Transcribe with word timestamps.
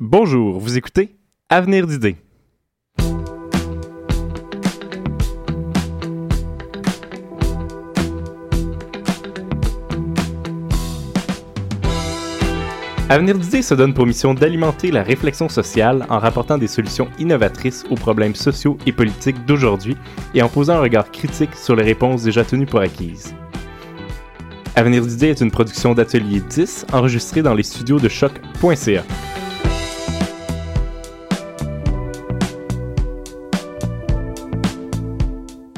Bonjour, 0.00 0.58
vous 0.58 0.76
écoutez 0.76 1.14
Avenir 1.48 1.86
d'idées. 1.86 2.16
Avenir 13.08 13.38
d'idées 13.38 13.62
se 13.62 13.74
donne 13.74 13.94
pour 13.94 14.04
mission 14.04 14.34
d'alimenter 14.34 14.90
la 14.90 15.04
réflexion 15.04 15.48
sociale 15.48 16.04
en 16.08 16.18
rapportant 16.18 16.58
des 16.58 16.66
solutions 16.66 17.08
innovatrices 17.20 17.84
aux 17.88 17.94
problèmes 17.94 18.34
sociaux 18.34 18.76
et 18.86 18.92
politiques 18.92 19.46
d'aujourd'hui 19.46 19.96
et 20.34 20.42
en 20.42 20.48
posant 20.48 20.74
un 20.74 20.80
regard 20.80 21.12
critique 21.12 21.54
sur 21.54 21.76
les 21.76 21.84
réponses 21.84 22.24
déjà 22.24 22.44
tenues 22.44 22.66
pour 22.66 22.80
acquises. 22.80 23.32
Avenir 24.74 25.06
d'idées 25.06 25.28
est 25.28 25.40
une 25.40 25.52
production 25.52 25.94
d'Atelier 25.94 26.40
10 26.40 26.86
enregistrée 26.92 27.42
dans 27.42 27.54
les 27.54 27.62
studios 27.62 28.00
de 28.00 28.08
choc.ca. 28.08 29.04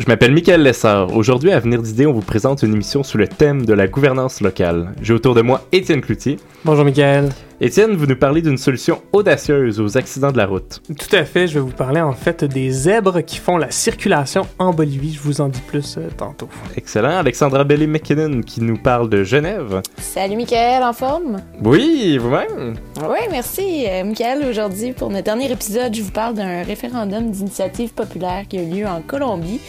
Je 0.07 0.13
m'appelle 0.13 0.31
Michael 0.31 0.63
Lessard. 0.63 1.17
Aujourd'hui, 1.17 1.51
à 1.51 1.59
Venir 1.59 1.83
d'idées, 1.83 2.07
on 2.07 2.13
vous 2.13 2.21
présente 2.21 2.63
une 2.63 2.73
émission 2.73 3.03
sous 3.03 3.19
le 3.19 3.27
thème 3.27 3.67
de 3.67 3.73
la 3.73 3.89
gouvernance 3.89 4.41
locale. 4.41 4.95
J'ai 5.03 5.13
autour 5.13 5.35
de 5.35 5.43
moi 5.43 5.67
Étienne 5.73 6.01
Cloutier. 6.01 6.37
Bonjour 6.65 6.85
Michael. 6.85 7.31
Étienne, 7.59 7.97
vous 7.97 8.05
nous 8.05 8.17
parlez 8.17 8.43
d'une 8.43 8.59
solution 8.59 9.01
audacieuse 9.15 9.81
aux 9.81 9.97
accidents 9.97 10.31
de 10.31 10.37
la 10.37 10.45
route. 10.45 10.83
Tout 10.89 11.17
à 11.17 11.25
fait, 11.25 11.49
je 11.49 11.55
vais 11.55 11.61
vous 11.61 11.73
parler 11.73 12.03
en 12.03 12.13
fait 12.13 12.45
des 12.45 12.71
zèbres 12.71 13.23
qui 13.23 13.39
font 13.39 13.57
la 13.57 13.71
circulation 13.71 14.43
en 14.59 14.75
Bolivie. 14.75 15.15
Je 15.15 15.21
vous 15.21 15.41
en 15.41 15.49
dis 15.49 15.63
plus 15.63 15.97
euh, 15.97 16.11
tantôt. 16.15 16.51
Excellent. 16.77 17.17
Alexandra 17.17 17.65
Bellé-McKinnon 17.65 18.43
qui 18.43 18.61
nous 18.61 18.77
parle 18.77 19.09
de 19.09 19.25
Genève. 19.25 19.81
Salut 19.97 20.37
Michael, 20.37 20.83
en 20.83 20.93
forme? 20.93 21.39
Oui, 21.65 22.19
vous-même? 22.19 22.75
Oui, 23.01 23.21
merci. 23.31 23.87
Euh, 23.89 24.05
Michael, 24.05 24.45
aujourd'hui, 24.51 24.93
pour 24.93 25.09
notre 25.09 25.25
dernier 25.25 25.51
épisode, 25.51 25.95
je 25.95 26.03
vous 26.03 26.13
parle 26.13 26.35
d'un 26.35 26.63
référendum 26.63 27.31
d'initiative 27.31 27.95
populaire 27.95 28.45
qui 28.47 28.59
a 28.59 28.63
eu 28.65 28.69
lieu 28.69 28.87
en 28.87 29.01
Colombie 29.01 29.61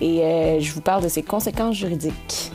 et 0.00 0.24
euh, 0.24 0.58
je 0.58 0.72
vous 0.72 0.80
parle 0.80 1.04
de 1.04 1.08
ses 1.08 1.22
conséquences 1.22 1.76
juridiques. 1.76 2.50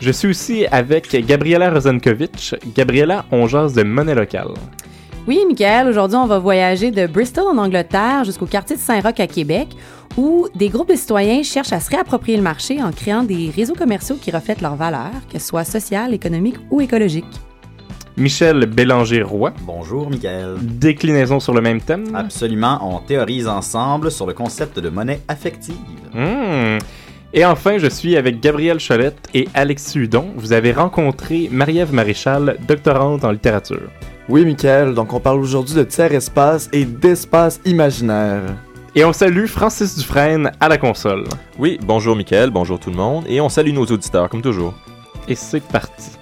Je 0.00 0.12
suis 0.12 0.28
aussi 0.28 0.66
avec 0.66 1.10
Gabriela 1.26 1.70
Rosenkovich. 1.70 2.54
Gabriela, 2.74 3.24
on 3.32 3.48
jase 3.48 3.74
de 3.74 3.82
monnaie 3.82 4.14
locale. 4.14 4.54
Oui, 5.26 5.40
Michael, 5.46 5.88
aujourd'hui, 5.88 6.16
on 6.16 6.26
va 6.26 6.38
voyager 6.38 6.90
de 6.90 7.06
Bristol 7.06 7.44
en 7.48 7.58
Angleterre 7.58 8.24
jusqu'au 8.24 8.46
quartier 8.46 8.76
de 8.76 8.80
Saint-Roch 8.80 9.18
à 9.18 9.26
Québec, 9.26 9.68
où 10.16 10.46
des 10.54 10.68
groupes 10.68 10.88
de 10.88 10.94
citoyens 10.94 11.42
cherchent 11.42 11.72
à 11.72 11.80
se 11.80 11.90
réapproprier 11.90 12.36
le 12.36 12.44
marché 12.44 12.80
en 12.82 12.92
créant 12.92 13.24
des 13.24 13.50
réseaux 13.54 13.74
commerciaux 13.74 14.16
qui 14.20 14.30
reflètent 14.30 14.62
leurs 14.62 14.76
valeurs, 14.76 15.10
que 15.32 15.38
ce 15.38 15.46
soit 15.46 15.64
sociales, 15.64 16.14
économiques 16.14 16.58
ou 16.70 16.80
écologiques. 16.80 17.26
Michel 18.16 18.66
Bélanger-Roy. 18.66 19.52
Bonjour, 19.62 20.10
Michael. 20.10 20.56
Déclinaison 20.60 21.40
sur 21.40 21.54
le 21.54 21.60
même 21.60 21.80
thème. 21.80 22.14
Absolument, 22.14 22.78
on 22.82 22.98
théorise 23.00 23.48
ensemble 23.48 24.10
sur 24.10 24.26
le 24.26 24.32
concept 24.32 24.78
de 24.78 24.88
monnaie 24.88 25.20
affective. 25.28 25.74
Mmh. 26.14 26.78
Et 27.34 27.44
enfin, 27.44 27.76
je 27.76 27.88
suis 27.88 28.16
avec 28.16 28.40
Gabriel 28.40 28.78
Cholette 28.78 29.28
et 29.34 29.48
Alexis 29.52 29.98
Hudon. 29.98 30.32
Vous 30.36 30.54
avez 30.54 30.72
rencontré 30.72 31.48
Marie-Ève 31.52 31.92
Maréchal, 31.92 32.56
doctorante 32.66 33.22
en 33.22 33.32
littérature. 33.32 33.90
Oui, 34.30 34.46
Michael, 34.46 34.94
donc 34.94 35.12
on 35.12 35.20
parle 35.20 35.40
aujourd'hui 35.40 35.74
de 35.74 35.82
tiers-espace 35.82 36.70
et 36.72 36.86
d'espace 36.86 37.60
imaginaire. 37.66 38.42
Et 38.94 39.04
on 39.04 39.12
salue 39.12 39.44
Francis 39.44 39.96
Dufresne 39.96 40.50
à 40.58 40.68
la 40.68 40.78
console. 40.78 41.24
Oui, 41.58 41.78
bonjour 41.82 42.16
Michael, 42.16 42.50
bonjour 42.50 42.80
tout 42.80 42.90
le 42.90 42.96
monde, 42.96 43.24
et 43.28 43.40
on 43.42 43.50
salue 43.50 43.72
nos 43.72 43.84
auditeurs 43.84 44.30
comme 44.30 44.42
toujours. 44.42 44.74
Et 45.28 45.34
c'est 45.34 45.62
parti. 45.62 46.17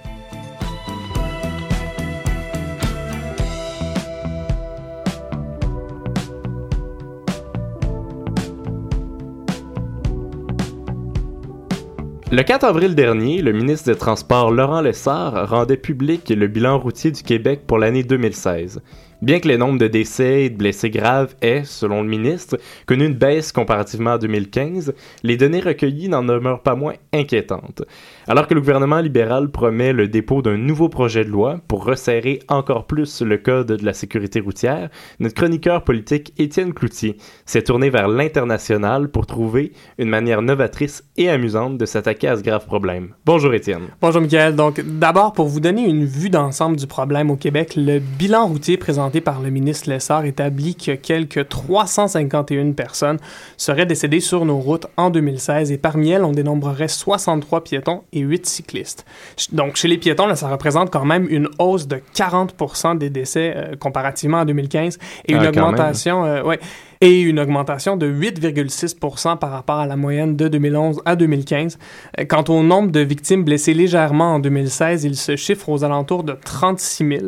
Le 12.29 12.43
4 12.43 12.65
avril 12.65 12.93
dernier, 12.93 13.41
le 13.41 13.53
ministre 13.53 13.89
des 13.89 13.97
Transports 13.97 14.51
Laurent 14.51 14.81
Lessard 14.81 15.49
rendait 15.49 15.77
public 15.77 16.27
le 16.29 16.47
bilan 16.47 16.77
routier 16.77 17.09
du 17.09 17.23
Québec 17.23 17.61
pour 17.65 17.77
l'année 17.77 18.03
2016. 18.03 18.81
Bien 19.21 19.39
que 19.39 19.47
les 19.47 19.57
nombres 19.57 19.79
de 19.79 19.87
décès 19.87 20.43
et 20.43 20.49
de 20.49 20.57
blessés 20.57 20.89
graves 20.89 21.35
aient, 21.41 21.63
selon 21.63 22.01
le 22.01 22.09
ministre, 22.09 22.59
connu 22.85 23.05
une 23.05 23.13
baisse 23.13 23.53
comparativement 23.53 24.11
à 24.11 24.17
2015, 24.17 24.93
les 25.23 25.37
données 25.37 25.61
recueillies 25.61 26.09
n'en 26.09 26.21
demeurent 26.21 26.63
pas 26.63 26.75
moins 26.75 26.95
inquiétantes. 27.13 27.83
Alors 28.29 28.45
que 28.45 28.53
le 28.53 28.59
gouvernement 28.59 28.99
libéral 28.99 29.49
promet 29.49 29.93
le 29.93 30.09
dépôt 30.09 30.41
d'un 30.41 30.57
nouveau 30.57 30.89
projet 30.89 31.23
de 31.23 31.29
loi 31.29 31.61
pour 31.69 31.85
resserrer 31.85 32.39
encore 32.49 32.85
plus 32.85 33.21
le 33.21 33.37
code 33.37 33.67
de 33.67 33.85
la 33.85 33.93
sécurité 33.93 34.41
routière, 34.41 34.89
notre 35.21 35.35
chroniqueur 35.35 35.85
politique 35.85 36.33
Étienne 36.37 36.73
Cloutier 36.73 37.15
s'est 37.45 37.61
tourné 37.61 37.89
vers 37.89 38.09
l'international 38.09 39.07
pour 39.07 39.27
trouver 39.27 39.71
une 39.97 40.09
manière 40.09 40.41
novatrice 40.41 41.05
et 41.15 41.29
amusante 41.29 41.77
de 41.77 41.85
s'attaquer 41.85 42.27
à 42.27 42.35
ce 42.35 42.41
grave 42.41 42.65
problème. 42.65 43.13
Bonjour 43.25 43.53
Étienne. 43.53 43.83
Bonjour 44.01 44.21
Michael. 44.21 44.57
Donc 44.57 44.81
d'abord, 44.81 45.31
pour 45.31 45.47
vous 45.47 45.61
donner 45.61 45.87
une 45.87 46.03
vue 46.03 46.29
d'ensemble 46.29 46.75
du 46.75 46.85
problème 46.85 47.31
au 47.31 47.37
Québec, 47.37 47.75
le 47.77 47.99
bilan 47.99 48.45
routier 48.47 48.75
présenté 48.75 49.21
par 49.21 49.41
le 49.41 49.51
ministre 49.51 49.89
Lessard 49.89 50.25
établit 50.25 50.75
que 50.75 50.91
quelques 50.95 51.47
351 51.47 52.73
personnes 52.73 53.19
seraient 53.55 53.85
décédées 53.85 54.19
sur 54.19 54.43
nos 54.43 54.57
routes 54.57 54.87
en 54.97 55.11
2016 55.11 55.71
et 55.71 55.77
parmi 55.77 56.09
elles, 56.09 56.25
on 56.25 56.33
dénombrerait 56.33 56.89
63 56.89 57.63
piétons 57.63 58.03
et 58.16 58.16
8 58.19 58.45
cyclistes. 58.45 59.05
Donc, 59.51 59.75
chez 59.75 59.87
les 59.87 59.97
piétons, 59.97 60.27
là, 60.27 60.35
ça 60.35 60.49
représente 60.49 60.91
quand 60.91 61.05
même 61.05 61.27
une 61.29 61.49
hausse 61.59 61.87
de 61.87 62.01
40 62.13 62.97
des 62.97 63.09
décès 63.09 63.53
euh, 63.55 63.75
comparativement 63.75 64.39
à 64.39 64.45
2015 64.45 64.97
et 65.25 65.33
une 65.33 65.39
Ah, 65.39 65.43
quand 65.43 65.49
augmentation, 65.49 66.25
euh, 66.25 66.43
ouais, 66.43 66.59
et 67.01 67.21
une 67.21 67.39
augmentation 67.39 67.97
de 67.97 68.07
8,6 68.07 69.37
par 69.37 69.51
rapport 69.51 69.77
à 69.77 69.85
la 69.85 69.95
moyenne 69.95 70.35
de 70.35 70.47
2011 70.47 71.01
à 71.05 71.15
2015. 71.15 71.77
Euh, 72.19 72.25
Quant 72.25 72.43
au 72.49 72.63
nombre 72.63 72.91
de 72.91 72.99
victimes 72.99 73.43
blessées 73.43 73.73
légèrement 73.73 74.35
en 74.35 74.39
2016, 74.39 75.03
il 75.03 75.15
se 75.15 75.35
chiffre 75.35 75.69
aux 75.69 75.83
alentours 75.83 76.23
de 76.23 76.33
36 76.33 77.07
000, 77.07 77.21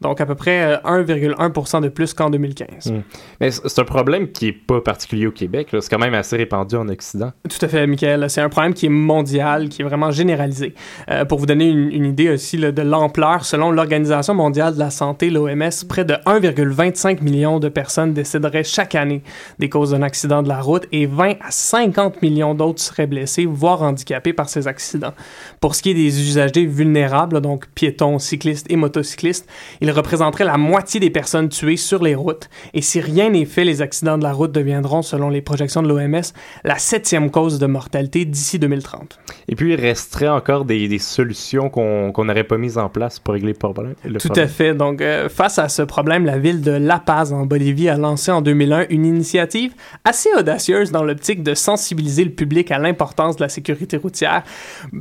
donc 0.00 0.20
à 0.20 0.26
peu 0.26 0.34
près 0.34 0.76
euh, 0.76 1.02
1,1 1.02 1.80
de 1.82 1.88
plus 1.88 2.14
qu'en 2.14 2.30
2015. 2.30 2.92
Mm. 2.92 3.02
Mais 3.40 3.50
c'est 3.50 3.78
un 3.78 3.84
problème 3.84 4.30
qui 4.30 4.48
est 4.48 4.52
pas 4.52 4.80
particulier 4.80 5.26
au 5.26 5.32
Québec. 5.32 5.68
C'est 5.72 5.90
quand 5.90 5.98
même 5.98 6.14
assez 6.14 6.36
répandu 6.36 6.76
en 6.76 6.88
Occident. 6.88 7.32
Tout 7.48 7.64
à 7.64 7.68
fait, 7.68 7.86
Michael. 7.86 8.28
C'est 8.30 8.40
un 8.40 8.48
problème 8.48 8.74
qui 8.74 8.86
est 8.86 8.90
mondial, 8.90 9.68
qui 9.68 9.82
est 9.82 9.84
vraiment 9.84 10.10
généralisé. 10.10 10.74
Euh, 11.10 11.24
pour 11.24 11.38
vous 11.38 11.46
donner 11.46 11.68
une, 11.68 11.90
une 11.90 12.04
idée 12.06 12.30
aussi 12.30 12.56
là, 12.56 12.72
de 12.72 12.82
l'ampleur, 12.82 13.44
selon 13.44 13.70
l'Organisation 13.70 14.34
mondiale 14.34 14.74
de 14.74 14.78
la 14.78 14.90
santé, 14.90 15.30
l'OMS, 15.30 15.70
près 15.88 16.04
de 16.04 16.14
1,25 16.14 17.22
million 17.22 17.58
de 17.58 17.68
personnes 17.68 18.12
décéderaient 18.12 18.64
chaque 18.64 18.94
année 18.94 19.15
des 19.58 19.68
causes 19.68 19.90
d'un 19.90 20.02
accident 20.02 20.42
de 20.42 20.48
la 20.48 20.60
route 20.60 20.86
et 20.92 21.06
20 21.06 21.34
à 21.40 21.50
50 21.50 22.22
millions 22.22 22.54
d'autres 22.54 22.80
seraient 22.80 23.06
blessés, 23.06 23.46
voire 23.46 23.82
handicapés 23.82 24.32
par 24.32 24.48
ces 24.48 24.68
accidents. 24.68 25.12
Pour 25.60 25.74
ce 25.74 25.82
qui 25.82 25.90
est 25.90 25.94
des 25.94 26.20
usagers 26.20 26.66
vulnérables, 26.66 27.40
donc 27.40 27.66
piétons, 27.74 28.18
cyclistes 28.18 28.66
et 28.70 28.76
motocyclistes, 28.76 29.48
ils 29.80 29.90
représenteraient 29.90 30.44
la 30.44 30.56
moitié 30.56 31.00
des 31.00 31.10
personnes 31.10 31.48
tuées 31.48 31.76
sur 31.76 32.02
les 32.02 32.14
routes. 32.14 32.48
Et 32.74 32.82
si 32.82 33.00
rien 33.00 33.30
n'est 33.30 33.44
fait, 33.44 33.64
les 33.64 33.82
accidents 33.82 34.18
de 34.18 34.22
la 34.24 34.32
route 34.32 34.52
deviendront, 34.52 35.02
selon 35.02 35.30
les 35.30 35.40
projections 35.40 35.82
de 35.82 35.88
l'OMS, 35.88 36.22
la 36.64 36.78
septième 36.78 37.30
cause 37.30 37.58
de 37.58 37.66
mortalité 37.66 38.24
d'ici 38.24 38.58
2030. 38.58 39.18
Et 39.48 39.56
puis, 39.56 39.72
il 39.72 39.80
resterait 39.80 40.28
encore 40.28 40.64
des, 40.64 40.88
des 40.88 40.98
solutions 40.98 41.70
qu'on 41.70 42.24
n'aurait 42.24 42.44
pas 42.44 42.58
mises 42.58 42.78
en 42.78 42.88
place 42.88 43.18
pour 43.18 43.34
régler 43.34 43.52
le 43.52 43.58
problème. 43.58 43.94
le 44.04 44.18
Tout 44.18 44.28
problème. 44.28 44.44
à 44.44 44.48
fait. 44.48 44.74
Donc, 44.74 45.00
euh, 45.00 45.28
face 45.28 45.58
à 45.58 45.68
ce 45.68 45.82
problème, 45.82 46.26
la 46.26 46.38
ville 46.38 46.60
de 46.60 46.72
La 46.72 46.98
Paz, 46.98 47.32
en 47.32 47.46
Bolivie, 47.46 47.88
a 47.88 47.96
lancé 47.96 48.30
en 48.30 48.42
2001 48.42 48.86
une 48.90 49.04
initiative 49.06 49.72
assez 50.04 50.28
audacieuse 50.38 50.92
dans 50.92 51.02
l'optique 51.02 51.42
de 51.42 51.54
sensibiliser 51.54 52.24
le 52.24 52.30
public 52.30 52.70
à 52.70 52.78
l'importance 52.78 53.36
de 53.36 53.42
la 53.42 53.48
sécurité 53.48 53.96
routière. 53.96 54.42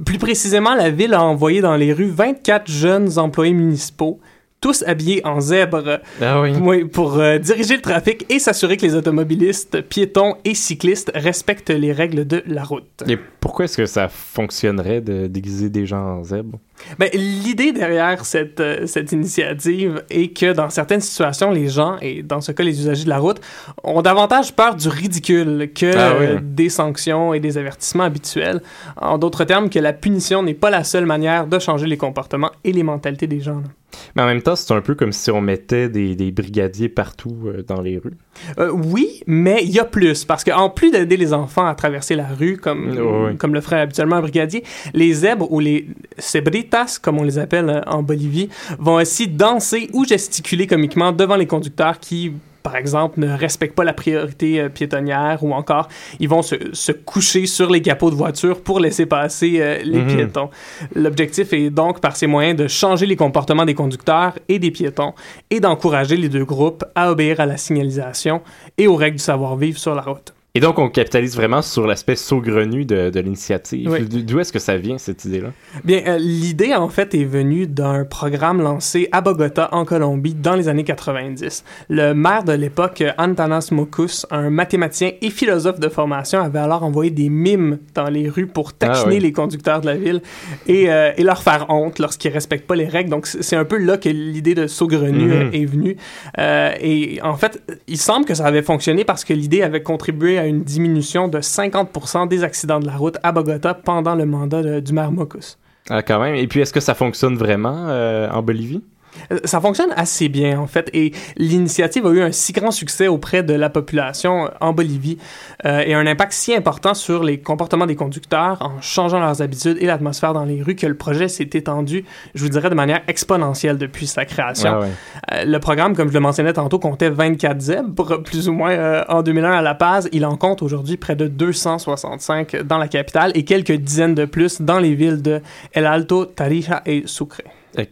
Plus 0.05 0.17
précisément, 0.17 0.75
la 0.75 0.89
ville 0.89 1.13
a 1.13 1.23
envoyé 1.23 1.61
dans 1.61 1.75
les 1.75 1.93
rues 1.93 2.09
24 2.09 2.69
jeunes 2.69 3.17
employés 3.17 3.53
municipaux 3.53 4.19
tous 4.61 4.83
habillés 4.87 5.23
en 5.27 5.41
zèbre 5.41 5.99
Ah 6.19 6.41
oui. 6.41 6.53
oui, 6.59 6.85
pour 6.85 7.19
euh, 7.19 7.37
diriger 7.37 7.75
le 7.75 7.83
trafic 7.83 8.25
et 8.31 8.39
s'assurer 8.39 8.77
que 8.77 8.81
les 8.81 8.95
automobilistes, 8.95 9.81
piétons 9.81 10.37
et 10.43 10.55
cyclistes 10.55 11.11
respectent 11.13 11.69
les 11.69 11.91
règles 11.91 12.25
de 12.25 12.41
la 12.47 12.63
route. 12.63 13.03
Et 13.07 13.15
pourquoi 13.15 13.65
est-ce 13.65 13.77
que 13.77 13.85
ça 13.85 14.07
fonctionnerait 14.07 15.01
de 15.01 15.27
déguiser 15.27 15.69
des 15.69 15.85
gens 15.85 16.17
en 16.17 16.23
zèbre? 16.23 16.57
Ben, 16.99 17.09
L'idée 17.13 17.71
derrière 17.71 18.25
cette, 18.25 18.59
euh, 18.59 18.85
cette 18.85 19.11
initiative 19.11 20.03
est 20.09 20.37
que 20.37 20.53
dans 20.53 20.69
certaines 20.69 21.01
situations, 21.01 21.51
les 21.51 21.67
gens, 21.67 21.97
et 22.01 22.21
dans 22.21 22.41
ce 22.41 22.51
cas 22.51 22.63
les 22.63 22.79
usagers 22.79 23.05
de 23.05 23.09
la 23.09 23.17
route, 23.17 23.39
ont 23.83 24.01
davantage 24.01 24.53
peur 24.53 24.75
du 24.75 24.87
ridicule 24.89 25.71
que 25.73 25.95
Ah 25.97 26.13
oui. 26.19 26.25
euh, 26.27 26.39
des 26.41 26.69
sanctions 26.69 27.33
et 27.33 27.39
des 27.39 27.57
avertissements 27.57 28.03
habituels. 28.03 28.61
En 28.97 29.17
d'autres 29.17 29.45
termes, 29.45 29.69
que 29.69 29.79
la 29.79 29.93
punition 29.93 30.43
n'est 30.43 30.53
pas 30.53 30.69
la 30.69 30.83
seule 30.83 31.05
manière 31.05 31.47
de 31.47 31.59
changer 31.59 31.87
les 31.87 31.97
comportements 31.97 32.51
et 32.63 32.71
les 32.71 32.83
mentalités 32.83 33.27
des 33.27 33.39
gens. 33.39 33.55
là. 33.57 33.67
Mais 34.15 34.23
en 34.23 34.25
même 34.25 34.41
temps, 34.41 34.57
c'est 34.57 34.73
un 34.73 34.81
peu 34.81 34.93
comme 34.93 35.13
si 35.13 35.31
on 35.31 35.39
mettait 35.39 35.87
des, 35.87 36.15
des 36.15 36.31
brigadiers 36.31 36.89
partout 36.89 37.37
euh, 37.45 37.63
dans 37.65 37.79
les 37.81 37.97
rues. 37.97 38.17
Euh, 38.59 38.69
oui, 38.69 39.21
mais 39.25 39.61
il 39.63 39.69
y 39.71 39.79
a 39.79 39.85
plus, 39.85 40.25
parce 40.25 40.43
qu'en 40.43 40.69
plus 40.69 40.91
d'aider 40.91 41.15
les 41.15 41.31
enfants 41.33 41.65
à 41.65 41.73
traverser 41.75 42.15
la 42.15 42.27
rue, 42.27 42.57
comme, 42.57 43.37
comme 43.37 43.53
le 43.53 43.61
ferait 43.61 43.79
habituellement 43.79 44.17
un 44.17 44.21
brigadier, 44.21 44.65
les 44.93 45.13
zèbres 45.13 45.49
ou 45.49 45.61
les 45.61 45.87
cebritos 46.17 46.64
sebritas, 46.65 46.99
comme 47.01 47.19
on 47.19 47.23
les 47.23 47.37
appelle 47.37 47.69
euh, 47.69 47.81
en 47.87 48.03
Bolivie, 48.03 48.49
vont 48.79 48.95
aussi 48.95 49.27
danser 49.27 49.89
ou 49.93 50.05
gesticuler 50.05 50.67
comiquement 50.67 51.11
devant 51.11 51.35
les 51.35 51.47
conducteurs 51.47 51.99
qui 51.99 52.33
par 52.63 52.77
exemple, 52.77 53.19
ne 53.19 53.31
respectent 53.31 53.75
pas 53.75 53.83
la 53.83 53.93
priorité 53.93 54.59
euh, 54.59 54.69
piétonnière 54.69 55.43
ou 55.43 55.53
encore 55.53 55.87
ils 56.19 56.27
vont 56.27 56.41
se, 56.41 56.55
se, 56.73 56.91
coucher 56.91 57.45
sur 57.45 57.69
les 57.69 57.79
capots 57.79 58.09
de 58.09 58.15
voiture 58.15 58.59
pour 58.59 58.79
laisser 58.79 59.05
passer 59.05 59.57
euh, 59.59 59.77
les 59.83 59.99
Mhm. 59.99 60.07
piétons. 60.07 60.49
L'objectif 60.95 61.53
est 61.53 61.69
donc, 61.69 61.99
par 62.01 62.15
ces 62.15 62.25
moyens, 62.25 62.57
de 62.57 62.67
changer 62.67 63.05
les 63.05 63.15
comportements 63.15 63.65
des 63.65 63.75
conducteurs 63.75 64.33
et 64.49 64.57
des 64.57 64.71
piétons 64.71 65.13
et 65.51 65.59
d'encourager 65.59 66.17
les 66.17 66.27
deux 66.27 66.43
groupes 66.43 66.83
à 66.95 67.11
obéir 67.11 67.39
à 67.39 67.45
la 67.45 67.57
signalisation 67.57 68.41
et 68.79 68.87
aux 68.87 68.95
règles 68.95 69.17
du 69.17 69.23
savoir-vivre 69.23 69.77
sur 69.77 69.93
la 69.93 70.01
route. 70.01 70.33
Et 70.55 70.61
donc, 70.61 70.79
on 70.79 70.89
capitalise 70.89 71.35
vraiment 71.35 71.61
sur 71.61 71.85
l'aspect 71.85 72.15
saugrenu 72.15 72.85
de, 72.85 73.09
de 73.09 73.19
l'initiative. 73.19 73.89
Oui. 73.91 74.23
D'où 74.23 74.39
est-ce 74.39 74.53
que 74.53 74.59
ça 74.59 74.77
vient, 74.77 74.97
cette 74.97 75.25
idée-là? 75.25 75.49
Bien, 75.83 76.01
euh, 76.07 76.17
l'idée, 76.17 76.73
en 76.73 76.87
fait, 76.87 77.13
est 77.13 77.25
venue 77.25 77.67
d'un 77.67 78.05
programme 78.05 78.61
lancé 78.61 79.09
à 79.11 79.19
Bogota, 79.19 79.67
en 79.73 79.83
Colombie, 79.83 80.33
dans 80.33 80.55
les 80.55 80.69
années 80.69 80.85
90. 80.85 81.65
Le 81.89 82.13
maire 82.13 82.45
de 82.45 82.53
l'époque, 82.53 83.03
Antanas 83.17 83.67
Mokus, 83.71 84.25
un 84.31 84.49
mathématicien 84.49 85.11
et 85.21 85.29
philosophe 85.29 85.79
de 85.81 85.89
formation, 85.89 86.39
avait 86.39 86.59
alors 86.59 86.83
envoyé 86.83 87.11
des 87.11 87.27
mimes 87.27 87.79
dans 87.93 88.09
les 88.09 88.29
rues 88.29 88.47
pour 88.47 88.71
taquiner 88.73 89.01
Ah 89.05 89.09
oui. 89.09 89.19
les 89.19 89.33
conducteurs 89.33 89.81
de 89.81 89.87
la 89.87 89.97
ville 89.97 90.21
et, 90.67 90.89
euh, 90.89 91.11
et 91.17 91.23
leur 91.23 91.43
faire 91.43 91.65
honte 91.69 91.99
lorsqu'ils 91.99 92.31
respectent 92.31 92.65
pas 92.65 92.75
les 92.77 92.87
règles. 92.87 93.09
Donc, 93.09 93.27
c'est 93.27 93.57
un 93.57 93.65
peu 93.65 93.77
là 93.77 93.97
que 93.97 94.07
l'idée 94.07 94.55
de 94.55 94.67
saugrenu 94.67 95.25
Mhm. 95.25 95.31
euh, 95.31 95.49
est 95.51 95.65
venue. 95.65 95.97
Euh, 96.39 96.71
et 96.79 97.19
en 97.23 97.35
fait, 97.35 97.61
il 97.89 97.97
semble 97.97 98.25
que 98.25 98.33
ça 98.35 98.45
avait 98.45 98.61
fonctionné 98.61 99.03
parce 99.03 99.25
que 99.25 99.33
l'idée 99.33 99.61
avait 99.61 99.83
contribué 99.83 100.37
à 100.37 100.44
une 100.45 100.63
diminution 100.63 101.27
de 101.27 101.39
50% 101.39 102.27
des 102.27 102.43
accidents 102.43 102.79
de 102.79 102.87
la 102.87 102.95
route 102.95 103.17
à 103.23 103.31
Bogota 103.31 103.73
pendant 103.73 104.15
le 104.15 104.25
mandat 104.25 104.81
du 104.81 104.93
maire 104.93 105.11
Mokus. 105.11 105.57
Ah, 105.89 106.01
quand 106.01 106.19
même. 106.19 106.35
Et 106.35 106.47
puis, 106.47 106.61
est-ce 106.61 106.73
que 106.73 106.79
ça 106.79 106.95
fonctionne 106.95 107.35
vraiment 107.35 107.87
euh, 107.89 108.29
en 108.29 108.41
Bolivie? 108.41 108.83
Euh, 109.31 109.39
Ça 109.45 109.61
fonctionne 109.61 109.91
assez 109.95 110.29
bien, 110.29 110.59
en 110.59 110.67
fait, 110.67 110.89
et 110.93 111.11
l'initiative 111.37 112.05
a 112.05 112.09
eu 112.11 112.21
un 112.21 112.31
si 112.31 112.53
grand 112.53 112.71
succès 112.71 113.07
auprès 113.07 113.43
de 113.43 113.53
la 113.53 113.69
population 113.69 114.45
euh, 114.45 114.49
en 114.61 114.73
Bolivie 114.73 115.17
euh, 115.65 115.83
et 115.85 115.93
un 115.93 116.05
impact 116.05 116.33
si 116.33 116.53
important 116.53 116.93
sur 116.93 117.23
les 117.23 117.39
comportements 117.39 117.85
des 117.85 117.95
conducteurs 117.95 118.57
en 118.61 118.81
changeant 118.81 119.19
leurs 119.19 119.41
habitudes 119.41 119.77
et 119.79 119.85
l'atmosphère 119.85 120.33
dans 120.33 120.45
les 120.45 120.61
rues 120.61 120.75
que 120.75 120.87
le 120.87 120.95
projet 120.95 121.27
s'est 121.27 121.49
étendu, 121.53 122.05
je 122.33 122.43
vous 122.43 122.49
dirais, 122.49 122.69
de 122.69 122.75
manière 122.75 123.01
exponentielle 123.07 123.77
depuis 123.77 124.07
sa 124.07 124.25
création. 124.25 124.71
Ah 124.73 124.79
ouais. 124.79 124.87
Euh, 125.33 125.45
le 125.45 125.59
programme, 125.59 125.95
comme 125.95 126.09
je 126.09 126.13
le 126.13 126.19
mentionnais 126.19 126.53
tantôt, 126.53 126.79
comptait 126.79 127.09
24 127.09 127.59
zèbres, 127.59 128.21
plus 128.23 128.49
ou 128.49 128.53
moins 128.53 128.71
euh, 128.71 129.03
en 129.09 129.21
2001 129.21 129.51
à 129.51 129.61
La 129.61 129.75
Paz. 129.75 130.09
Il 130.11 130.25
en 130.25 130.35
compte 130.37 130.61
aujourd'hui 130.61 130.97
près 130.97 131.15
de 131.15 131.27
265 131.27 132.63
dans 132.63 132.77
la 132.77 132.87
capitale 132.87 133.31
et 133.35 133.43
quelques 133.43 133.73
dizaines 133.73 134.15
de 134.15 134.25
plus 134.25 134.61
dans 134.61 134.79
les 134.79 134.95
villes 134.95 135.21
de 135.21 135.41
El 135.73 135.85
Alto, 135.85 136.25
Tarija 136.25 136.81
et 136.85 137.03
Sucre. 137.05 137.41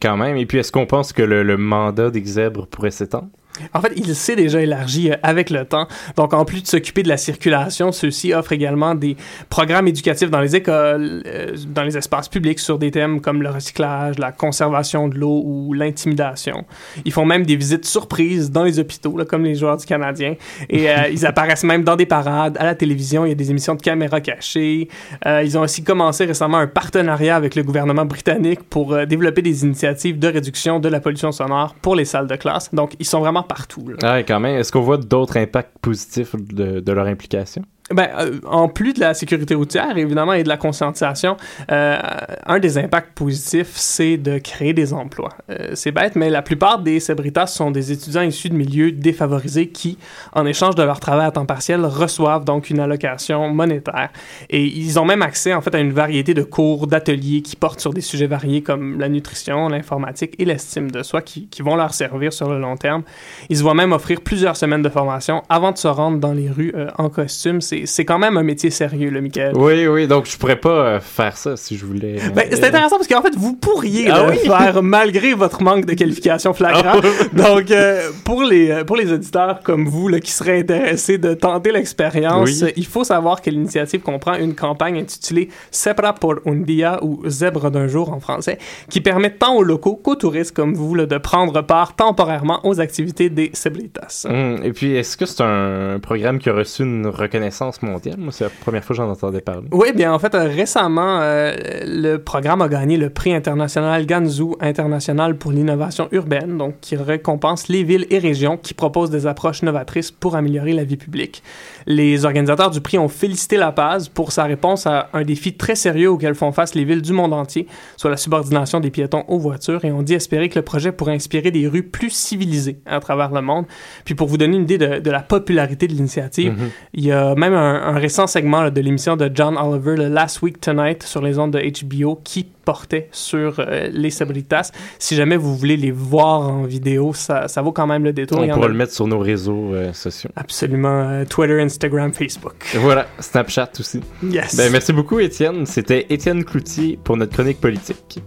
Quand 0.02 0.18
même. 0.18 0.38
Et 0.38 0.46
puis, 0.46 0.60
est-ce 0.60 0.72
qu'on 0.72 0.86
pense 0.86 1.14
que 1.14 1.22
le, 1.22 1.44
le 1.44 1.58
mandat 1.58 2.10
des 2.10 2.24
zèbres 2.24 2.68
pourrait 2.68 2.92
s'étendre? 2.92 3.30
En 3.74 3.82
fait, 3.82 3.94
il 3.96 4.16
s'est 4.16 4.36
déjà 4.36 4.62
élargi 4.62 5.12
euh, 5.12 5.16
avec 5.24 5.50
le 5.50 5.66
temps. 5.66 5.88
Donc, 6.16 6.34
en 6.34 6.46
plus 6.46 6.62
de 6.64 6.68
s'occuper 6.68 7.04
de 7.04 7.10
la 7.10 7.18
circulation, 7.18 7.92
ceux-ci 7.92 8.34
offrent 8.34 8.54
également 8.54 8.96
des 8.96 9.16
programmes 9.50 9.88
éducatifs 9.88 10.30
dans 10.30 10.42
les 10.42 10.56
écoles, 10.56 11.24
euh, 11.26 11.56
dans 11.68 11.84
les 11.84 11.98
espaces 11.98 12.30
publics 12.30 12.60
sur 12.60 12.80
des 12.80 12.92
thèmes 12.92 13.22
comme 13.22 13.42
le 13.42 13.50
recyclage, 13.50 14.18
la 14.20 14.32
conservation 14.32 15.08
de 15.08 15.18
l'eau 15.18 15.44
ou 15.46 15.74
l'intimidation. 15.74 16.66
Ils 17.06 17.12
font 17.12 17.26
même 17.26 17.46
des 17.46 17.56
visites 17.56 17.86
surprises 17.86 18.52
dans 18.52 18.64
les 18.64 18.80
hôpitaux, 18.80 19.18
là, 19.18 19.26
comme 19.26 19.44
les 19.44 19.56
joueurs 19.56 19.78
du 19.78 19.86
Canadien. 19.86 20.36
Et 20.70 20.90
euh, 20.90 21.08
ils 21.12 21.26
apparaissent 21.26 21.64
même 21.64 21.84
dans 21.84 21.96
des 21.96 22.06
parades, 22.06 22.58
à 22.60 22.66
la 22.66 22.76
télévision. 22.76 23.26
Il 23.26 23.30
y 23.30 23.32
a 23.32 23.36
des 23.36 23.52
émissions 23.52 23.76
de 23.76 23.82
caméras 23.82 24.22
cachées. 24.22 24.88
Euh, 25.26 25.44
ils 25.44 25.58
ont 25.58 25.62
aussi 25.62 25.84
commencé 25.84 26.26
récemment 26.26 26.58
un 26.58 26.68
partenariat 26.68 27.36
avec 27.36 27.56
le 27.56 27.64
gouvernement 27.64 28.06
britannique 28.06 28.64
pour 28.64 28.94
euh, 28.94 29.06
développer 29.06 29.42
des 29.42 29.64
initiatives 29.64 30.20
de 30.20 30.28
réduction 30.28 30.80
de 30.80 30.90
la 30.90 31.00
pollution 31.00 31.32
sonore 31.32 31.76
pour 31.82 31.96
les 31.96 32.06
salles 32.06 32.28
de 32.28 32.36
classe. 32.36 32.74
Donc, 32.74 32.94
ils 33.00 33.06
sont 33.06 33.20
vraiment 33.20 33.43
partout. 33.44 33.88
là. 33.88 33.96
Ah, 34.04 34.24
quand 34.24 34.40
même. 34.40 34.58
Est-ce 34.58 34.72
qu'on 34.72 34.82
voit 34.82 34.98
d'autres 34.98 35.38
impacts 35.38 35.78
positifs 35.80 36.36
de 36.36 36.92
leur 36.92 37.08
implication? 37.08 37.64
Ben, 37.92 38.08
euh, 38.18 38.40
en 38.46 38.70
plus 38.70 38.94
de 38.94 39.02
la 39.02 39.14
sécurité 39.14 39.56
routière, 39.56 39.98
évidemment, 39.98 40.32
et 40.32 40.44
de 40.44 40.48
la 40.48 40.56
conscientisation, 40.56 41.36
euh, 41.70 41.98
un 42.46 42.60
des 42.60 42.78
impacts 42.78 43.12
positifs, 43.14 43.74
c'est 43.74 44.16
de 44.16 44.38
créer 44.38 44.72
des 44.72 44.94
emplois. 44.94 45.32
Euh, 45.50 45.72
c'est 45.74 45.92
bête, 45.92 46.16
mais 46.16 46.30
la 46.30 46.42
plupart 46.42 46.80
des 46.80 47.02
Cebritas 47.02 47.48
sont 47.48 47.72
des 47.72 47.92
étudiants 47.92 48.22
issus 48.22 48.48
de 48.48 48.56
milieux 48.56 48.94
défavorisés 48.94 49.68
qui, 49.68 49.98
en 50.32 50.46
échange 50.46 50.76
de 50.76 50.84
leur 50.84 51.02
travail 51.02 51.28
à 51.28 51.32
temps 51.32 51.46
partiel, 51.46 51.86
reçoivent 51.86 52.46
donc 52.46 52.70
une 52.70 52.80
allocation 52.80 53.50
monétaire. 53.50 54.10
Et 54.50 54.64
ils 54.64 54.98
ont 54.98 55.06
même 55.06 55.22
accès, 55.22 55.54
en 55.54 55.62
fait, 55.62 55.76
à 55.76 55.80
une 55.80 55.92
variété 55.92 56.34
de 56.34 56.44
cours, 56.44 56.88
d'ateliers 56.88 57.42
qui 57.42 57.58
portent 57.58 57.82
sur 57.82 57.94
des 57.94 58.02
sujets 58.02 58.28
variés 58.28 58.62
comme 58.62 58.98
la 58.98 59.10
nutrition, 59.10 59.68
l'informatique 59.68 60.36
et 60.40 60.46
l'estime 60.46 60.90
de 60.90 61.04
soi 61.04 61.22
qui, 61.22 61.50
vont 61.60 61.76
leur 61.76 61.94
servir 61.94 62.34
sur 62.34 62.50
le 62.50 62.60
long 62.60 62.76
terme. 62.76 63.04
Ils 63.50 63.58
se 63.58 63.64
voient 63.64 63.74
même 63.74 63.94
offrir 63.94 64.20
plusieurs 64.22 64.58
semaines 64.58 64.82
de 64.82 64.90
formation 64.90 65.44
avant 65.48 65.72
de 65.72 65.78
se 65.78 65.88
rendre 65.88 66.20
dans 66.20 66.34
les 66.34 66.50
rues 66.50 66.74
en 66.98 67.10
costume. 67.10 67.62
C'est 67.86 68.06
quand 68.06 68.20
même 68.20 68.38
un 68.38 68.44
métier 68.44 68.70
sérieux, 68.70 69.10
le 69.10 69.22
Michael. 69.22 69.54
Oui, 69.56 69.88
oui. 69.88 70.08
Donc, 70.08 70.26
je 70.30 70.38
pourrais 70.38 70.56
pas 70.60 70.70
euh, 70.70 71.00
faire 71.00 71.38
ça 71.38 71.58
si 71.58 71.78
je 71.78 71.86
voulais. 71.86 72.18
euh, 72.22 72.30
Ben, 72.36 72.46
c'est 72.52 72.64
intéressant 72.64 72.98
parce 72.98 73.08
qu'en 73.08 73.22
fait, 73.22 73.36
vous 73.36 73.54
pourriez 73.54 74.10
Ah 74.10 74.26
oui? 74.30 74.38
faire 74.38 74.82
malgré 74.84 75.34
votre 75.34 75.62
manque 75.64 75.86
de 75.86 75.94
qualification 75.94 76.54
flagrant. 76.54 77.00
Donc, 77.34 77.72
euh, 77.72 78.10
pour, 78.26 78.44
les, 78.44 78.84
pour 78.86 78.96
les 78.98 79.12
auditeurs 79.12 79.60
comme 79.64 79.88
vous 79.88 80.08
là, 80.08 80.20
qui 80.20 80.32
seraient 80.32 80.60
intéressés 80.60 81.18
de 81.18 81.34
tenter 81.34 81.72
l'expérience, 81.72 82.62
Oui. 82.62 82.72
il 82.76 82.86
faut 82.86 83.04
savoir 83.04 83.42
que 83.42 83.50
l'initiative 83.50 84.02
comprend 84.02 84.36
une 84.36 84.56
campagne 84.56 84.98
intitulée 85.00 85.50
Sepra 85.72 86.14
por 86.14 86.40
un 86.46 86.56
día 86.56 87.00
ou 87.04 87.22
Zèbre 87.28 87.72
d'un 87.72 87.88
jour 87.88 88.12
en 88.12 88.20
français, 88.20 88.58
qui 88.90 89.02
permet 89.02 89.32
tant 89.32 89.56
aux 89.56 89.64
locaux 89.64 89.96
qu'aux 89.96 90.16
touristes 90.16 90.56
comme 90.56 90.74
vous 90.76 90.96
là, 90.96 91.06
de 91.06 91.18
prendre 91.18 91.62
part 91.62 91.96
temporairement 91.96 92.60
aux 92.66 92.80
activités 92.80 93.30
des 93.30 93.50
Cebritas. 93.54 94.26
Hum, 94.30 94.60
Et 94.64 94.72
puis, 94.74 94.96
est-ce 94.96 95.16
que 95.18 95.26
c'est 95.26 95.42
un 95.44 96.00
programme 96.02 96.40
qui 96.40 96.50
a 96.50 96.54
reçu 96.54 96.84
une 96.84 97.08
reconnaissance 97.08 97.63
mondiale? 97.82 98.18
Moi, 98.18 98.32
c'est 98.32 98.46
la 98.46 98.50
première 98.50 98.84
fois 98.84 98.96
que 98.96 99.02
j'en 99.02 99.10
entendais 99.10 99.42
parler. 99.42 99.68
Oui, 99.72 99.92
bien 99.94 100.14
en 100.14 100.20
fait, 100.20 100.36
euh, 100.36 100.48
récemment, 100.48 101.20
euh, 101.22 101.54
le 101.86 102.18
programme 102.18 102.62
a 102.62 102.68
gagné 102.68 102.98
le 102.98 103.10
prix 103.10 103.34
international 103.34 104.06
Ganzhou 104.06 104.56
International 104.60 105.38
pour 105.38 105.52
l'innovation 105.52 106.08
urbaine, 106.12 106.58
donc 106.58 106.76
qui 106.82 106.96
récompense 106.96 107.68
les 107.68 107.84
villes 107.84 108.08
et 108.10 108.20
régions 108.20 108.58
qui 108.58 108.74
proposent 108.74 109.10
des 109.10 109.28
approches 109.28 109.64
novatrices 109.64 110.12
pour 110.12 110.36
améliorer 110.36 110.74
la 110.74 110.84
vie 110.84 110.98
publique. 110.98 111.44
Les 111.86 112.26
organisateurs 112.26 112.72
du 112.72 112.82
prix 112.82 112.98
ont 112.98 113.08
félicité 113.08 113.58
La 113.58 113.72
Paz 113.72 114.10
pour 114.10 114.32
sa 114.32 114.44
réponse 114.44 114.88
à 114.88 115.10
un 115.14 115.24
défi 115.24 115.54
très 115.54 115.76
sérieux 115.76 116.10
auquel 116.10 116.36
font 116.36 116.52
face 116.52 116.76
les 116.76 116.86
villes 116.86 117.02
du 117.02 117.14
monde 117.14 117.34
entier, 117.34 117.68
soit 117.98 118.10
la 118.10 118.18
subordination 118.18 118.80
des 118.80 118.90
piétons 118.92 119.24
aux 119.28 119.40
voitures, 119.40 119.84
et 119.86 119.92
ont 119.92 120.02
dit 120.04 120.14
espérer 120.14 120.50
que 120.50 120.56
le 120.60 120.64
projet 120.66 120.92
pourrait 120.92 121.14
inspirer 121.14 121.52
des 121.52 121.68
rues 121.68 121.84
plus 121.84 122.10
civilisées 122.12 122.78
à 122.86 123.00
travers 123.00 123.32
le 123.32 123.42
monde. 123.42 123.66
Puis 124.06 124.16
pour 124.16 124.28
vous 124.28 124.38
donner 124.38 124.56
une 124.58 124.64
idée 124.64 124.78
de, 124.78 125.00
de 125.00 125.12
la 125.12 125.22
popularité 125.22 125.88
de 125.88 125.94
l'initiative, 125.94 126.54
Mhm. 126.54 126.70
il 126.94 127.06
y 127.06 127.12
a 127.12 127.36
même 127.36 127.54
un, 127.54 127.82
un 127.84 127.98
récent 127.98 128.28
segment 128.28 128.62
là, 128.62 128.70
de 128.70 128.82
l'émission 128.82 129.16
de 129.16 129.30
John 129.34 129.58
Oliver, 129.58 129.96
le 129.96 130.08
Last 130.10 130.42
Week 130.42 130.60
Tonight, 130.62 131.04
sur 131.04 131.22
les 131.22 131.40
ondes 131.40 131.52
de 131.52 131.60
HBO, 131.60 132.20
qui 132.24 132.48
portait 132.64 133.10
sur 133.12 133.60
euh, 133.60 133.90
les 133.92 134.10
Sabritas. 134.10 134.72
Si 135.00 135.16
jamais 135.16 135.38
vous 135.38 135.56
voulez 135.56 135.78
les 135.78 135.92
voir 135.92 136.42
en 136.50 136.64
vidéo, 136.64 137.14
ça, 137.14 137.48
ça 137.48 137.62
vaut 137.62 137.72
quand 137.72 137.88
même 137.88 138.04
le 138.04 138.14
détour. 138.14 138.40
On 138.40 138.48
pourra 138.48 138.66
a 138.66 138.70
le 138.70 138.74
mettre 138.74 138.94
sur 138.94 139.08
nos 139.08 139.20
réseaux 139.20 139.74
euh, 139.74 139.94
sociaux. 139.94 140.30
Absolument. 140.36 141.10
euh, 141.10 141.26
Twitter, 141.26 141.62
Instagram, 141.62 142.14
Facebook. 142.14 142.56
Et 142.74 142.78
voilà, 142.78 143.08
Snapchat 143.20 143.72
aussi. 143.80 144.02
Yes. 144.24 144.56
Ben, 144.56 144.72
merci 144.72 144.94
beaucoup, 144.94 145.20
Étienne. 145.20 145.66
C'était 145.66 146.06
Étienne 146.10 146.44
Cloutier 146.44 147.00
pour 147.04 147.18
notre 147.18 147.34
chronique 147.34 147.60
politique. 147.60 148.22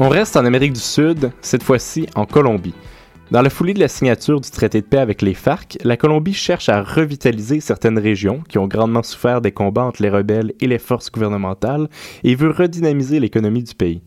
On 0.00 0.08
reste 0.08 0.36
en 0.36 0.44
Amérique 0.44 0.74
du 0.74 0.80
Sud, 0.80 1.32
cette 1.40 1.64
fois-ci 1.64 2.06
en 2.14 2.24
Colombie. 2.24 2.74
Dans 3.30 3.42
la 3.42 3.50
foulée 3.50 3.74
de 3.74 3.80
la 3.80 3.88
signature 3.88 4.40
du 4.40 4.50
traité 4.50 4.80
de 4.80 4.86
paix 4.86 4.96
avec 4.96 5.20
les 5.20 5.34
FARC, 5.34 5.76
la 5.84 5.98
Colombie 5.98 6.32
cherche 6.32 6.70
à 6.70 6.82
revitaliser 6.82 7.60
certaines 7.60 7.98
régions 7.98 8.42
qui 8.48 8.56
ont 8.56 8.66
grandement 8.66 9.02
souffert 9.02 9.42
des 9.42 9.52
combats 9.52 9.84
entre 9.84 10.00
les 10.00 10.08
rebelles 10.08 10.54
et 10.62 10.66
les 10.66 10.78
forces 10.78 11.12
gouvernementales 11.12 11.88
et 12.24 12.34
veut 12.34 12.50
redynamiser 12.50 13.20
l'économie 13.20 13.62
du 13.62 13.74
pays. 13.74 14.00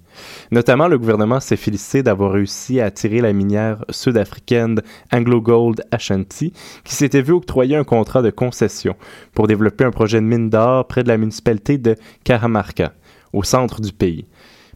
Notamment, 0.49 0.87
le 0.87 0.97
gouvernement 0.97 1.39
s'est 1.39 1.55
félicité 1.55 2.01
d'avoir 2.01 2.31
réussi 2.31 2.79
à 2.79 2.85
attirer 2.85 3.21
la 3.21 3.31
minière 3.31 3.85
sud-africaine 3.91 4.81
Anglo 5.13 5.39
Gold 5.39 5.83
Ashanti, 5.91 6.51
qui 6.83 6.95
s'était 6.95 7.21
vu 7.21 7.33
octroyer 7.33 7.75
un 7.75 7.83
contrat 7.83 8.23
de 8.23 8.31
concession 8.31 8.95
pour 9.35 9.45
développer 9.45 9.83
un 9.83 9.91
projet 9.91 10.19
de 10.19 10.25
mine 10.25 10.49
d'or 10.49 10.87
près 10.87 11.03
de 11.03 11.09
la 11.09 11.17
municipalité 11.17 11.77
de 11.77 11.95
Caramarca, 12.23 12.93
au 13.33 13.43
centre 13.43 13.81
du 13.81 13.93
pays. 13.93 14.25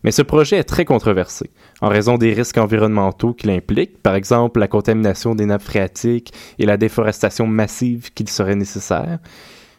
Mais 0.04 0.12
ce 0.12 0.22
projet 0.22 0.58
est 0.58 0.66
très 0.66 0.86
controversé, 0.86 1.50
en 1.82 1.90
raison 1.90 2.18
des 2.18 2.34
risques 2.34 2.58
environnementaux 2.58 3.34
qu'il 3.34 3.50
implique, 3.50 4.02
par 4.02 4.16
exemple 4.16 4.60
la 4.60 4.68
contamination 4.68 5.36
des 5.36 5.46
nappes 5.46 5.64
phréatiques 5.64 6.34
et 6.60 6.66
la 6.66 6.78
déforestation 6.78 7.48
massive 7.48 8.12
qu'il 8.14 8.30
serait 8.30 8.56
nécessaire. 8.56 9.20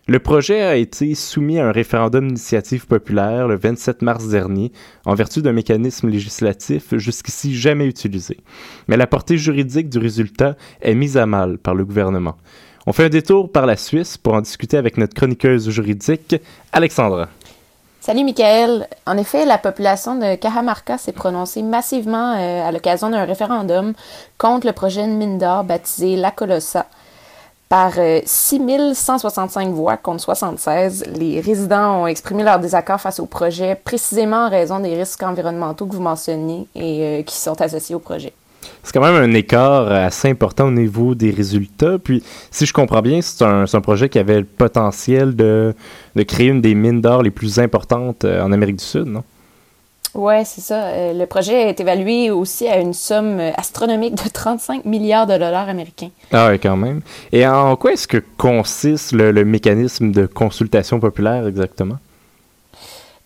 Le 0.08 0.20
projet 0.20 0.62
a 0.62 0.76
été 0.76 1.16
soumis 1.16 1.58
à 1.58 1.66
un 1.66 1.72
référendum 1.72 2.28
d'initiative 2.28 2.86
populaire 2.86 3.48
le 3.48 3.56
27 3.56 4.02
mars 4.02 4.28
dernier, 4.28 4.70
en 5.04 5.14
vertu 5.14 5.42
d'un 5.42 5.52
mécanisme 5.52 6.08
législatif 6.08 6.96
jusqu'ici 6.96 7.56
jamais 7.56 7.86
utilisé. 7.86 8.38
Mais 8.86 8.96
la 8.96 9.08
portée 9.08 9.36
juridique 9.36 9.88
du 9.88 9.98
résultat 9.98 10.56
est 10.80 10.94
mise 10.94 11.16
à 11.16 11.26
mal 11.26 11.58
par 11.58 11.74
le 11.74 11.84
gouvernement. 11.84 12.36
On 12.86 12.92
fait 12.92 13.06
un 13.06 13.08
détour 13.08 13.50
par 13.50 13.66
la 13.66 13.74
Suisse 13.74 14.16
pour 14.16 14.34
en 14.34 14.42
discuter 14.42 14.76
avec 14.76 14.96
notre 14.96 15.14
chroniqueuse 15.14 15.68
juridique, 15.70 16.36
Alexandra. 16.70 17.28
Salut 18.06 18.22
Michael. 18.22 18.86
En 19.04 19.18
effet, 19.18 19.44
la 19.44 19.58
population 19.58 20.14
de 20.14 20.36
Cajamarca 20.36 20.96
s'est 20.96 21.10
prononcée 21.10 21.62
massivement 21.62 22.36
euh, 22.36 22.62
à 22.62 22.70
l'occasion 22.70 23.10
d'un 23.10 23.24
référendum 23.24 23.94
contre 24.38 24.68
le 24.68 24.72
projet 24.72 25.02
de 25.08 25.10
mine 25.10 25.38
d'or 25.38 25.64
baptisé 25.64 26.14
La 26.14 26.30
Colossa. 26.30 26.86
Par 27.68 27.94
euh, 27.98 28.20
6165 28.24 29.70
voix 29.70 29.96
contre 29.96 30.20
76, 30.20 31.06
les 31.16 31.40
résidents 31.40 32.02
ont 32.02 32.06
exprimé 32.06 32.44
leur 32.44 32.60
désaccord 32.60 33.00
face 33.00 33.18
au 33.18 33.26
projet, 33.26 33.74
précisément 33.74 34.46
en 34.46 34.50
raison 34.50 34.78
des 34.78 34.94
risques 34.94 35.24
environnementaux 35.24 35.86
que 35.86 35.96
vous 35.96 36.00
mentionnez 36.00 36.68
et 36.76 37.02
euh, 37.02 37.22
qui 37.24 37.34
sont 37.34 37.60
associés 37.60 37.96
au 37.96 37.98
projet. 37.98 38.32
C'est 38.82 38.92
quand 38.92 39.00
même 39.00 39.14
un 39.14 39.34
écart 39.34 39.90
assez 39.90 40.28
important 40.28 40.66
au 40.66 40.70
niveau 40.70 41.14
des 41.14 41.30
résultats. 41.30 41.98
Puis, 41.98 42.22
si 42.50 42.66
je 42.66 42.72
comprends 42.72 43.02
bien, 43.02 43.20
c'est 43.22 43.44
un, 43.44 43.80
projet 43.80 44.08
qui 44.08 44.18
avait 44.18 44.40
le 44.40 44.44
potentiel 44.44 45.36
de, 45.36 45.74
de 46.14 46.22
créer 46.22 46.48
une 46.48 46.60
des 46.60 46.74
mines 46.74 47.00
d'or 47.00 47.22
les 47.22 47.30
plus 47.30 47.58
importantes 47.58 48.24
euh, 48.24 48.42
en 48.42 48.52
Amérique 48.52 48.76
du 48.76 48.84
Sud, 48.84 49.06
non? 49.06 49.22
Ouais, 50.14 50.44
c'est 50.46 50.62
ça. 50.62 50.86
Euh, 50.86 51.12
le 51.12 51.26
projet 51.26 51.68
est 51.68 51.78
évalué 51.78 52.30
aussi 52.30 52.66
à 52.66 52.78
une 52.78 52.94
somme 52.94 53.38
euh, 53.38 53.50
astronomique 53.56 54.14
de 54.14 54.30
35 54.30 54.86
milliards 54.86 55.26
de 55.26 55.34
dollars 55.34 55.68
américains. 55.68 56.08
Ah 56.32 56.48
oui, 56.50 56.58
quand 56.58 56.76
même. 56.76 57.02
Et 57.32 57.46
en 57.46 57.76
quoi 57.76 57.92
est-ce 57.92 58.08
que 58.08 58.22
consiste 58.38 59.12
le, 59.12 59.30
le 59.30 59.44
mécanisme 59.44 60.12
de 60.12 60.24
consultation 60.24 61.00
populaire 61.00 61.46
exactement? 61.46 61.98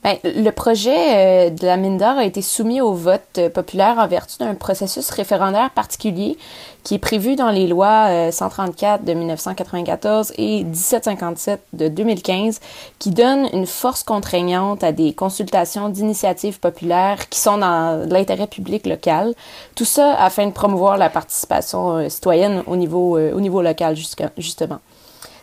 Ben, 0.02 0.16
le 0.24 0.50
projet 0.50 1.48
euh, 1.48 1.50
de 1.50 1.66
la 1.66 1.76
mine 1.76 1.98
d'or 1.98 2.16
a 2.16 2.24
été 2.24 2.40
soumis 2.40 2.80
au 2.80 2.94
vote 2.94 3.20
euh, 3.36 3.50
populaire 3.50 3.98
en 3.98 4.06
vertu 4.06 4.38
d'un 4.38 4.54
processus 4.54 5.10
référendaire 5.10 5.70
particulier 5.70 6.38
qui 6.84 6.94
est 6.94 6.98
prévu 6.98 7.36
dans 7.36 7.50
les 7.50 7.66
lois 7.66 8.08
euh, 8.08 8.30
134 8.30 9.04
de 9.04 9.12
1994 9.12 10.32
et 10.38 10.64
1757 10.64 11.60
de 11.72 11.88
2015 11.88 12.60
qui 12.98 13.10
donne 13.10 13.48
une 13.52 13.66
force 13.66 14.02
contraignante 14.02 14.82
à 14.82 14.92
des 14.92 15.12
consultations 15.12 15.88
d'initiatives 15.88 16.60
populaires 16.60 17.28
qui 17.28 17.38
sont 17.38 17.58
dans 17.58 18.06
l'intérêt 18.08 18.46
public 18.46 18.86
local. 18.86 19.34
Tout 19.74 19.84
ça 19.84 20.14
afin 20.14 20.46
de 20.46 20.52
promouvoir 20.52 20.96
la 20.96 21.10
participation 21.10 21.98
euh, 21.98 22.08
citoyenne 22.08 22.62
au 22.66 22.76
niveau, 22.76 23.18
euh, 23.18 23.32
au 23.34 23.40
niveau 23.40 23.62
local 23.62 23.96
justement. 24.38 24.78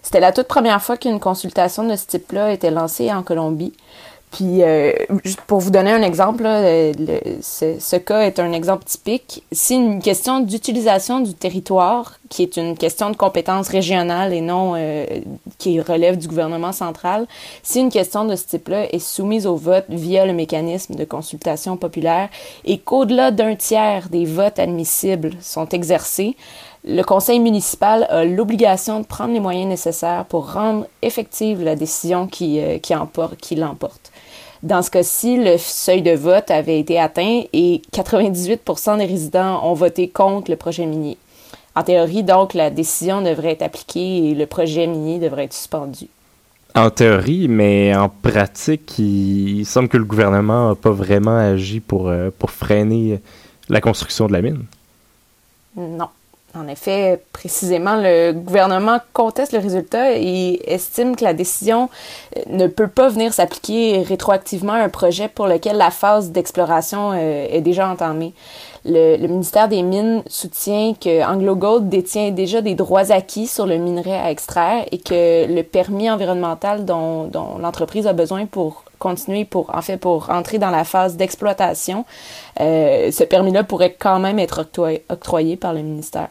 C'était 0.02 0.22
la 0.22 0.32
toute 0.32 0.48
première 0.48 0.82
fois 0.82 0.96
qu'une 0.96 1.20
consultation 1.20 1.84
de 1.84 1.96
ce 1.98 2.06
type-là 2.06 2.54
était 2.54 2.72
lancée 2.72 3.12
en 3.12 3.24
Colombie. 3.24 3.74
Puis, 4.32 4.62
euh, 4.62 4.92
pour 5.48 5.60
vous 5.60 5.72
donner 5.72 5.92
un 5.92 6.02
exemple, 6.02 6.44
le- 6.44 7.40
ce, 7.42 7.96
cas 7.96 8.22
est 8.22 8.40
un 8.40 8.52
exemple 8.52 8.84
typique. 8.84 9.44
Si 9.54 9.76
une 9.76 10.02
question 10.02 10.42
d'utilisation 10.42 11.22
du 11.22 11.34
territoire, 11.34 12.20
qui 12.30 12.44
est 12.44 12.58
une 12.58 12.78
question 12.78 13.10
de 13.10 13.16
compétence 13.16 13.70
régionale 13.70 14.34
et 14.34 14.42
non 14.42 14.74
euh, 14.76 15.06
qui 15.58 15.80
relève 15.80 16.18
du 16.18 16.28
gouvernement 16.28 16.74
central, 16.74 17.26
si 17.64 17.80
une 17.80 17.90
question 17.90 18.26
de 18.26 18.36
ce 18.36 18.46
type-là 18.46 18.94
est 18.94 19.00
soumise 19.00 19.48
au 19.48 19.56
vote 19.56 19.86
via 19.90 20.26
le 20.26 20.34
mécanisme 20.34 20.96
de 20.96 21.06
consultation 21.06 21.78
populaire 21.78 22.28
et 22.66 22.80
qu'au-delà 22.80 23.32
d'un 23.32 23.56
tiers 23.56 24.10
des 24.10 24.26
votes 24.26 24.60
admissibles 24.60 25.32
sont 25.42 25.70
exercés, 25.70 26.36
le 26.88 27.02
conseil 27.04 27.40
municipal 27.40 28.06
a 28.10 28.24
l'obligation 28.26 29.02
de 29.02 29.06
prendre 29.06 29.34
les 29.34 29.40
moyens 29.40 29.68
nécessaires 29.68 30.26
pour 30.26 30.54
rendre 30.54 30.88
effective 31.02 31.62
la 31.62 31.76
décision 31.76 32.28
qui, 32.28 32.60
euh, 32.62 32.78
qui, 32.80 32.96
emporte- 32.96 33.36
qui 33.38 33.56
l'emporte. 33.56 34.12
Dans 34.64 34.82
ce 34.82 34.90
cas-ci, 34.90 35.38
le 35.38 35.58
seuil 35.58 36.02
de 36.02 36.12
vote 36.14 36.50
avait 36.50 36.80
été 36.80 37.00
atteint 37.00 37.44
et 37.54 37.82
98% 37.92 38.98
des 38.98 39.06
résidents 39.06 39.64
ont 39.64 39.74
voté 39.74 40.08
contre 40.10 40.50
le 40.50 40.58
projet 40.58 40.86
minier. 40.86 41.18
En 41.76 41.84
théorie, 41.84 42.24
donc, 42.24 42.54
la 42.56 42.72
décision 42.72 43.22
devrait 43.22 43.52
être 43.52 43.62
appliquée 43.62 44.30
et 44.30 44.34
le 44.36 44.46
projet 44.48 44.88
minier 44.88 45.20
devrait 45.20 45.44
être 45.44 45.54
suspendu. 45.54 46.08
En 46.74 46.90
théorie, 46.90 47.48
mais 47.48 47.96
en 47.96 48.10
pratique, 48.10 48.98
il, 48.98 49.60
il 49.60 49.66
semble 49.66 49.90
que 49.90 49.98
le 49.98 50.06
gouvernement 50.06 50.70
n'a 50.70 50.76
pas 50.76 50.92
vraiment 50.92 51.38
agi 51.38 51.80
pour, 51.80 52.10
euh, 52.10 52.30
pour 52.40 52.50
freiner 52.50 53.20
la 53.70 53.80
construction 53.82 54.26
de 54.28 54.34
la 54.34 54.42
mine. 54.42 54.64
Non. 55.76 56.08
En 56.58 56.68
effet, 56.68 57.22
précisément, 57.34 57.96
le 57.98 58.32
gouvernement 58.32 59.00
conteste 59.14 59.52
le 59.54 59.60
résultat 59.60 60.14
et 60.18 60.60
estime 60.66 61.16
que 61.16 61.24
la 61.24 61.34
décision 61.34 61.90
euh, 62.36 62.42
ne 62.48 62.68
peut 62.68 62.88
pas 62.88 63.10
venir 63.10 63.34
s'appliquer 63.34 64.02
rétroactivement 64.02 64.74
à 64.74 64.78
un 64.78 64.90
projet 64.90 65.28
pour 65.28 65.48
lequel 65.48 65.78
la 65.78 65.92
phase 65.92 66.32
d'exploration 66.32 67.12
euh, 67.14 67.48
est 67.50 67.62
déjà 67.62 67.88
entamée. 67.88 68.34
Le, 68.86 69.18
ministère 69.28 69.68
des 69.68 69.84
Mines 69.84 70.24
soutient 70.28 70.94
que 70.94 71.24
AngloGold 71.24 71.90
détient 71.90 72.32
déjà 72.32 72.62
des 72.62 72.74
droits 72.74 73.12
acquis 73.12 73.46
sur 73.46 73.66
le 73.66 73.78
minerai 73.78 74.16
à 74.16 74.32
extraire 74.32 74.86
et 74.92 74.98
que 74.98 75.46
le 75.54 75.62
permis 75.64 76.10
environnemental 76.10 76.86
dont, 76.86 77.26
dont 77.26 77.58
l'entreprise 77.58 78.08
a 78.08 78.14
besoin 78.14 78.46
pour 78.46 78.86
continuer 78.98 79.46
pour 79.46 79.76
en 79.76 79.82
fait 79.82 79.98
pour 79.98 80.30
entrer 80.30 80.58
dans 80.58 80.70
la 80.70 80.84
phase 80.84 81.18
d'exploitation, 81.18 82.06
euh, 82.62 83.12
ce 83.12 83.24
permis-là 83.24 83.64
pourrait 83.64 83.96
quand 84.00 84.20
même 84.20 84.40
être 84.40 84.62
octroyé, 84.62 85.04
octroyé 85.10 85.58
par 85.58 85.74
le 85.74 85.82
ministère. 85.82 86.30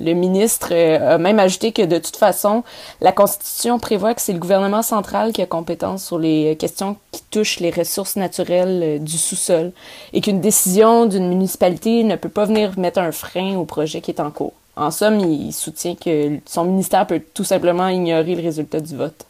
Le 0.00 0.12
ministre 0.12 0.68
euh, 0.72 1.14
a 1.14 1.18
même 1.18 1.38
ajouté 1.38 1.72
que 1.72 1.82
de 1.82 1.98
toute 1.98 2.16
façon, 2.16 2.64
la 3.00 3.12
Constitution 3.12 3.78
prévoit 3.78 4.14
que 4.14 4.20
c'est 4.20 4.32
le 4.32 4.38
gouvernement 4.38 4.82
central 4.82 5.32
qui 5.32 5.42
a 5.42 5.46
compétence 5.46 6.04
sur 6.04 6.18
les 6.18 6.56
questions 6.56 6.96
qui 7.12 7.22
touchent 7.30 7.60
les 7.60 7.70
ressources 7.70 8.16
naturelles 8.16 8.80
euh, 8.82 8.98
du 8.98 9.16
sous-sol 9.16 9.72
et 10.12 10.20
qu'une 10.20 10.40
décision 10.40 11.06
d'une 11.06 11.28
municipalité 11.28 12.02
ne 12.02 12.16
peut 12.16 12.28
pas 12.28 12.44
venir 12.46 12.78
mettre 12.78 12.98
un 12.98 13.12
frein 13.12 13.56
au 13.56 13.64
projet 13.64 14.00
qui 14.00 14.10
est 14.10 14.20
en 14.20 14.30
cours. 14.30 14.54
En 14.76 14.90
somme, 14.90 15.20
il 15.20 15.52
soutient 15.52 15.94
que 15.94 16.38
son 16.46 16.64
ministère 16.64 17.06
peut 17.06 17.22
tout 17.32 17.44
simplement 17.44 17.88
ignorer 17.88 18.34
le 18.34 18.42
résultat 18.42 18.80
du 18.80 18.96
vote. 18.96 19.24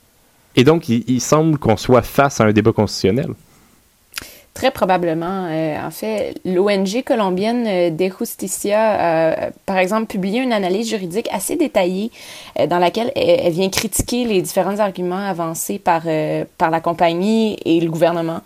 Et 0.57 0.65
donc, 0.65 0.89
il, 0.89 1.05
il 1.07 1.21
semble 1.21 1.59
qu'on 1.59 1.77
soit 1.77 2.03
face 2.03 2.41
à 2.41 2.45
un 2.45 2.53
débat 2.53 2.73
constitutionnel. 2.73 3.35
Très 4.55 4.71
probablement. 4.71 5.49
Euh, 5.51 5.85
en 5.85 5.91
fait, 5.91 6.41
l'ONG 6.45 7.03
colombienne 7.05 7.67
euh, 7.67 7.91
De 7.91 8.09
Justicia 8.17 9.33
a, 9.33 9.51
par 9.67 9.79
exemple, 9.79 10.07
publié 10.07 10.41
une 10.41 10.53
analyse 10.53 10.89
juridique 10.89 11.29
assez 11.33 11.57
détaillée 11.57 12.13
euh, 12.61 12.69
dans 12.69 12.79
laquelle 12.79 13.11
elle, 13.17 13.53
vient 13.53 13.69
critiquer 13.69 14.25
les 14.25 14.41
différents 14.43 14.79
arguments 14.79 15.27
avancés 15.27 15.81
par, 15.81 16.03
euh, 16.07 16.45
par 16.57 16.71
la 16.71 16.81
compagnie 16.81 17.59
et 17.65 17.81
le 17.81 17.91
gouvernement. 17.91 18.43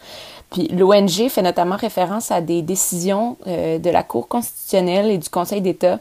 Puis 0.50 0.68
l'ONG 0.68 1.28
fait 1.28 1.42
notamment 1.42 1.76
référence 1.76 2.30
à 2.30 2.40
des 2.40 2.62
décisions 2.62 3.36
euh, 3.46 3.78
de 3.78 3.90
la 3.90 4.02
Cour 4.02 4.28
constitutionnelle 4.28 5.10
et 5.10 5.18
du 5.18 5.28
Conseil 5.28 5.60
d'État 5.60 5.98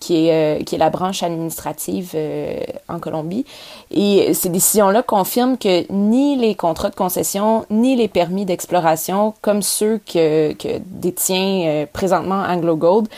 qui 0.00 0.26
est, 0.26 0.60
euh, 0.60 0.62
qui 0.62 0.74
est 0.74 0.78
la 0.78 0.90
branche 0.90 1.22
administrative 1.22 2.12
euh, 2.14 2.60
en 2.88 2.98
Colombie. 2.98 3.44
Et 3.90 4.32
ces 4.34 4.48
décisions-là 4.48 5.02
confirment 5.02 5.58
que 5.58 5.90
ni 5.92 6.36
les 6.36 6.54
contrats 6.54 6.90
de 6.90 6.94
concession, 6.94 7.66
ni 7.70 7.96
les 7.96 8.08
permis 8.08 8.44
d'exploration, 8.44 9.34
comme 9.42 9.62
ceux 9.62 9.98
que, 9.98 10.52
que 10.52 10.80
détient 10.86 11.66
euh, 11.66 11.86
présentement 11.92 12.42
AngloGold, 12.42 13.08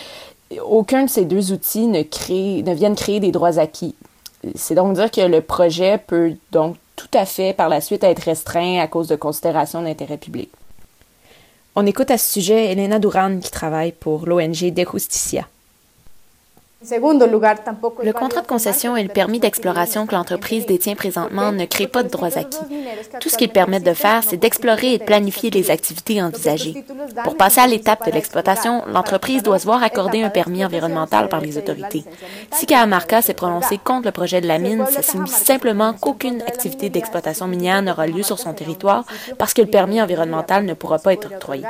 aucun 0.65 1.05
de 1.05 1.11
ces 1.11 1.25
deux 1.25 1.53
outils 1.53 1.87
ne, 1.87 2.03
crée, 2.03 2.63
ne 2.63 2.75
viennent 2.75 2.97
créer 2.97 3.21
des 3.21 3.31
droits 3.31 3.59
acquis. 3.59 3.95
C'est 4.55 4.75
donc 4.75 4.95
dire 4.95 5.11
que 5.11 5.21
le 5.21 5.43
projet 5.43 5.99
peut 5.99 6.33
donc 6.51 6.77
tout 6.97 7.11
à 7.15 7.25
fait 7.25 7.53
par 7.53 7.69
la 7.69 7.81
suite 7.81 8.05
être 8.05 8.21
restreint 8.21 8.79
à 8.79 8.87
cause 8.87 9.07
de 9.09 9.17
considérations 9.17 9.83
d'intérêt 9.83 10.17
public. 10.17 10.51
On 11.77 11.87
écoute 11.87 12.11
à 12.11 12.19
ce 12.19 12.33
sujet 12.33 12.73
Elena 12.73 12.99
Duran 12.99 13.39
qui 13.39 13.51
travaille 13.51 13.93
pour 13.93 14.27
l'ONG 14.27 14.73
De 14.73 14.85
Justicia. 14.93 15.47
Le 16.83 18.13
contrat 18.13 18.41
de 18.41 18.47
concession 18.47 18.97
et 18.97 19.03
le 19.03 19.11
permis 19.11 19.39
d'exploration 19.39 20.07
que 20.07 20.15
l'entreprise 20.15 20.65
détient 20.65 20.95
présentement 20.95 21.53
ne 21.53 21.67
créent 21.67 21.87
pas 21.87 22.03
de 22.03 22.09
droits 22.09 22.39
acquis. 22.39 22.57
Tout 23.21 23.29
ce 23.29 23.37
qu'ils 23.37 23.51
permettent 23.51 23.85
de 23.85 23.93
faire, 23.93 24.23
c'est 24.27 24.39
d'explorer 24.39 24.95
et 24.95 24.99
de 24.99 25.05
planifier 25.05 25.51
les 25.51 25.71
activités 25.71 26.23
envisagées. 26.23 26.83
Pour 27.23 27.37
passer 27.37 27.61
à 27.61 27.67
l'étape 27.67 28.07
de 28.07 28.13
l'exploitation, 28.13 28.83
l'entreprise 28.87 29.43
doit 29.43 29.59
se 29.59 29.67
voir 29.67 29.83
accorder 29.83 30.23
un 30.23 30.31
permis 30.31 30.65
environnemental 30.65 31.29
par 31.29 31.43
les 31.43 31.59
autorités. 31.59 32.03
Si 32.53 32.65
Cajamarca 32.65 33.21
s'est 33.21 33.35
prononcé 33.35 33.77
contre 33.77 34.07
le 34.07 34.13
projet 34.13 34.41
de 34.41 34.49
la 34.49 34.59
mine, 34.59 34.87
ça 34.91 35.03
signifie 35.03 35.45
simplement 35.45 35.93
qu'aucune 35.93 36.41
activité 36.41 36.89
d'exploitation 36.89 37.47
minière 37.47 37.83
n'aura 37.83 38.07
lieu 38.07 38.23
sur 38.23 38.39
son 38.39 38.55
territoire 38.55 39.05
parce 39.37 39.53
que 39.53 39.61
le 39.61 39.69
permis 39.69 40.01
environnemental 40.01 40.65
ne 40.65 40.73
pourra 40.73 40.99
pas 40.99 41.13
être 41.13 41.31
octroyé. 41.31 41.65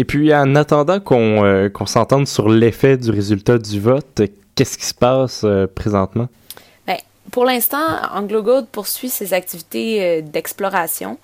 Et 0.00 0.04
puis, 0.04 0.34
en 0.34 0.54
attendant 0.54 0.98
qu'on 0.98 1.44
euh, 1.44 1.68
qu'on 1.68 1.84
s'entende 1.84 2.26
sur 2.26 2.48
l'effet 2.48 2.96
du 2.96 3.10
résultat 3.10 3.58
du 3.58 3.78
vote, 3.78 4.22
qu'est-ce 4.54 4.78
qui 4.78 4.86
se 4.86 4.94
passe 4.94 5.42
euh, 5.44 5.66
présentement? 5.66 6.26
Ben, 6.86 6.96
Pour 7.30 7.44
l'instant, 7.44 7.84
AngloGold 8.14 8.68
poursuit 8.68 9.10
ses 9.10 9.34
activités 9.34 10.02
euh, 10.02 10.20
d'exploration, 10.22 11.18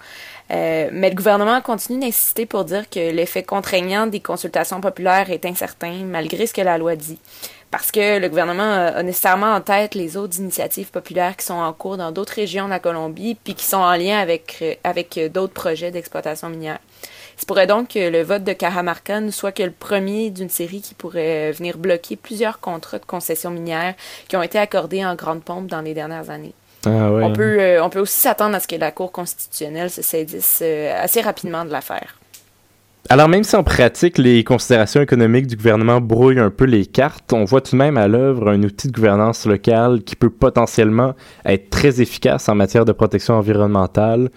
mais 0.51 1.09
le 1.09 1.15
gouvernement 1.15 1.63
continue 1.63 2.01
d'insister 2.01 2.45
pour 2.45 2.67
dire 2.67 2.91
que 2.91 3.01
l'effet 3.13 3.43
contraignant 3.43 4.07
des 4.07 4.21
consultations 4.21 4.83
populaires 4.83 5.31
est 5.31 5.47
incertain, 5.47 6.05
malgré 6.05 6.47
ce 6.47 6.53
que 6.53 6.61
la 6.61 6.77
loi 6.77 6.97
dit. 6.97 7.19
Parce 7.71 7.91
que 7.91 8.19
le 8.19 8.29
gouvernement 8.29 8.93
a 8.95 9.03
nécessairement 9.03 9.55
en 9.55 9.63
tête 9.63 9.95
les 9.95 10.19
autres 10.19 10.39
initiatives 10.39 10.91
populaires 10.91 11.35
qui 11.35 11.47
sont 11.47 11.55
en 11.55 11.73
cours 11.73 11.97
dans 11.97 12.13
d'autres 12.13 12.35
régions 12.35 12.67
de 12.67 12.71
la 12.71 12.79
Colombie, 12.79 13.39
puis 13.43 13.55
qui 13.55 13.65
sont 13.65 13.79
en 13.79 13.97
lien 13.97 14.19
avec, 14.19 14.79
avec 14.85 15.19
d'autres 15.33 15.55
projets 15.55 15.91
d'exploitation 15.91 16.51
minière. 16.51 16.79
Se 17.37 17.45
pourrait 17.45 17.67
donc 17.67 17.89
que 17.89 18.11
le 18.11 18.23
vote 18.23 18.45
de 18.45 18.53
Cajamarca 18.53 19.21
ne 19.21 19.31
soit 19.31 19.53
que 19.53 19.63
le 19.63 19.71
premier 19.71 20.31
d'une 20.31 20.49
série 20.49 20.81
qui 20.81 20.95
pourrait 20.95 21.53
venir 21.53 21.77
bloquer 21.77 22.17
plusieurs 22.17 22.61
contrats 22.61 22.99
de 22.99 23.05
concession 23.05 23.51
minière 23.51 23.95
qui 24.29 24.37
ont 24.37 24.43
été 24.43 24.59
accordés 24.59 25.05
en 25.05 25.15
grande 25.15 25.43
pompe 25.43 25.67
dans 25.67 25.83
les 25.83 25.93
dernières 25.93 26.31
années. 26.31 26.55
Ah 26.87 27.13
ouais. 27.13 27.25
On 27.25 27.33
peut, 27.33 27.61
euh, 27.61 27.83
on 27.83 27.91
peut 27.91 28.01
aussi 28.01 28.21
s'attendre 28.21 28.55
à 28.55 28.61
ce 28.61 28.69
que 28.69 28.77
la 28.77 28.91
Cour 28.91 29.13
constitutionnelle 29.13 29.91
se 29.91 30.03
saisisse 30.03 30.61
euh, 30.63 30.93
assez 31.03 31.21
rapidement 31.21 31.65
de 31.65 31.71
l'affaire. 31.71 32.17
Alors 33.09 33.29
même 33.29 33.45
si 33.45 33.55
en 33.55 33.63
pratique 33.63 34.19
les 34.19 34.43
considérations 34.43 35.01
économiques 35.01 35.47
du 35.47 35.57
gouvernement 35.57 36.01
brouillent 36.01 36.41
un 36.41 36.51
peu 36.51 36.65
les 36.65 36.87
cartes, 36.87 37.33
on 37.33 37.45
voit 37.45 37.61
tout 37.61 37.73
de 37.73 37.77
même 37.77 37.97
à 37.97 38.09
l'œuvre 38.09 38.49
un 38.49 38.61
outil 38.65 38.89
de 38.89 38.93
gouvernance 38.93 39.47
locale 39.47 40.03
qui 40.03 40.17
peut 40.17 40.31
potentiellement 40.31 41.15
être 41.45 41.71
très 41.71 42.01
efficace 42.01 42.49
en 42.49 42.57
matière 42.57 42.85
de 42.85 42.91
protection 42.91 43.35
environnementale, 43.35 44.31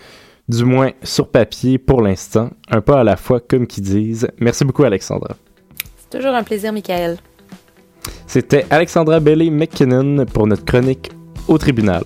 du 0.50 0.66
moins 0.66 0.92
sur 1.04 1.30
papier 1.30 1.78
pour 1.78 2.02
l'instant, 2.02 2.50
un 2.70 2.82
pas 2.82 3.00
à 3.00 3.04
la 3.04 3.16
fois 3.16 3.40
comme 3.40 3.68
qui 3.68 3.82
disent. 3.82 4.28
Merci 4.40 4.66
beaucoup 4.66 4.84
Alexandra. 4.84 5.36
C'est 5.98 6.18
toujours 6.18 6.34
un 6.34 6.44
plaisir, 6.44 6.74
Michael. 6.74 7.18
C'était 8.26 8.66
Alexandra 8.72 9.20
Bailey 9.20 9.52
McKinnon 9.52 10.26
pour 10.26 10.48
notre 10.48 10.66
chronique 10.66 11.12
au 11.48 11.60
tribunal. 11.60 12.04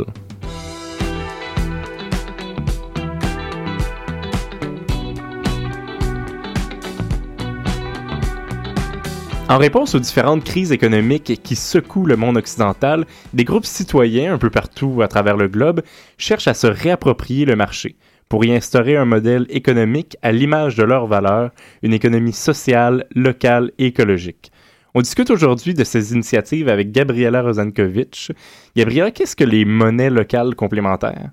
En 9.49 9.57
réponse 9.57 9.93
aux 9.93 9.99
différentes 9.99 10.43
crises 10.43 10.71
économiques 10.71 11.41
qui 11.43 11.55
secouent 11.55 12.07
le 12.07 12.17
monde 12.17 12.37
occidental, 12.37 13.05
des 13.33 13.43
groupes 13.43 13.65
citoyens 13.65 14.33
un 14.33 14.37
peu 14.37 14.49
partout 14.49 15.01
à 15.01 15.07
travers 15.07 15.37
le 15.37 15.47
globe 15.47 15.81
cherchent 16.17 16.47
à 16.47 16.53
se 16.53 16.67
réapproprier 16.67 17.45
le 17.45 17.55
marché 17.55 17.95
pour 18.33 18.45
y 18.45 18.51
instaurer 18.51 18.97
un 18.97 19.05
modèle 19.05 19.45
économique 19.49 20.17
à 20.23 20.31
l'image 20.31 20.75
de 20.75 20.81
leurs 20.81 21.05
valeurs, 21.05 21.51
une 21.83 21.93
économie 21.93 22.33
sociale, 22.33 23.05
locale 23.13 23.69
et 23.77 23.85
écologique. 23.85 24.51
On 24.95 25.01
discute 25.01 25.29
aujourd'hui 25.29 25.75
de 25.75 25.83
ces 25.83 26.13
initiatives 26.13 26.67
avec 26.67 26.91
Gabriela 26.91 27.43
Rosankovic. 27.43 28.31
Gabriela, 28.75 29.11
qu'est-ce 29.11 29.35
que 29.35 29.43
les 29.43 29.65
monnaies 29.65 30.09
locales 30.09 30.55
complémentaires? 30.55 31.29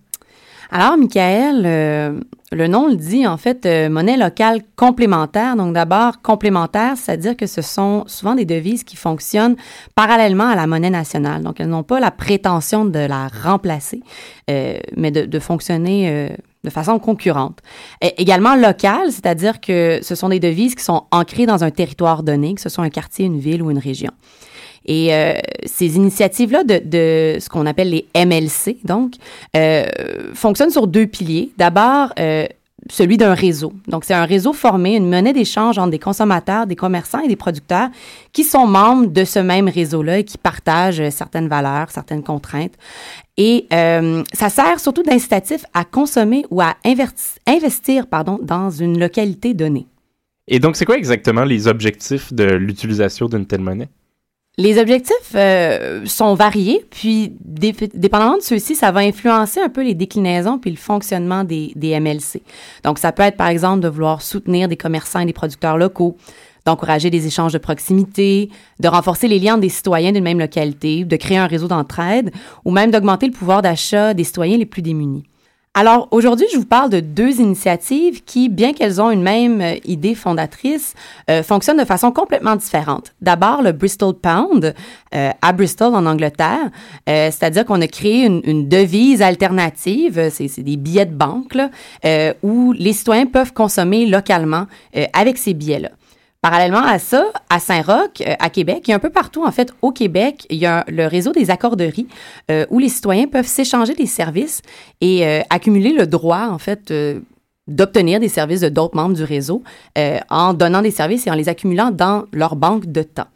Alors, 0.73 0.97
Michael, 0.97 1.63
euh, 1.67 2.21
le 2.53 2.67
nom 2.67 2.89
le 2.89 2.97
dit, 2.97 3.27
en 3.27 3.37
fait, 3.37 3.65
euh, 3.65 3.89
monnaie 3.89 4.17
locale 4.17 4.63
complémentaire. 4.77 5.55
Donc, 5.57 5.73
d'abord, 5.73 6.21
complémentaire, 6.21 6.95
c'est-à-dire 6.97 7.37
que 7.37 7.47
ce 7.47 7.63
sont 7.63 8.05
souvent 8.07 8.35
des 8.35 8.45
devises 8.45 8.83
qui 8.83 8.97
fonctionnent 8.97 9.57
parallèlement 9.95 10.49
à 10.49 10.57
la 10.57 10.67
monnaie 10.67 10.91
nationale. 10.91 11.43
Donc, 11.43 11.61
elles 11.61 11.69
n'ont 11.69 11.85
pas 11.85 12.01
la 12.01 12.11
prétention 12.11 12.85
de 12.85 12.99
la 12.99 13.29
remplacer, 13.29 14.03
euh, 14.51 14.79
mais 14.97 15.13
de, 15.13 15.27
de 15.27 15.39
fonctionner 15.39 16.09
euh, 16.11 16.29
de 16.65 16.71
façon 16.71 16.99
concurrente. 16.99 17.61
Et 18.01 18.21
également 18.21 18.57
locale, 18.57 19.13
c'est-à-dire 19.13 19.61
que 19.61 20.01
ce 20.03 20.15
sont 20.15 20.29
des 20.29 20.41
devises 20.41 20.75
qui 20.75 20.85
sont 20.85 21.05
ancrées 21.13 21.47
dans 21.47 21.63
un 21.63 21.71
territoire 21.71 22.23
donné, 22.23 22.55
que 22.55 22.61
ce 22.61 22.69
soit 22.69 22.85
un 22.85 22.91
quartier, 22.91 23.27
une 23.27 23.39
ville 23.39 23.63
ou 23.63 23.71
une 23.71 23.79
région. 23.79 24.11
Et 24.91 25.15
euh, 25.15 25.35
ces 25.67 25.95
initiatives-là 25.95 26.65
de, 26.65 27.39
ce 27.39 27.49
qu'on 27.49 27.65
appelle 27.65 27.91
les 27.91 28.07
MLC, 28.17 28.79
donc, 28.83 29.13
euh, 29.57 29.85
fonctionnent 30.35 30.73
sur 30.73 30.89
deux 30.89 31.07
piliers. 31.07 31.53
D'abord, 31.57 32.13
euh, 32.19 32.45
celui 32.89 33.17
d'un 33.17 33.35
réseau. 33.35 33.73
Donc, 33.87 34.05
c'est 34.05 34.15
un 34.15 34.25
réseau 34.25 34.53
formé, 34.53 34.97
une 34.97 35.09
monnaie 35.09 35.33
d'échange 35.33 35.79
entre 35.79 35.91
des 35.91 36.01
consommateurs, 36.01 36.67
des 36.67 36.75
commerçants 36.75 37.21
et 37.21 37.29
des 37.29 37.37
producteurs 37.37 37.89
qui 38.33 38.43
sont 38.43 38.67
membres 38.67 39.07
de 39.07 39.25
ce 39.25 39.39
même 39.39 39.69
réseau-là 39.69 40.19
et 40.19 40.25
qui 40.25 40.39
partagent 40.39 41.09
certaines 41.11 41.47
valeurs, 41.47 41.93
certaines 41.93 42.25
contraintes. 42.25 42.75
Et 43.37 43.69
ça 43.71 44.49
sert 44.49 44.81
surtout 44.81 45.05
d'incitatif 45.05 45.65
à 45.73 45.85
consommer 45.85 46.45
ou 46.51 46.63
à 46.63 46.75
investir, 46.85 47.41
investir 47.47 48.07
pardon, 48.09 48.41
dans 48.43 48.71
une 48.71 48.99
localité 48.99 49.55
donnée. 49.55 49.87
Et 50.49 50.59
donc, 50.59 50.75
c'est 50.75 50.85
quoi 50.85 50.97
exactement 50.97 51.45
les 51.45 51.69
objectifs 51.69 52.33
de 52.33 52.45
l'utilisation 52.45 53.29
d'une 53.29 53.47
telle 53.47 53.61
monnaie? 53.61 53.89
Les 54.61 54.79
objectifs 54.79 55.33
euh, 55.37 56.05
sont 56.05 56.35
variés, 56.35 56.85
puis 56.91 57.33
dé 57.41 57.75
dépendamment 57.95 58.37
de 58.37 58.43
ceux-ci, 58.43 58.75
ça 58.75 58.91
va 58.93 59.01
influencer 59.01 59.59
un 59.59 59.71
peu 59.71 59.83
les 59.83 59.95
déclinaisons 59.95 60.59
puis 60.59 60.71
le 60.71 60.77
fonctionnement 60.77 61.45
des, 61.45 61.73
des, 61.77 61.99
MLC. 61.99 62.43
Donc, 62.85 62.99
ça 62.99 63.11
peut 63.11 63.23
être, 63.23 63.39
par 63.39 63.47
exemple, 63.47 63.81
de 63.81 63.89
vouloir 63.89 64.21
soutenir 64.21 64.69
des 64.69 64.77
commerçants 64.77 65.21
et 65.21 65.25
des 65.25 65.33
producteurs 65.33 65.79
locaux, 65.79 66.19
d'encourager 66.67 67.09
des 67.09 67.27
échanges 67.27 67.55
de 67.55 67.59
proximité, 67.59 68.51
de 68.81 68.89
renforcer 68.89 69.29
les 69.29 69.39
liens 69.39 69.57
des 69.57 69.71
citoyens 69.71 70.13
d'une 70.13 70.25
même 70.25 70.39
localité, 70.39 71.05
de 71.07 71.17
créer 71.17 71.39
un 71.39 71.47
réseau 71.47 71.67
d'entraide, 71.67 72.31
ou 72.67 72.71
même 72.71 72.91
d'augmenter 72.91 73.29
le 73.29 73.33
pouvoir 73.33 73.63
d'achat 73.63 74.13
des 74.13 74.25
citoyens 74.25 74.59
les 74.59 74.67
plus 74.67 74.83
démunis. 74.83 75.25
Alors 75.73 76.09
aujourd'hui, 76.11 76.47
je 76.53 76.59
vous 76.59 76.67
parle 76.67 76.91
de 76.91 76.99
deux 76.99 77.41
initiatives 77.41 78.25
qui, 78.25 78.49
bien 78.49 78.73
qu'elles 78.73 79.01
ont 79.01 79.13
une 79.13 79.23
même 79.23 79.61
euh, 79.61 79.77
idée 79.85 80.17
fondatrice, 80.17 80.95
euh, 81.31 81.45
fonctionnent 81.45 81.79
de 81.79 81.85
façon 81.85 82.11
complètement 82.11 82.57
différente. 82.57 83.15
D'abord, 83.21 83.63
le 83.63 83.71
Bristol 83.71 84.15
Pound 84.15 84.75
euh, 85.15 85.31
à 85.41 85.53
Bristol 85.53 85.95
en 85.95 86.07
Angleterre, 86.07 86.73
euh, 87.09 87.31
c'est-à-dire 87.31 87.65
qu'on 87.65 87.81
a 87.81 87.87
créé 87.87 88.27
une, 88.27 88.41
une 88.43 88.69
devise 88.69 89.23
alternative, 89.23 90.29
c'est 90.33 90.59
des 90.59 90.77
billets 90.77 91.07
de 91.07 91.15
banque 91.15 91.55
là, 91.55 91.71
euh, 92.05 92.35
où 92.43 92.73
les 92.73 92.93
citoyens 92.93 93.27
peuvent 93.27 93.53
consommer 93.53 94.07
localement 94.07 94.67
avec 95.13 95.39
ces 95.39 95.55
billets-là. 95.55 95.91
Parallèlement 96.43 96.83
à 96.83 96.99
ça, 96.99 97.27
à 97.51 97.61
Saint-Roch, 97.61 98.23
euh, 98.23 98.35
à 98.39 98.49
Québec, 98.49 98.89
et 98.89 98.95
un 98.95 98.99
peu 98.99 99.11
partout 99.11 99.45
en 99.45 99.53
fait 99.53 99.75
au 99.83 99.93
Québec, 99.93 100.47
il 100.49 100.57
y 100.57 100.65
a 100.65 100.87
le 100.89 101.07
réseau 101.07 101.33
des 101.33 101.51
accorderies 101.51 102.07
euh, 102.51 102.65
où 102.71 102.79
les 102.79 102.89
citoyens 102.89 103.27
peuvent 103.27 103.47
s'échanger 103.47 103.95
des 103.95 104.07
services 104.07 104.63
et 105.03 105.27
euh, 105.27 105.43
accumuler 105.51 105.93
le 105.93 106.07
droit 106.07 106.49
en 106.51 106.57
fait 106.57 106.95
d'obtenir 107.69 108.21
des 108.21 108.31
services 108.31 108.63
de 108.63 108.71
d'autres 108.71 108.97
membres 108.97 109.15
du 109.15 109.23
réseau 109.23 109.63
en 110.31 110.55
donnant 110.55 110.81
des 110.81 110.91
services 110.91 111.27
et 111.27 111.31
en 111.31 111.35
les 111.35 111.51
accumulant 111.51 111.91
dans 111.91 112.25
leur 112.33 112.57
banque 112.57 112.87
de 112.87 113.03
temps. 113.03 113.29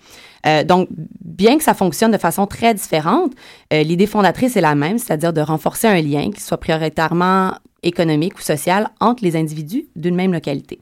Donc, 0.67 0.89
bien 1.21 1.57
que 1.57 1.63
ça 1.63 1.75
fonctionne 1.75 2.11
de 2.11 2.19
façon 2.19 2.47
très 2.47 2.75
différente, 2.75 3.33
l'idée 3.71 4.07
fondatrice 4.07 4.57
est 4.57 4.61
la 4.61 4.75
même, 4.75 4.99
c'est-à-dire 4.99 5.33
de 5.33 5.41
renforcer 5.41 5.87
un 5.87 6.01
lien 6.01 6.31
qui 6.33 6.41
soit 6.41 6.59
prioritairement 6.59 7.53
économique 7.83 8.39
ou 8.39 8.43
social 8.43 8.89
entre 9.01 9.23
les 9.23 9.37
individus 9.37 9.87
d'une 9.95 10.17
même 10.17 10.33
localité. 10.33 10.81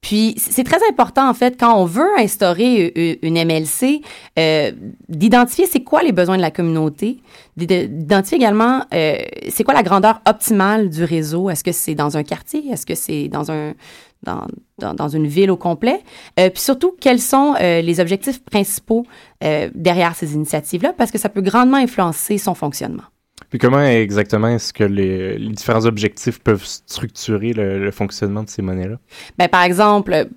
Puis, 0.00 0.34
c'est 0.38 0.64
très 0.64 0.80
important, 0.88 1.28
en 1.28 1.34
fait, 1.34 1.60
quand 1.60 1.76
on 1.76 1.84
veut 1.84 2.08
instaurer 2.18 3.18
une 3.22 3.34
MLC, 3.34 4.00
euh, 4.38 4.72
d'identifier 5.08 5.66
c'est 5.66 5.82
quoi 5.82 6.02
les 6.02 6.12
besoins 6.12 6.36
de 6.36 6.42
la 6.42 6.50
communauté, 6.50 7.18
d'identifier 7.56 8.38
également 8.38 8.82
euh, 8.94 9.18
c'est 9.50 9.62
quoi 9.62 9.74
la 9.74 9.82
grandeur 9.82 10.22
optimale 10.26 10.88
du 10.88 11.04
réseau. 11.04 11.50
Est-ce 11.50 11.62
que 11.62 11.72
c'est 11.72 11.94
dans 11.94 12.16
un 12.16 12.22
quartier? 12.22 12.66
Est-ce 12.70 12.86
que 12.86 12.94
c'est 12.94 13.28
dans 13.28 13.50
un... 13.50 13.74
Dans, 14.22 14.46
dans, 14.76 14.92
dans, 14.92 15.08
une 15.08 15.26
ville 15.26 15.50
au 15.50 15.56
complet? 15.56 16.02
Euh, 16.38 16.50
puis 16.50 16.60
surtout, 16.60 16.94
quels 17.00 17.22
sont 17.22 17.54
euh, 17.58 17.80
les 17.80 18.00
objectifs 18.00 18.44
principaux 18.44 19.06
euh, 19.42 19.70
derrière 19.74 20.14
ces 20.14 20.34
initiatives-là, 20.34 20.92
parce 20.92 21.10
que 21.10 21.16
ça 21.16 21.30
peut 21.30 21.40
grandement 21.40 21.78
influencer 21.78 22.36
son 22.36 22.52
fonctionnement. 22.52 23.04
Puis 23.50 23.58
comment 23.58 23.82
exactement 23.82 24.48
est-ce 24.48 24.72
que 24.72 24.84
les, 24.84 25.36
les, 25.36 25.50
différents 25.50 25.84
objectifs 25.84 26.38
peuvent 26.38 26.64
structurer 26.64 27.52
le, 27.52 27.82
le 27.82 27.90
fonctionnement 27.90 28.44
de 28.44 28.48
ces 28.48 28.62
monnaies-là? 28.62 28.96
Bien, 29.38 29.48
par 29.48 29.64
exemple, 29.64 30.28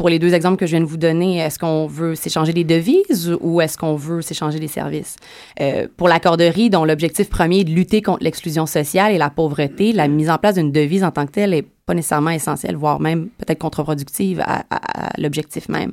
pour 0.00 0.08
les 0.08 0.18
deux 0.18 0.32
exemples 0.32 0.56
que 0.56 0.64
je 0.64 0.70
viens 0.70 0.80
de 0.80 0.86
vous 0.86 0.96
donner, 0.96 1.40
est-ce 1.40 1.58
qu'on 1.58 1.86
veut 1.86 2.14
s'échanger 2.14 2.54
des 2.54 2.64
devises 2.64 3.36
ou 3.40 3.60
est-ce 3.60 3.76
qu'on 3.76 3.96
veut 3.96 4.22
s'échanger 4.22 4.58
des 4.58 4.66
services? 4.66 5.16
Euh, 5.60 5.88
pour 5.96 6.08
l'accorderie, 6.08 6.70
dont 6.70 6.86
l'objectif 6.86 7.28
premier 7.28 7.60
est 7.60 7.64
de 7.64 7.72
lutter 7.72 8.00
contre 8.00 8.22
l'exclusion 8.22 8.64
sociale 8.64 9.12
et 9.12 9.18
la 9.18 9.28
pauvreté, 9.28 9.92
la 9.92 10.08
mise 10.08 10.30
en 10.30 10.38
place 10.38 10.54
d'une 10.54 10.72
devise 10.72 11.04
en 11.04 11.10
tant 11.10 11.26
que 11.26 11.32
telle 11.32 11.52
est 11.52 11.66
pas 11.84 11.92
nécessairement 11.92 12.30
essentielle, 12.30 12.76
voire 12.76 12.98
même 12.98 13.28
peut-être 13.36 13.58
contre-productive 13.58 14.40
à, 14.40 14.64
à, 14.70 15.08
à 15.08 15.20
l'objectif 15.20 15.68
même. 15.68 15.92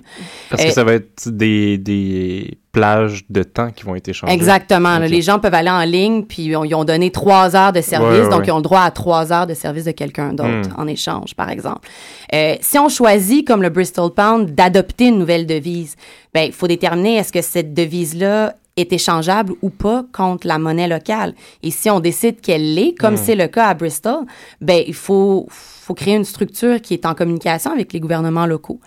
Parce 0.49 0.63
que 0.63 0.69
euh, 0.69 0.71
ça 0.71 0.85
va 0.85 0.93
être 0.93 1.27
des, 1.27 1.77
des 1.77 2.59
plages 2.77 3.23
de 3.29 3.41
temps 3.41 3.71
qui 3.71 3.83
vont 3.83 3.95
être 3.95 4.07
échangées. 4.07 4.33
Exactement. 4.33 4.97
Okay. 4.97 5.07
les 5.07 5.21
gens 5.23 5.39
peuvent 5.39 5.53
aller 5.53 5.69
en 5.69 5.83
ligne, 5.83 6.23
puis 6.23 6.43
ils 6.43 6.75
ont 6.75 6.83
donné 6.83 7.09
trois 7.11 7.55
heures 7.55 7.73
de 7.73 7.81
service, 7.81 8.25
ouais, 8.25 8.29
donc 8.29 8.41
ouais. 8.41 8.47
ils 8.47 8.51
ont 8.51 8.57
le 8.57 8.63
droit 8.63 8.81
à 8.81 8.91
trois 8.91 9.33
heures 9.33 9.47
de 9.47 9.55
service 9.55 9.85
de 9.85 9.91
quelqu'un 9.91 10.33
d'autre 10.33 10.69
mm. 10.69 10.73
en 10.77 10.87
échange, 10.87 11.33
par 11.35 11.49
exemple. 11.49 11.87
Euh, 12.33 12.55
si 12.61 12.77
on 12.77 12.87
choisit, 12.89 13.47
comme 13.47 13.63
le 13.63 13.69
Bristol 13.69 14.11
Pound, 14.13 14.53
d'adopter 14.53 15.07
une 15.07 15.17
nouvelle 15.17 15.47
devise, 15.47 15.95
ben 16.33 16.41
il 16.41 16.53
faut 16.53 16.67
déterminer 16.67 17.17
est-ce 17.17 17.33
que 17.33 17.41
cette 17.41 17.73
devise-là 17.73 18.53
est 18.75 18.93
échangeable 18.93 19.53
ou 19.63 19.71
pas 19.71 20.05
contre 20.13 20.45
la 20.45 20.59
monnaie 20.59 20.87
locale. 20.87 21.33
Et 21.63 21.71
si 21.71 21.89
on 21.89 21.99
décide 21.99 22.41
qu'elle 22.41 22.75
l'est, 22.75 22.93
comme 22.93 23.15
mm. 23.15 23.17
c'est 23.17 23.35
le 23.35 23.47
cas 23.47 23.65
à 23.65 23.73
Bristol, 23.73 24.25
ben 24.61 24.83
il 24.85 24.93
faut, 24.93 25.47
faut 25.49 25.95
créer 25.95 26.15
une 26.15 26.25
structure 26.25 26.79
qui 26.79 26.93
est 26.93 27.07
en 27.07 27.15
communication 27.15 27.71
avec 27.71 27.91
les 27.91 27.99
gouvernements 27.99 28.45
locaux. 28.45 28.79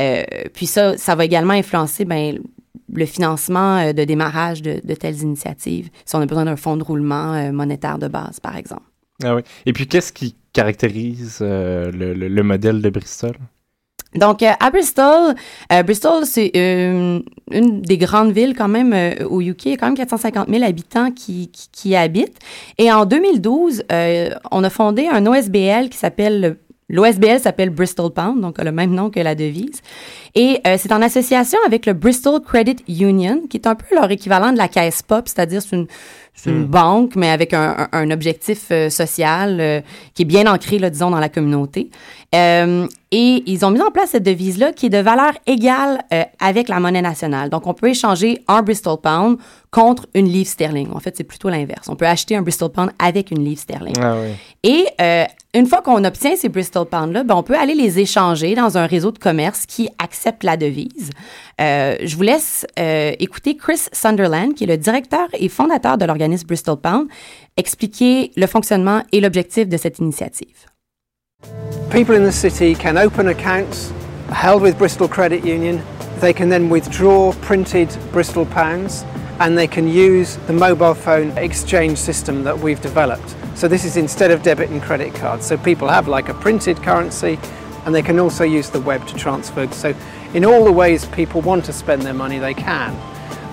Euh, 0.00 0.24
puis 0.52 0.66
ça, 0.66 0.96
ça 0.96 1.14
va 1.14 1.24
également 1.24 1.52
influencer 1.52 2.04
ben, 2.04 2.38
le 2.92 3.06
financement 3.06 3.78
euh, 3.78 3.92
de 3.92 4.04
démarrage 4.04 4.62
de, 4.62 4.80
de, 4.84 4.94
telles 4.94 5.22
initiatives, 5.22 5.90
si 6.04 6.16
on 6.16 6.20
a 6.20 6.26
besoin 6.26 6.44
d'un 6.44 6.56
fonds 6.56 6.76
de 6.76 6.84
roulement 6.84 7.34
euh, 7.34 7.52
monétaire 7.52 7.98
de 7.98 8.08
base, 8.08 8.40
par 8.40 8.56
exemple. 8.56 8.84
Ah 9.22 9.34
oui. 9.36 9.42
Et 9.66 9.72
puis, 9.72 9.86
qu'est-ce 9.86 10.12
qui 10.12 10.34
caractérise 10.52 11.38
euh, 11.40 11.90
le, 11.92 12.14
le, 12.14 12.28
le, 12.28 12.42
modèle 12.42 12.82
de 12.82 12.90
Bristol? 12.90 13.32
Donc, 14.14 14.42
euh, 14.42 14.50
à 14.60 14.70
Bristol, 14.70 15.34
euh, 15.72 15.82
Bristol, 15.82 16.24
c'est 16.24 16.50
une, 16.54 17.24
une 17.50 17.82
des 17.82 17.98
grandes 17.98 18.32
villes 18.32 18.54
quand 18.56 18.68
même 18.68 18.94
au 19.28 19.40
UK. 19.40 19.66
Il 19.66 19.70
y 19.72 19.74
a 19.74 19.76
quand 19.76 19.86
même 19.86 19.96
450 19.96 20.48
000 20.48 20.62
habitants 20.64 21.10
qui, 21.10 21.50
qui, 21.50 21.68
qui 21.70 21.88
y 21.90 21.96
habitent. 21.96 22.38
Et 22.78 22.92
en 22.92 23.06
2012, 23.06 23.84
on 24.50 24.64
a 24.64 24.70
fondé 24.70 25.08
un 25.08 25.26
OSBL 25.26 25.88
qui 25.90 25.98
s'appelle 25.98 26.58
L'OSBL 26.90 27.40
s'appelle 27.40 27.70
Bristol 27.70 28.12
Pound, 28.12 28.40
donc 28.40 28.58
a 28.58 28.64
le 28.64 28.72
même 28.72 28.94
nom 28.94 29.08
que 29.08 29.20
la 29.20 29.34
devise. 29.34 29.80
Et 30.34 30.60
euh, 30.66 30.76
c'est 30.78 30.92
en 30.92 31.00
association 31.00 31.58
avec 31.66 31.86
le 31.86 31.94
Bristol 31.94 32.40
Credit 32.42 32.76
Union, 32.88 33.42
qui 33.48 33.56
est 33.56 33.66
un 33.66 33.74
peu 33.74 33.94
leur 33.94 34.10
équivalent 34.10 34.52
de 34.52 34.58
la 34.58 34.68
caisse 34.68 35.02
pop, 35.02 35.26
c'est-à-dire 35.26 35.62
c'est 35.62 35.76
une, 35.76 35.86
c'est 36.34 36.50
une 36.50 36.64
mm. 36.64 36.66
banque, 36.66 37.16
mais 37.16 37.30
avec 37.30 37.54
un, 37.54 38.10
objectif 38.10 38.66
euh, 38.70 38.90
social 38.90 39.58
euh, 39.60 39.80
qui 40.12 40.22
est 40.22 40.26
bien 40.26 40.46
ancré, 40.52 40.78
là, 40.78 40.90
disons, 40.90 41.10
dans 41.10 41.20
la 41.20 41.28
communauté. 41.30 41.90
Euh, 42.34 42.86
et 43.12 43.44
ils 43.46 43.64
ont 43.64 43.70
mis 43.70 43.80
en 43.80 43.92
place 43.92 44.10
cette 44.10 44.24
devise-là 44.24 44.72
qui 44.72 44.86
est 44.86 44.90
de 44.90 44.98
valeur 44.98 45.32
égale 45.46 46.02
euh, 46.12 46.24
avec 46.40 46.68
la 46.68 46.80
monnaie 46.80 47.02
nationale. 47.02 47.48
Donc, 47.48 47.66
on 47.66 47.74
peut 47.74 47.90
échanger 47.90 48.42
un 48.48 48.62
Bristol 48.62 48.98
Pound 49.00 49.38
contre 49.70 50.06
une 50.14 50.28
livre 50.28 50.48
sterling. 50.48 50.88
En 50.92 50.98
fait, 50.98 51.16
c'est 51.16 51.24
plutôt 51.24 51.48
l'inverse. 51.48 51.88
On 51.88 51.94
peut 51.94 52.06
acheter 52.06 52.34
un 52.34 52.42
Bristol 52.42 52.70
Pound 52.70 52.90
avec 52.98 53.30
une 53.30 53.44
livre 53.44 53.60
sterling. 53.60 53.94
Ah 54.00 54.16
oui. 54.20 54.32
Et 54.64 54.86
euh, 55.00 55.24
une 55.54 55.66
fois 55.66 55.80
qu'on 55.80 56.02
obtient 56.02 56.34
ces 56.34 56.48
Bristol 56.48 56.86
Pounds-là, 56.86 57.22
ben, 57.22 57.36
on 57.36 57.44
peut 57.44 57.56
aller 57.56 57.74
les 57.74 58.00
échanger 58.00 58.56
dans 58.56 58.76
un 58.78 58.86
réseau 58.86 59.12
de 59.12 59.18
commerce 59.18 59.66
qui 59.66 59.88
accepte 60.02 60.42
la 60.42 60.56
devise. 60.56 61.10
Je 61.60 62.16
vous 62.16 62.22
laisse 62.22 62.66
écouter 62.76 63.56
Chris 63.56 63.82
Sunderland, 63.92 64.54
qui 64.54 64.64
est 64.64 64.66
le 64.66 64.76
directeur 64.76 65.28
et 65.34 65.48
fondateur 65.48 65.96
de 65.98 66.04
l'organisme 66.04 66.48
Bristol 66.48 66.78
Pound, 66.78 67.06
expliquer 67.56 68.32
le 68.34 68.48
fonctionnement 68.48 69.02
et 69.12 69.20
l'objectif 69.20 69.68
de 69.68 69.76
cette 69.76 70.00
initiative. 70.00 70.73
People 71.90 72.14
in 72.14 72.24
the 72.24 72.32
city 72.32 72.74
can 72.74 72.98
open 72.98 73.28
accounts 73.28 73.92
held 74.30 74.62
with 74.62 74.76
Bristol 74.78 75.08
Credit 75.08 75.44
Union. 75.44 75.82
They 76.18 76.32
can 76.32 76.48
then 76.48 76.68
withdraw 76.68 77.32
printed 77.34 77.96
Bristol 78.12 78.46
pounds 78.46 79.04
and 79.40 79.56
they 79.56 79.66
can 79.66 79.88
use 79.88 80.36
the 80.46 80.52
mobile 80.52 80.94
phone 80.94 81.30
exchange 81.38 81.98
system 81.98 82.44
that 82.44 82.58
we've 82.58 82.80
developed. 82.80 83.34
So 83.56 83.68
this 83.68 83.84
is 83.84 83.96
instead 83.96 84.30
of 84.30 84.42
debit 84.42 84.70
and 84.70 84.82
credit 84.82 85.14
cards. 85.14 85.46
So 85.46 85.56
people 85.56 85.88
have 85.88 86.08
like 86.08 86.28
a 86.28 86.34
printed 86.34 86.82
currency 86.82 87.38
and 87.84 87.94
they 87.94 88.02
can 88.02 88.18
also 88.18 88.44
use 88.44 88.70
the 88.70 88.80
web 88.80 89.06
to 89.08 89.14
transfer. 89.14 89.70
So 89.72 89.94
in 90.34 90.44
all 90.44 90.64
the 90.64 90.72
ways 90.72 91.04
people 91.06 91.40
want 91.42 91.64
to 91.66 91.72
spend 91.72 92.02
their 92.02 92.14
money, 92.14 92.38
they 92.38 92.54
can. 92.54 92.94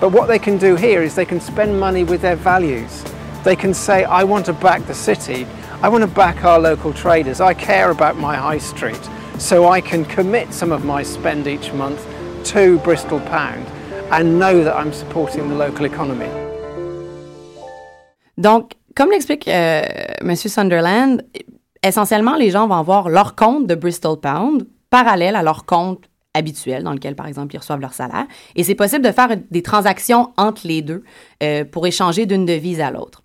But 0.00 0.10
what 0.10 0.26
they 0.26 0.38
can 0.38 0.58
do 0.58 0.74
here 0.74 1.02
is 1.02 1.14
they 1.14 1.24
can 1.24 1.40
spend 1.40 1.78
money 1.78 2.02
with 2.02 2.22
their 2.22 2.36
values. 2.36 3.04
They 3.44 3.54
can 3.54 3.74
say, 3.74 4.04
I 4.04 4.24
want 4.24 4.46
to 4.46 4.52
back 4.52 4.84
the 4.86 4.94
city. 4.94 5.46
I 5.84 5.88
want 5.88 6.02
to 6.02 6.06
back 6.06 6.44
our 6.44 6.60
local 6.60 6.92
traders. 6.92 7.40
I 7.40 7.54
care 7.54 7.90
about 7.90 8.16
my 8.16 8.36
high 8.36 8.60
street. 8.60 9.00
So 9.38 9.68
I 9.68 9.80
can 9.80 10.04
commit 10.04 10.52
some 10.52 10.70
of 10.70 10.84
my 10.84 11.02
spend 11.02 11.48
each 11.48 11.72
month 11.72 12.00
to 12.52 12.78
Bristol 12.84 13.18
Pound 13.18 13.66
and 14.12 14.38
know 14.38 14.62
that 14.62 14.76
I'm 14.76 14.92
supporting 14.92 15.48
the 15.48 15.56
local 15.56 15.84
economy. 15.84 16.28
Donc, 18.38 18.74
comme 18.94 19.10
l'explique 19.10 19.48
euh, 19.48 19.82
M. 20.20 20.36
Sunderland, 20.36 21.24
essentiellement, 21.82 22.36
les 22.36 22.50
gens 22.50 22.68
vont 22.68 22.76
avoir 22.76 23.08
leur 23.08 23.34
compte 23.34 23.66
de 23.66 23.74
Bristol 23.74 24.20
Pound 24.20 24.68
parallèle 24.88 25.34
à 25.34 25.42
leur 25.42 25.64
compte 25.64 26.04
habituel 26.32 26.84
dans 26.84 26.92
lequel, 26.92 27.16
par 27.16 27.26
exemple, 27.26 27.56
ils 27.56 27.58
reçoivent 27.58 27.80
leur 27.80 27.92
salaire. 27.92 28.26
Et 28.54 28.62
c'est 28.62 28.76
possible 28.76 29.04
de 29.04 29.10
faire 29.10 29.36
des 29.50 29.62
transactions 29.62 30.32
entre 30.36 30.64
les 30.64 30.80
deux 30.80 31.02
euh, 31.42 31.64
pour 31.64 31.88
échanger 31.88 32.24
d'une 32.24 32.46
devise 32.46 32.80
à 32.80 32.92
l'autre. 32.92 33.21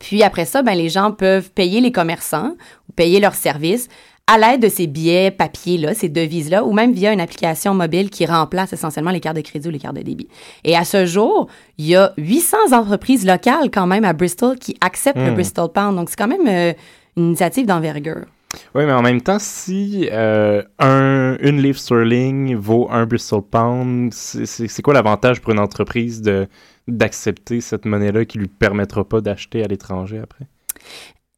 Puis 0.00 0.24
après 0.24 0.46
ça, 0.46 0.62
ben, 0.62 0.74
les 0.74 0.88
gens 0.88 1.12
peuvent 1.12 1.50
payer 1.52 1.80
les 1.80 1.92
commerçants 1.92 2.56
ou 2.88 2.92
payer 2.92 3.20
leurs 3.20 3.34
services 3.34 3.88
à 4.26 4.38
l'aide 4.38 4.62
de 4.62 4.68
ces 4.68 4.86
billets 4.86 5.30
papier-là, 5.30 5.92
ces 5.92 6.08
devises-là, 6.08 6.64
ou 6.64 6.72
même 6.72 6.92
via 6.92 7.12
une 7.12 7.20
application 7.20 7.74
mobile 7.74 8.10
qui 8.10 8.26
remplace 8.26 8.72
essentiellement 8.72 9.10
les 9.10 9.18
cartes 9.18 9.36
de 9.36 9.42
crédit 9.42 9.68
ou 9.68 9.72
les 9.72 9.78
cartes 9.80 9.96
de 9.96 10.02
débit. 10.02 10.28
Et 10.62 10.76
à 10.76 10.84
ce 10.84 11.04
jour, 11.04 11.48
il 11.78 11.86
y 11.86 11.96
a 11.96 12.12
800 12.16 12.72
entreprises 12.72 13.26
locales 13.26 13.70
quand 13.72 13.86
même 13.86 14.04
à 14.04 14.12
Bristol 14.12 14.56
qui 14.56 14.76
acceptent 14.80 15.18
mmh. 15.18 15.26
le 15.26 15.32
Bristol 15.32 15.68
Pound. 15.72 15.96
Donc, 15.96 16.10
c'est 16.10 16.16
quand 16.16 16.28
même 16.28 16.46
euh, 16.46 16.72
une 17.16 17.28
initiative 17.28 17.66
d'envergure. 17.66 18.26
Oui, 18.74 18.84
mais 18.84 18.92
en 18.92 19.02
même 19.02 19.20
temps, 19.20 19.38
si 19.40 20.08
euh, 20.12 20.62
un, 20.78 21.36
une 21.40 21.60
livre 21.60 21.78
sterling 21.78 22.54
vaut 22.56 22.88
un 22.90 23.06
Bristol 23.06 23.42
Pound, 23.42 24.12
c'est 24.12 24.82
quoi 24.82 24.94
l'avantage 24.94 25.40
pour 25.40 25.52
une 25.52 25.58
entreprise 25.58 26.22
de 26.22 26.48
d'accepter 26.90 27.60
cette 27.60 27.84
monnaie-là 27.84 28.24
qui 28.24 28.38
lui 28.38 28.48
permettra 28.48 29.04
pas 29.04 29.20
d'acheter 29.20 29.64
à 29.64 29.66
l'étranger 29.66 30.18
après? 30.18 30.46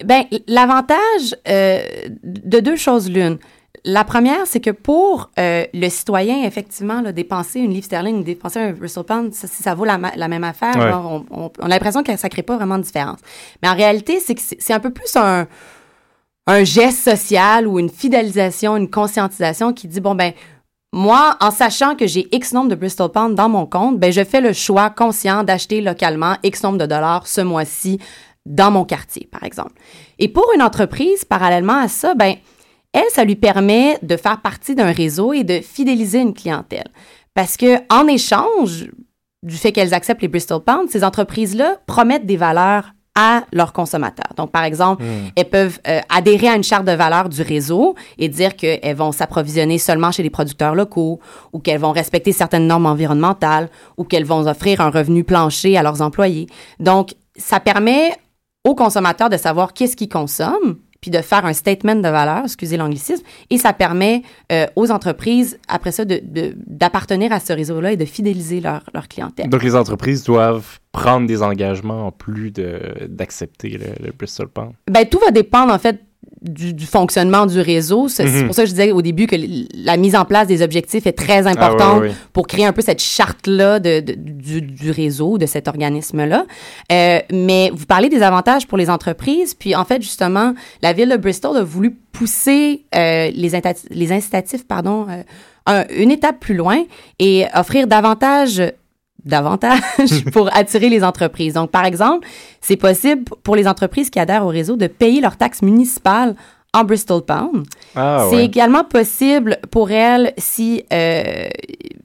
Ben, 0.04 0.24
l'avantage 0.48 1.36
euh, 1.48 1.82
de 2.22 2.60
deux 2.60 2.76
choses 2.76 3.10
l'une. 3.10 3.38
La 3.84 4.04
première, 4.04 4.46
c'est 4.46 4.60
que 4.60 4.70
pour 4.70 5.30
euh, 5.38 5.64
le 5.74 5.88
citoyen, 5.88 6.44
effectivement, 6.44 7.00
là, 7.00 7.10
dépenser 7.10 7.60
une 7.60 7.72
livre 7.72 7.84
sterling, 7.84 8.22
dépenser 8.22 8.60
un 8.60 8.72
Bristol 8.72 9.04
Pound, 9.04 9.34
ça, 9.34 9.48
ça 9.48 9.74
vaut 9.74 9.84
la, 9.84 9.98
la, 10.14 10.28
même 10.28 10.44
affaire. 10.44 10.76
Ouais. 10.76 10.88
Genre, 10.88 11.24
on, 11.30 11.44
on, 11.44 11.52
on, 11.58 11.64
a 11.64 11.68
l'impression 11.68 12.04
que 12.04 12.16
ça 12.16 12.28
crée 12.28 12.42
pas 12.42 12.56
vraiment 12.56 12.78
de 12.78 12.84
différence. 12.84 13.18
Mais 13.60 13.68
en 13.68 13.74
réalité, 13.74 14.20
c'est 14.20 14.36
que 14.36 14.40
c'est 14.40 14.72
un 14.72 14.78
peu 14.78 14.90
plus 14.90 15.16
un, 15.16 15.48
un 16.46 16.64
geste 16.64 17.02
social 17.02 17.66
ou 17.66 17.78
une 17.78 17.90
fidélisation, 17.90 18.76
une 18.76 18.90
conscientisation 18.90 19.72
qui 19.72 19.88
dit, 19.88 20.00
bon, 20.00 20.14
ben, 20.14 20.32
moi, 20.92 21.36
en 21.40 21.50
sachant 21.50 21.96
que 21.96 22.06
j'ai 22.06 22.28
X 22.34 22.52
nombre 22.52 22.68
de 22.68 22.74
Bristol 22.74 23.10
Pound 23.10 23.34
dans 23.34 23.48
mon 23.48 23.64
compte, 23.66 23.98
ben, 23.98 24.12
je 24.12 24.24
fais 24.24 24.42
le 24.42 24.52
choix 24.52 24.90
conscient 24.90 25.42
d'acheter 25.42 25.80
localement 25.80 26.36
X 26.42 26.62
nombre 26.62 26.78
de 26.78 26.86
dollars 26.86 27.26
ce 27.26 27.40
mois-ci 27.40 27.98
dans 28.44 28.70
mon 28.70 28.84
quartier, 28.84 29.28
par 29.30 29.42
exemple. 29.44 29.72
Et 30.18 30.28
pour 30.28 30.46
une 30.54 30.62
entreprise, 30.62 31.24
parallèlement 31.24 31.78
à 31.78 31.88
ça, 31.88 32.14
ben, 32.14 32.34
elle, 32.92 33.08
ça 33.10 33.24
lui 33.24 33.36
permet 33.36 33.98
de 34.02 34.16
faire 34.18 34.42
partie 34.42 34.74
d'un 34.74 34.92
réseau 34.92 35.32
et 35.32 35.44
de 35.44 35.60
fidéliser 35.60 36.20
une 36.20 36.34
clientèle. 36.34 36.88
Parce 37.34 37.56
que 37.56 37.78
en 37.92 38.06
échange 38.06 38.90
du 39.42 39.56
fait 39.56 39.72
qu'elles 39.72 39.94
acceptent 39.94 40.22
les 40.22 40.28
Bristol 40.28 40.62
Pounds, 40.62 40.90
ces 40.90 41.04
entreprises-là 41.04 41.76
promettent 41.86 42.26
des 42.26 42.36
valeurs 42.36 42.92
à 43.14 43.44
leurs 43.52 43.72
consommateurs. 43.72 44.32
Donc, 44.36 44.50
par 44.50 44.64
exemple, 44.64 45.02
mmh. 45.02 45.32
elles 45.36 45.48
peuvent 45.48 45.78
euh, 45.86 46.00
adhérer 46.08 46.48
à 46.48 46.56
une 46.56 46.64
charte 46.64 46.86
de 46.86 46.92
valeur 46.92 47.28
du 47.28 47.42
réseau 47.42 47.94
et 48.18 48.28
dire 48.28 48.56
qu'elles 48.56 48.96
vont 48.96 49.12
s'approvisionner 49.12 49.78
seulement 49.78 50.12
chez 50.12 50.22
les 50.22 50.30
producteurs 50.30 50.74
locaux 50.74 51.20
ou 51.52 51.58
qu'elles 51.58 51.80
vont 51.80 51.92
respecter 51.92 52.32
certaines 52.32 52.66
normes 52.66 52.86
environnementales 52.86 53.68
ou 53.98 54.04
qu'elles 54.04 54.24
vont 54.24 54.46
offrir 54.46 54.80
un 54.80 54.90
revenu 54.90 55.24
plancher 55.24 55.76
à 55.76 55.82
leurs 55.82 56.00
employés. 56.00 56.46
Donc, 56.80 57.14
ça 57.36 57.60
permet 57.60 58.14
aux 58.64 58.74
consommateurs 58.74 59.28
de 59.28 59.36
savoir 59.36 59.72
qu'est-ce 59.74 59.96
qu'ils 59.96 60.08
consomment, 60.08 60.76
puis 61.02 61.10
de 61.10 61.18
faire 61.18 61.44
un 61.44 61.52
statement 61.52 61.96
de 61.96 62.08
valeur, 62.08 62.44
excusez 62.44 62.78
l'anglicisme, 62.78 63.24
et 63.50 63.58
ça 63.58 63.74
permet 63.74 64.22
euh, 64.50 64.66
aux 64.76 64.90
entreprises, 64.90 65.58
après 65.68 65.92
ça, 65.92 66.04
d'appartenir 66.06 67.28
de, 67.28 67.34
de, 67.34 67.36
à 67.36 67.40
ce 67.40 67.52
réseau-là 67.52 67.92
et 67.92 67.96
de 67.96 68.04
fidéliser 68.06 68.60
leur, 68.60 68.82
leur, 68.94 69.08
clientèle. 69.08 69.50
Donc, 69.50 69.64
les 69.64 69.74
entreprises 69.74 70.22
doivent 70.22 70.78
prendre 70.92 71.26
des 71.26 71.42
engagements 71.42 72.06
en 72.06 72.12
plus 72.12 72.52
d'accepter 72.52 73.70
le, 73.70 74.06
le 74.06 74.12
Bristol 74.12 74.48
Pound? 74.48 74.72
Ben, 74.88 75.04
tout 75.04 75.18
va 75.18 75.32
dépendre, 75.32 75.74
en 75.74 75.78
fait, 75.78 76.00
du, 76.42 76.72
du, 76.74 76.86
fonctionnement 76.86 77.46
du 77.46 77.60
réseau. 77.60 78.08
C'est 78.08 78.24
mm 78.24 78.28
-hmm. 78.28 78.46
pour 78.46 78.54
ça 78.54 78.62
que 78.62 78.68
je 78.68 78.74
disais 78.74 78.92
au 78.92 79.02
début 79.02 79.26
que 79.26 79.36
la 79.84 79.96
mise 79.96 80.16
en 80.16 80.24
place 80.24 80.46
des 80.46 80.60
objectifs 80.62 81.06
est 81.06 81.18
très 81.26 81.46
importante 81.46 82.02
ah, 82.02 82.02
oui, 82.02 82.08
oui. 82.08 82.14
pour 82.32 82.46
créer 82.46 82.66
un 82.66 82.72
peu 82.72 82.82
cette 82.82 83.02
charte-là 83.02 83.78
de, 83.78 84.00
de, 84.00 84.14
du, 84.14 84.60
du, 84.62 84.90
réseau, 84.90 85.38
de 85.38 85.46
cet 85.46 85.68
organisme-là. 85.68 86.40
Euh, 86.44 87.20
mais 87.32 87.70
vous 87.74 87.86
parlez 87.86 88.08
des 88.08 88.22
avantages 88.22 88.66
pour 88.66 88.78
les 88.78 88.88
entreprises, 88.90 89.54
puis 89.54 89.74
en 89.74 89.84
fait, 89.84 90.00
justement, 90.02 90.54
la 90.82 90.92
ville 90.92 91.10
de 91.10 91.16
Bristol 91.16 91.56
a 91.56 91.64
voulu 91.64 91.90
pousser 92.12 92.84
euh, 92.94 93.30
les, 93.42 93.50
les 93.90 94.12
incitatifs, 94.12 94.66
pardon, 94.66 95.06
euh, 95.08 95.22
un, 95.66 95.84
une 95.96 96.10
étape 96.10 96.38
plus 96.40 96.54
loin 96.54 96.78
et 97.18 97.46
offrir 97.54 97.86
davantage 97.86 98.62
davantage 99.24 99.80
pour 100.32 100.54
attirer 100.56 100.88
les 100.88 101.04
entreprises. 101.04 101.54
Donc, 101.54 101.70
par 101.70 101.84
exemple, 101.84 102.26
c'est 102.60 102.76
possible 102.76 103.24
pour 103.42 103.56
les 103.56 103.68
entreprises 103.68 104.10
qui 104.10 104.18
adhèrent 104.18 104.44
au 104.44 104.48
réseau 104.48 104.76
de 104.76 104.86
payer 104.86 105.20
leurs 105.20 105.36
taxes 105.36 105.62
municipales 105.62 106.34
en 106.74 106.84
Bristol 106.84 107.22
Pound. 107.22 107.66
Ah, 107.94 108.26
c'est 108.30 108.36
ouais. 108.36 108.44
également 108.44 108.84
possible 108.84 109.58
pour 109.70 109.90
elles, 109.90 110.32
si, 110.38 110.84
euh, 110.92 111.48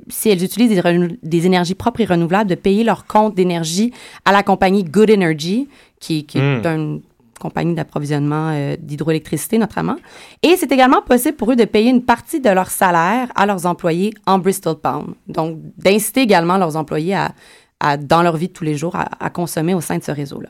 si 0.10 0.30
elles 0.30 0.44
utilisent 0.44 0.82
des, 0.82 1.18
des, 1.24 1.46
énergies 1.46 1.76
propres 1.76 2.02
et 2.02 2.06
renouvelables, 2.06 2.50
de 2.50 2.56
payer 2.56 2.84
leur 2.84 3.06
compte 3.06 3.34
d'énergie 3.34 3.94
à 4.26 4.32
la 4.32 4.44
compagnie 4.44 4.84
Good 4.84 5.12
Energy, 5.12 5.70
qui, 6.00 6.26
qui 6.26 6.40
mm. 6.40 6.42
est 6.42 6.66
un 6.66 7.00
compagnie 7.38 7.76
d'approvisionnement 7.76 8.52
euh, 8.54 8.76
d'hydroélectricité 8.80 9.58
notamment. 9.58 9.96
Et 10.44 10.56
c'est 10.58 10.72
également 10.72 11.02
possible 11.02 11.36
pour 11.36 11.52
eux 11.52 11.56
de 11.56 11.66
payer 11.66 11.90
une 11.90 12.04
partie 12.04 12.40
de 12.40 12.50
leur 12.50 12.70
salaire 12.70 13.28
à 13.36 13.46
leurs 13.46 13.66
employés 13.66 14.14
en 14.26 14.40
Bristol 14.40 14.76
Pound. 14.76 15.16
Donc, 15.28 15.58
d'inciter 15.78 16.22
également 16.22 16.58
leurs 16.58 16.76
employés 16.76 17.16
à, 17.16 17.98
dans 17.98 18.22
leur 18.22 18.38
vie 18.38 18.48
de 18.48 18.54
tous 18.54 18.64
les 18.64 18.76
jours, 18.76 18.96
à, 18.96 19.30
consommer 19.30 19.74
au 19.74 19.82
sein 19.82 19.98
de 19.98 20.04
ce 20.04 20.12
réseau-là. 20.12 20.50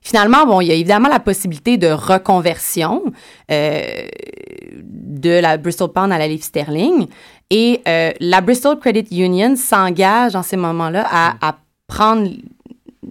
Finalement, 0.00 0.46
bon, 0.46 0.60
il 0.60 0.68
y 0.68 0.70
a 0.70 0.74
évidemment 0.74 1.08
la 1.08 1.20
possibilité 1.20 1.78
de 1.78 1.88
reconversion 1.88 3.02
euh, 3.50 3.82
de 4.82 5.30
la 5.40 5.56
Bristol 5.56 5.92
Pound 5.92 6.12
à 6.12 6.18
la 6.18 6.28
livre 6.28 6.44
sterling. 6.44 7.08
Et 7.50 7.82
euh, 7.86 8.12
la 8.20 8.40
Bristol 8.40 8.78
Credit 8.78 9.08
Union 9.10 9.56
s'engage 9.56 10.36
en 10.36 10.42
ces 10.42 10.56
moments-là 10.56 11.06
à 11.10 11.56
prendre 11.86 12.28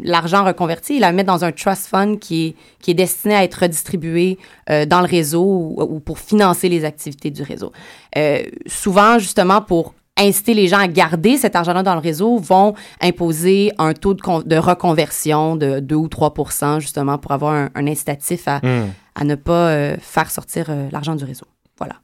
l'argent 0.02 0.44
reconverti 0.44 0.96
et 0.96 1.00
la 1.00 1.12
mettre 1.12 1.28
dans 1.32 1.44
un 1.46 1.52
trust 1.52 1.88
fund 1.88 2.18
qui 2.18 2.48
est, 2.48 2.56
qui 2.82 2.92
est 2.92 2.96
destiné 2.96 3.36
à 3.36 3.44
être 3.44 3.56
redistribué 3.56 4.38
euh, 4.70 4.86
dans 4.86 5.00
le 5.00 5.08
réseau 5.08 5.44
ou, 5.44 5.82
ou, 5.82 6.00
pour 6.00 6.20
financer 6.20 6.70
les 6.70 6.86
activités 6.86 7.32
du 7.32 7.44
réseau. 7.44 7.72
Euh, 8.18 8.44
souvent, 8.68 9.20
justement, 9.20 9.62
pour 9.62 9.94
inciter 10.18 10.54
les 10.54 10.68
gens 10.68 10.80
à 10.80 10.88
garder 10.88 11.38
cet 11.38 11.56
argent-là 11.56 11.84
dans 11.84 11.94
le 11.94 12.00
réseau, 12.00 12.38
vont 12.38 12.74
imposer 13.02 13.72
un 13.78 13.94
taux 13.94 14.14
de, 14.14 14.44
de 14.44 14.56
reconversion 14.56 15.56
de 15.56 15.80
2 15.80 15.96
ou 15.96 16.08
3% 16.08 16.80
justement, 16.80 17.18
pour 17.18 17.32
avoir 17.32 17.54
un, 17.54 17.70
un 17.76 17.88
incitatif 17.88 18.48
à, 18.48 18.60
Hmm. 18.60 18.92
à 19.16 19.24
ne 19.26 19.36
pas 19.36 19.70
euh, 19.70 19.98
faire 20.00 20.32
sortir 20.32 20.72
l'argent 20.92 21.16
du 21.16 21.26
réseau. 21.26 21.46
Voilà. 21.78 21.96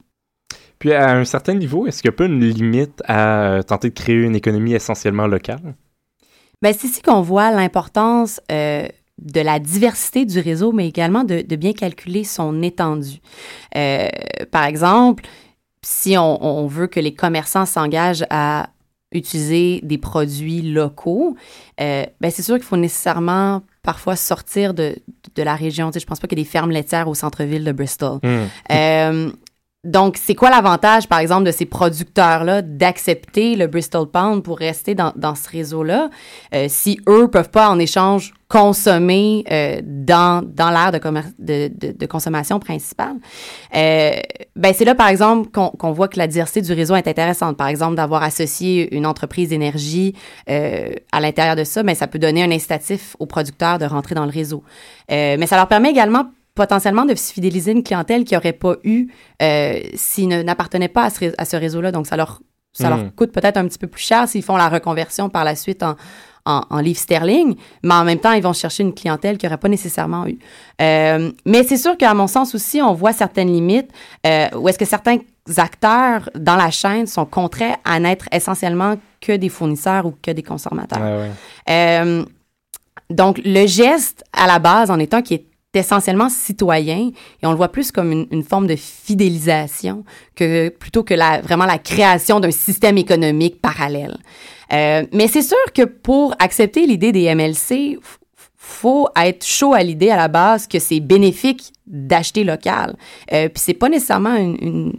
Puis 0.79 0.93
à 0.93 1.15
un 1.15 1.25
certain 1.25 1.53
niveau, 1.53 1.87
est-ce 1.87 2.01
qu'il 2.01 2.09
n'y 2.09 2.15
a 2.15 2.17
pas 2.17 2.25
une 2.25 2.43
limite 2.43 3.01
à 3.07 3.61
tenter 3.65 3.89
de 3.89 3.93
créer 3.93 4.15
une 4.15 4.35
économie 4.35 4.73
essentiellement 4.73 5.27
locale? 5.27 5.75
Ben, 6.61 6.73
c'est 6.77 6.87
ici 6.87 7.01
qu'on 7.01 7.21
voit 7.21 7.51
l'importance 7.51 8.39
euh, 8.51 8.87
de 9.19 9.41
la 9.41 9.59
diversité 9.59 10.25
du 10.25 10.39
réseau, 10.39 10.71
mais 10.71 10.87
également 10.87 11.23
de, 11.23 11.41
de 11.41 11.55
bien 11.55 11.73
calculer 11.73 12.23
son 12.23 12.61
étendue. 12.61 13.19
Euh, 13.75 14.07
par 14.51 14.65
exemple, 14.65 15.23
si 15.83 16.17
on, 16.17 16.43
on 16.43 16.67
veut 16.67 16.87
que 16.87 16.99
les 16.99 17.13
commerçants 17.13 17.65
s'engagent 17.65 18.25
à 18.29 18.69
utiliser 19.13 19.81
des 19.83 19.97
produits 19.97 20.61
locaux, 20.61 21.35
euh, 21.81 22.05
ben 22.21 22.31
c'est 22.31 22.43
sûr 22.43 22.55
qu'il 22.55 22.63
faut 22.63 22.77
nécessairement 22.77 23.61
parfois 23.83 24.15
sortir 24.15 24.73
de, 24.73 24.95
de 25.35 25.43
la 25.43 25.55
région. 25.55 25.89
Tu 25.89 25.95
sais, 25.95 25.99
je 25.99 26.05
pense 26.05 26.19
pas 26.19 26.27
qu'il 26.27 26.37
y 26.37 26.41
ait 26.41 26.45
des 26.45 26.49
fermes 26.49 26.71
laitières 26.71 27.07
au 27.07 27.15
centre-ville 27.15 27.63
de 27.63 27.71
Bristol. 27.71 28.19
Hmm. 28.23 28.45
Euh, 28.71 29.31
donc, 29.83 30.17
c'est 30.17 30.35
quoi 30.35 30.51
l'avantage, 30.51 31.07
par 31.07 31.17
exemple, 31.17 31.43
de 31.43 31.51
ces 31.51 31.65
producteurs-là 31.65 32.61
d'accepter 32.61 33.55
le 33.55 33.65
Bristol 33.65 34.05
Pound 34.05 34.43
pour 34.43 34.59
rester 34.59 34.93
dans, 34.93 35.11
dans 35.15 35.33
ce 35.33 35.49
réseau-là 35.49 36.11
euh, 36.53 36.67
si 36.69 36.99
eux 37.09 37.27
peuvent 37.29 37.49
pas, 37.49 37.67
en 37.67 37.79
échange, 37.79 38.31
consommer 38.47 39.43
euh, 39.49 39.81
dans, 39.83 40.45
dans 40.45 40.69
l'ère 40.69 40.91
de, 40.91 40.99
de, 41.39 41.71
de, 41.73 41.97
de 41.97 42.05
consommation 42.05 42.59
principale? 42.59 43.15
Euh, 43.75 44.11
ben, 44.55 44.71
c'est 44.71 44.85
là, 44.85 44.93
par 44.93 45.07
exemple, 45.07 45.49
qu'on 45.49 45.69
qu'on 45.69 45.91
voit 45.91 46.09
que 46.09 46.19
la 46.19 46.27
diversité 46.27 46.61
du 46.61 46.73
réseau 46.73 46.95
est 46.95 47.07
intéressante. 47.07 47.57
Par 47.57 47.67
exemple, 47.67 47.95
d'avoir 47.95 48.21
associé 48.21 48.95
une 48.95 49.07
entreprise 49.07 49.49
d'énergie 49.49 50.13
euh, 50.47 50.89
à 51.11 51.19
l'intérieur 51.19 51.55
de 51.55 51.63
ça, 51.63 51.81
ben, 51.81 51.95
ça 51.95 52.05
peut 52.05 52.19
donner 52.19 52.43
un 52.43 52.51
incitatif 52.51 53.15
aux 53.17 53.25
producteurs 53.25 53.79
de 53.79 53.85
rentrer 53.85 54.13
dans 54.13 54.25
le 54.25 54.31
réseau. 54.31 54.63
Euh, 55.11 55.37
mais 55.39 55.47
ça 55.47 55.55
leur 55.55 55.67
permet 55.67 55.89
également 55.89 56.25
potentiellement 56.55 57.05
de 57.05 57.15
se 57.15 57.31
fidéliser 57.33 57.71
une 57.71 57.83
clientèle 57.83 58.23
qui 58.23 58.33
n'aurait 58.33 58.53
pas 58.53 58.75
eu 58.83 59.07
euh, 59.41 59.79
s'ils 59.95 60.27
n'appartenaient 60.27 60.87
pas 60.89 61.03
à 61.05 61.09
ce, 61.09 61.19
ré- 61.19 61.33
à 61.37 61.45
ce 61.45 61.55
réseau-là. 61.55 61.91
Donc, 61.91 62.07
ça 62.07 62.17
leur, 62.17 62.41
ça 62.73 62.89
leur 62.89 63.13
coûte 63.15 63.31
peut-être 63.31 63.57
un 63.57 63.67
petit 63.67 63.77
peu 63.79 63.87
plus 63.87 64.03
cher 64.03 64.27
s'ils 64.27 64.43
font 64.43 64.57
la 64.57 64.69
reconversion 64.69 65.29
par 65.29 65.43
la 65.43 65.55
suite 65.55 65.83
en, 65.83 65.95
en, 66.45 66.63
en 66.69 66.79
livres 66.79 66.99
sterling, 66.99 67.55
mais 67.83 67.93
en 67.93 68.03
même 68.03 68.19
temps, 68.19 68.31
ils 68.31 68.43
vont 68.43 68.53
chercher 68.53 68.83
une 68.83 68.93
clientèle 68.93 69.37
qu'ils 69.37 69.47
n'auraient 69.47 69.59
pas 69.59 69.69
nécessairement 69.69 70.25
eu. 70.27 70.39
Euh, 70.81 71.31
mais 71.45 71.63
c'est 71.63 71.77
sûr 71.77 71.97
qu'à 71.97 72.13
mon 72.13 72.27
sens 72.27 72.55
aussi, 72.55 72.81
on 72.81 72.93
voit 72.93 73.13
certaines 73.13 73.51
limites 73.51 73.91
euh, 74.25 74.47
où 74.55 74.67
est-ce 74.67 74.79
que 74.79 74.85
certains 74.85 75.17
acteurs 75.57 76.29
dans 76.35 76.55
la 76.55 76.71
chaîne 76.71 77.07
sont 77.07 77.25
contraints 77.25 77.75
à 77.83 77.99
n'être 77.99 78.25
essentiellement 78.31 78.95
que 79.19 79.33
des 79.33 79.49
fournisseurs 79.49 80.05
ou 80.05 80.15
que 80.21 80.31
des 80.31 80.43
consommateurs. 80.43 81.01
Ouais. 81.01 81.31
Euh, 81.69 82.25
donc, 83.09 83.41
le 83.43 83.67
geste 83.67 84.23
à 84.33 84.47
la 84.47 84.59
base, 84.59 84.89
en 84.89 84.97
étant 84.99 85.21
qui 85.21 85.33
est 85.35 85.45
essentiellement 85.79 86.29
citoyen, 86.29 87.11
et 87.41 87.45
on 87.45 87.51
le 87.51 87.57
voit 87.57 87.71
plus 87.71 87.91
comme 87.91 88.11
une, 88.11 88.27
une 88.31 88.43
forme 88.43 88.67
de 88.67 88.75
fidélisation 88.75 90.03
que 90.35 90.69
plutôt 90.69 91.03
que 91.03 91.13
la, 91.13 91.41
vraiment 91.41 91.65
la 91.65 91.77
création 91.77 92.39
d'un 92.39 92.51
système 92.51 92.97
économique 92.97 93.61
parallèle. 93.61 94.17
Euh, 94.73 95.05
mais 95.11 95.27
c'est 95.27 95.41
sûr 95.41 95.57
que 95.73 95.83
pour 95.83 96.35
accepter 96.39 96.85
l'idée 96.85 97.11
des 97.11 97.33
MLC, 97.33 97.99
faut 98.57 99.09
être 99.15 99.45
chaud 99.45 99.73
à 99.73 99.83
l'idée 99.83 100.09
à 100.09 100.17
la 100.17 100.27
base 100.27 100.67
que 100.67 100.79
c'est 100.79 100.99
bénéfique 100.99 101.73
d'acheter 101.87 102.43
local. 102.43 102.95
Euh, 103.33 103.49
Puis 103.49 103.61
c'est 103.65 103.73
pas 103.73 103.89
nécessairement 103.89 104.35
une, 104.35 104.57
une, 104.61 104.93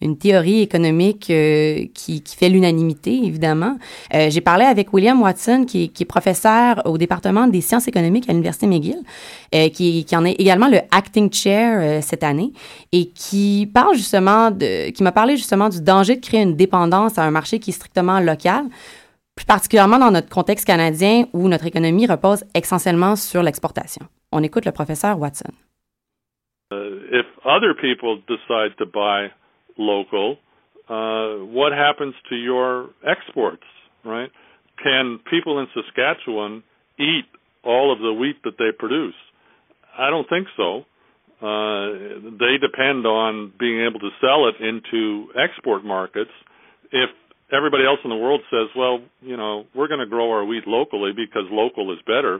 une 0.00 0.18
théorie 0.18 0.60
économique 0.60 1.30
euh, 1.30 1.86
qui, 1.94 2.22
qui 2.22 2.36
fait 2.36 2.48
l'unanimité, 2.48 3.14
évidemment. 3.24 3.78
Euh, 4.12 4.28
J'ai 4.30 4.40
parlé 4.40 4.64
avec 4.64 4.92
William 4.92 5.20
Watson, 5.22 5.64
qui, 5.66 5.84
est- 5.84 6.04
professeur 6.04 6.82
au 6.84 6.98
département 6.98 7.46
des 7.46 7.60
sciences 7.60 7.88
économiques 7.88 8.28
à 8.28 8.32
l'Université 8.32 8.66
McGill, 8.66 8.98
euh, 9.54 9.68
qui, 9.70 10.04
en 10.12 10.24
est 10.24 10.32
également 10.32 10.68
le 10.68 10.78
acting 10.90 11.32
chair 11.32 12.02
cette 12.02 12.22
année, 12.22 12.52
et 12.92 13.08
qui 13.08 13.70
parle 13.72 13.94
justement 13.94 14.50
de, 14.50 14.90
qui 14.90 15.02
m'a 15.02 15.12
parlé 15.12 15.36
justement 15.36 15.68
du 15.68 15.80
danger 15.80 16.16
de 16.16 16.20
créer 16.20 16.42
une 16.42 16.56
dépendance 16.56 17.18
à 17.18 17.22
un 17.22 17.30
marché 17.30 17.58
qui 17.58 17.70
est 17.70 17.74
strictement 17.74 18.20
local, 18.20 18.64
plus 19.34 19.46
particulièrement 19.46 19.98
dans 19.98 20.10
notre 20.10 20.28
contexte 20.28 20.66
canadien 20.66 21.24
où 21.32 21.48
notre 21.48 21.66
économie 21.66 22.06
repose 22.06 22.44
essentiellement 22.54 23.16
sur 23.16 23.42
l'exportation. 23.42 24.06
On 24.30 24.42
écoute 24.42 24.64
le 24.66 24.72
professeur 24.72 25.18
Watson. 25.18 25.50
Local, 29.78 30.38
uh, 30.88 31.44
what 31.44 31.72
happens 31.72 32.14
to 32.28 32.36
your 32.36 32.90
exports, 33.06 33.64
right? 34.04 34.30
Can 34.82 35.20
people 35.30 35.58
in 35.60 35.66
Saskatchewan 35.74 36.62
eat 36.98 37.24
all 37.64 37.92
of 37.92 37.98
the 38.00 38.12
wheat 38.12 38.36
that 38.44 38.58
they 38.58 38.70
produce? 38.76 39.14
I 39.96 40.10
don't 40.10 40.28
think 40.28 40.48
so. 40.56 40.84
Uh, 41.40 42.30
they 42.38 42.58
depend 42.60 43.06
on 43.06 43.52
being 43.58 43.84
able 43.86 44.00
to 44.00 44.10
sell 44.20 44.48
it 44.48 44.56
into 44.60 45.28
export 45.38 45.84
markets. 45.84 46.30
If 46.92 47.10
everybody 47.52 47.84
else 47.84 47.98
in 48.04 48.10
the 48.10 48.16
world 48.16 48.40
says, 48.50 48.68
well, 48.76 49.00
you 49.20 49.36
know, 49.36 49.64
we're 49.74 49.88
going 49.88 50.00
to 50.00 50.06
grow 50.06 50.30
our 50.30 50.44
wheat 50.44 50.66
locally 50.66 51.12
because 51.12 51.44
local 51.50 51.92
is 51.92 51.98
better, 52.06 52.36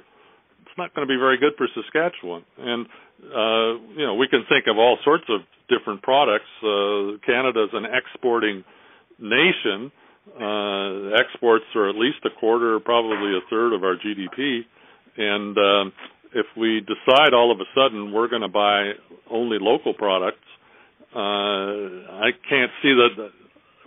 it's 0.62 0.78
not 0.78 0.94
going 0.94 1.06
to 1.06 1.12
be 1.12 1.18
very 1.18 1.38
good 1.38 1.52
for 1.56 1.68
Saskatchewan. 1.74 2.44
And 2.58 2.86
uh, 3.32 3.78
you 3.96 4.06
know, 4.06 4.14
we 4.14 4.28
can 4.28 4.44
think 4.48 4.66
of 4.68 4.78
all 4.78 4.98
sorts 5.04 5.24
of 5.28 5.40
different 5.68 6.02
products. 6.02 6.50
Uh, 6.62 7.18
Canada's 7.24 7.70
an 7.72 7.84
exporting 7.86 8.64
nation. 9.18 9.92
Uh, 10.28 11.14
exports 11.20 11.64
are 11.74 11.88
at 11.88 11.96
least 11.96 12.18
a 12.24 12.30
quarter, 12.40 12.80
probably 12.80 13.36
a 13.36 13.40
third 13.50 13.72
of 13.72 13.84
our 13.84 13.96
GDP. 13.96 14.60
And 15.16 15.56
um, 15.56 15.92
if 16.34 16.46
we 16.56 16.80
decide 16.80 17.34
all 17.34 17.52
of 17.52 17.60
a 17.60 17.68
sudden 17.74 18.12
we're 18.12 18.28
going 18.28 18.42
to 18.42 18.48
buy 18.48 18.92
only 19.30 19.58
local 19.60 19.94
products, 19.94 20.44
uh, 21.14 22.18
I 22.20 22.30
can't 22.48 22.72
see 22.82 22.92
that 22.92 23.30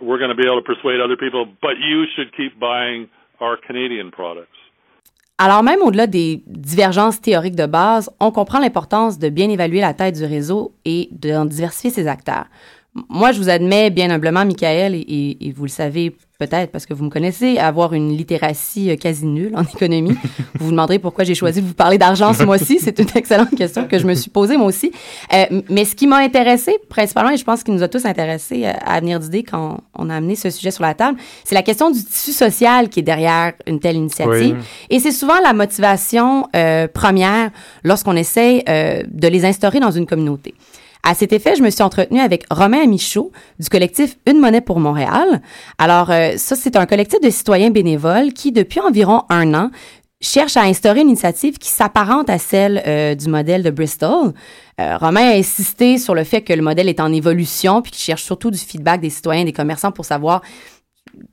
we're 0.00 0.18
going 0.18 0.30
to 0.30 0.36
be 0.36 0.46
able 0.46 0.62
to 0.62 0.66
persuade 0.66 1.00
other 1.00 1.16
people. 1.16 1.46
But 1.60 1.76
you 1.78 2.04
should 2.16 2.34
keep 2.36 2.58
buying 2.58 3.08
our 3.40 3.56
Canadian 3.56 4.10
products. 4.10 4.57
Alors 5.38 5.62
même 5.62 5.80
au-delà 5.82 6.08
des 6.08 6.42
divergences 6.46 7.20
théoriques 7.20 7.54
de 7.54 7.66
base, 7.66 8.10
on 8.18 8.32
comprend 8.32 8.58
l'importance 8.58 9.18
de 9.20 9.28
bien 9.28 9.48
évaluer 9.48 9.80
la 9.80 9.94
taille 9.94 10.12
du 10.12 10.24
réseau 10.24 10.74
et 10.84 11.08
d'en 11.12 11.44
diversifier 11.44 11.90
ses 11.90 12.08
acteurs. 12.08 12.46
Moi, 13.08 13.30
je 13.30 13.38
vous 13.38 13.48
admets 13.48 13.90
bien 13.90 14.10
humblement, 14.10 14.44
Michael, 14.44 14.94
et- 14.96 15.36
et 15.40 15.52
vous 15.52 15.62
le 15.62 15.68
savez 15.68 16.16
peut-être 16.38 16.70
parce 16.70 16.86
que 16.86 16.94
vous 16.94 17.04
me 17.04 17.10
connaissez, 17.10 17.58
avoir 17.58 17.94
une 17.94 18.16
littératie 18.16 18.90
euh, 18.90 18.96
quasi 18.96 19.26
nulle 19.26 19.56
en 19.56 19.64
économie. 19.74 20.16
vous 20.54 20.66
vous 20.66 20.70
demanderez 20.70 21.00
pourquoi 21.00 21.24
j'ai 21.24 21.34
choisi 21.34 21.60
de 21.60 21.66
vous 21.66 21.74
parler 21.74 21.98
d'argent 21.98 22.32
ce 22.32 22.42
mois-ci. 22.44 22.78
C'est 22.80 22.98
une 23.00 23.08
excellente 23.16 23.54
question 23.56 23.86
que 23.88 23.98
je 23.98 24.06
me 24.06 24.14
suis 24.14 24.30
posée 24.30 24.56
moi 24.56 24.66
aussi. 24.66 24.92
Euh, 25.34 25.62
mais 25.68 25.84
ce 25.84 25.96
qui 25.96 26.06
m'a 26.06 26.18
intéressé 26.18 26.78
principalement, 26.88 27.30
et 27.30 27.36
je 27.36 27.44
pense 27.44 27.64
qu'il 27.64 27.74
nous 27.74 27.82
a 27.82 27.88
tous 27.88 28.04
intéressés 28.04 28.66
euh, 28.66 28.72
à 28.86 29.00
venir 29.00 29.18
d'idée 29.18 29.42
quand 29.42 29.80
on 29.94 30.10
a 30.10 30.14
amené 30.14 30.36
ce 30.36 30.50
sujet 30.50 30.70
sur 30.70 30.84
la 30.84 30.94
table, 30.94 31.18
c'est 31.44 31.56
la 31.56 31.62
question 31.62 31.90
du 31.90 32.04
tissu 32.04 32.32
social 32.32 32.88
qui 32.88 33.00
est 33.00 33.02
derrière 33.02 33.52
une 33.66 33.80
telle 33.80 33.96
initiative. 33.96 34.56
Oui. 34.58 34.64
Et 34.90 35.00
c'est 35.00 35.10
souvent 35.10 35.40
la 35.42 35.52
motivation 35.52 36.48
euh, 36.54 36.86
première 36.86 37.50
lorsqu'on 37.82 38.14
essaie 38.14 38.62
euh, 38.68 39.02
de 39.08 39.26
les 39.26 39.44
instaurer 39.44 39.80
dans 39.80 39.90
une 39.90 40.06
communauté. 40.06 40.54
À 41.08 41.14
cet 41.14 41.32
effet, 41.32 41.54
je 41.56 41.62
me 41.62 41.70
suis 41.70 41.82
entretenue 41.82 42.20
avec 42.20 42.44
Romain 42.50 42.82
Amichaud 42.82 43.32
du 43.58 43.70
collectif 43.70 44.18
Une 44.26 44.38
monnaie 44.40 44.60
pour 44.60 44.78
Montréal. 44.78 45.40
Alors, 45.78 46.10
euh, 46.10 46.34
ça, 46.36 46.54
c'est 46.54 46.76
un 46.76 46.84
collectif 46.84 47.18
de 47.22 47.30
citoyens 47.30 47.70
bénévoles 47.70 48.34
qui, 48.34 48.52
depuis 48.52 48.78
environ 48.80 49.22
un 49.30 49.54
an, 49.54 49.70
cherche 50.20 50.58
à 50.58 50.64
instaurer 50.64 51.00
une 51.00 51.08
initiative 51.08 51.56
qui 51.56 51.70
s'apparente 51.70 52.28
à 52.28 52.36
celle 52.36 52.82
euh, 52.86 53.14
du 53.14 53.30
modèle 53.30 53.62
de 53.62 53.70
Bristol. 53.70 54.34
Euh, 54.82 54.98
Romain 54.98 55.30
a 55.30 55.34
insisté 55.34 55.96
sur 55.96 56.14
le 56.14 56.24
fait 56.24 56.42
que 56.42 56.52
le 56.52 56.60
modèle 56.60 56.90
est 56.90 57.00
en 57.00 57.10
évolution, 57.10 57.80
puis 57.80 57.90
qu'il 57.90 58.02
cherche 58.02 58.24
surtout 58.24 58.50
du 58.50 58.58
feedback 58.58 59.00
des 59.00 59.08
citoyens, 59.08 59.46
des 59.46 59.54
commerçants 59.54 59.92
pour 59.92 60.04
savoir 60.04 60.42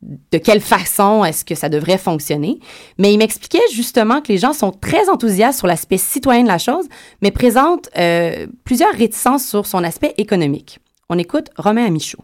de 0.02 0.38
quelle 0.38 0.62
façon 0.62 1.24
est-ce 1.24 1.45
que 1.45 1.56
ça 1.56 1.69
devrait 1.69 1.98
fonctionner. 1.98 2.60
Mais 2.98 3.13
il 3.13 3.17
m'expliquait 3.17 3.65
justement 3.74 4.21
que 4.21 4.30
les 4.30 4.38
gens 4.38 4.54
sont 4.54 4.71
très 4.71 5.10
enthousiastes 5.10 5.60
sur 5.60 5.67
l'aspect 5.67 5.98
citoyen 5.98 6.43
de 6.43 6.48
la 6.48 6.58
chose, 6.58 6.88
mais 7.21 7.32
présentent 7.32 7.89
euh, 7.98 8.48
plusieurs 8.65 8.93
réticences 8.93 9.48
sur 9.48 9.65
son 9.65 9.84
aspect 9.84 10.13
économique. 10.17 10.80
On 11.10 11.17
écoute 11.17 11.50
Romain 11.58 11.86
Amichaud. 11.86 12.24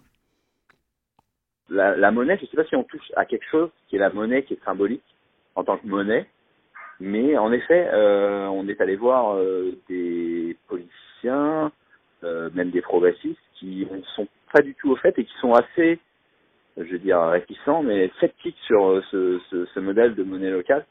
La, 1.70 2.12
monnaie, 2.12 2.36
je 2.38 2.44
ne 2.44 2.48
sais 2.48 2.58
pas 2.58 2.66
si 2.66 2.76
on 2.76 2.84
touche 2.84 3.12
à 3.16 3.24
quelque 3.24 3.46
chose 3.50 3.70
qui 3.88 3.96
est 3.96 4.00
la 4.00 4.10
monnaie 4.10 4.44
qui 4.44 4.56
est 4.56 4.66
symbolique 4.66 5.04
en 5.56 5.64
tant 5.64 5.78
que 5.78 5.88
monnaie, 5.88 6.28
Mais 7.00 7.38
en 7.38 7.52
effet, 7.52 7.90
euh, 7.94 8.48
on 8.48 8.68
est 8.68 8.80
allé 8.82 8.96
voir 8.96 9.36
euh, 9.36 9.78
des 9.90 10.58
politiciens, 10.68 11.72
même 12.54 12.72
des 12.72 12.82
progressistes, 12.82 13.40
qui 13.58 13.88
ne 13.90 14.02
sont 14.16 14.28
pas 14.52 14.62
du 14.62 14.76
tout 14.76 14.92
au 14.92 14.96
fait 14.96 15.18
et 15.18 15.24
qui 15.24 15.34
sont 15.40 15.54
assez, 15.54 16.00
je 16.78 16.84
veux 16.84 17.00
dire, 17.00 17.20
réticents, 17.22 17.84
mais 17.84 18.12
sceptiques 18.20 18.58
sur 18.66 18.90
euh, 18.90 19.02
ce, 19.50 19.80
modèle 19.80 20.16
de 20.16 20.24
monnaie 20.24 20.50
locale. 20.50 20.86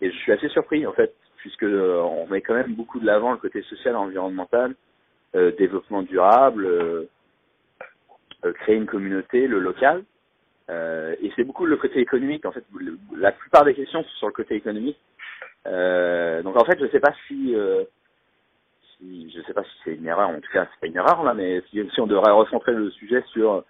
Et 0.00 0.10
je 0.10 0.16
suis 0.16 0.32
assez 0.32 0.48
surpris, 0.48 0.86
en 0.86 0.92
fait, 0.92 1.14
puisque 1.36 1.62
euh, 1.62 2.00
on 2.00 2.26
met 2.26 2.40
quand 2.40 2.54
même 2.54 2.74
beaucoup 2.74 2.98
de 2.98 3.06
l'avant 3.06 3.32
le 3.32 3.38
côté 3.38 3.62
social, 3.62 3.96
environnemental, 3.96 4.74
euh, 5.34 5.52
développement 5.56 6.02
durable, 6.02 6.68
créer 8.60 8.76
une 8.76 8.86
communauté, 8.86 9.46
le 9.46 9.58
local. 9.58 10.04
Et 10.68 11.32
c'est 11.36 11.44
beaucoup 11.44 11.66
le 11.66 11.76
côté 11.76 12.00
économique. 12.00 12.44
En 12.44 12.52
fait, 12.52 12.64
la 13.16 13.32
plupart 13.32 13.64
des 13.64 13.74
questions 13.74 14.02
sont 14.02 14.16
sur 14.18 14.26
le 14.26 14.32
côté 14.32 14.54
économique. 14.54 14.98
Donc 15.64 16.56
en 16.60 16.64
fait, 16.64 16.78
je 16.78 16.86
sais 16.88 17.00
pas 17.00 17.14
si, 17.26 17.54
si 18.98 19.30
je 19.30 19.40
sais 19.42 19.54
pas 19.54 19.64
si 19.64 19.70
c'est 19.84 19.94
une 19.94 20.06
erreur. 20.06 20.28
En 20.28 20.40
tout 20.40 20.52
cas, 20.52 20.66
c'est 20.72 20.80
pas 20.80 20.86
une 20.86 20.96
erreur 20.96 21.22
là, 21.24 21.32
mais 21.32 21.62
si 21.70 22.00
on 22.00 22.06
devrait 22.06 22.32
recentrer 22.32 22.72
le 22.72 22.90
sujet 22.90 23.22
sur 23.32 23.64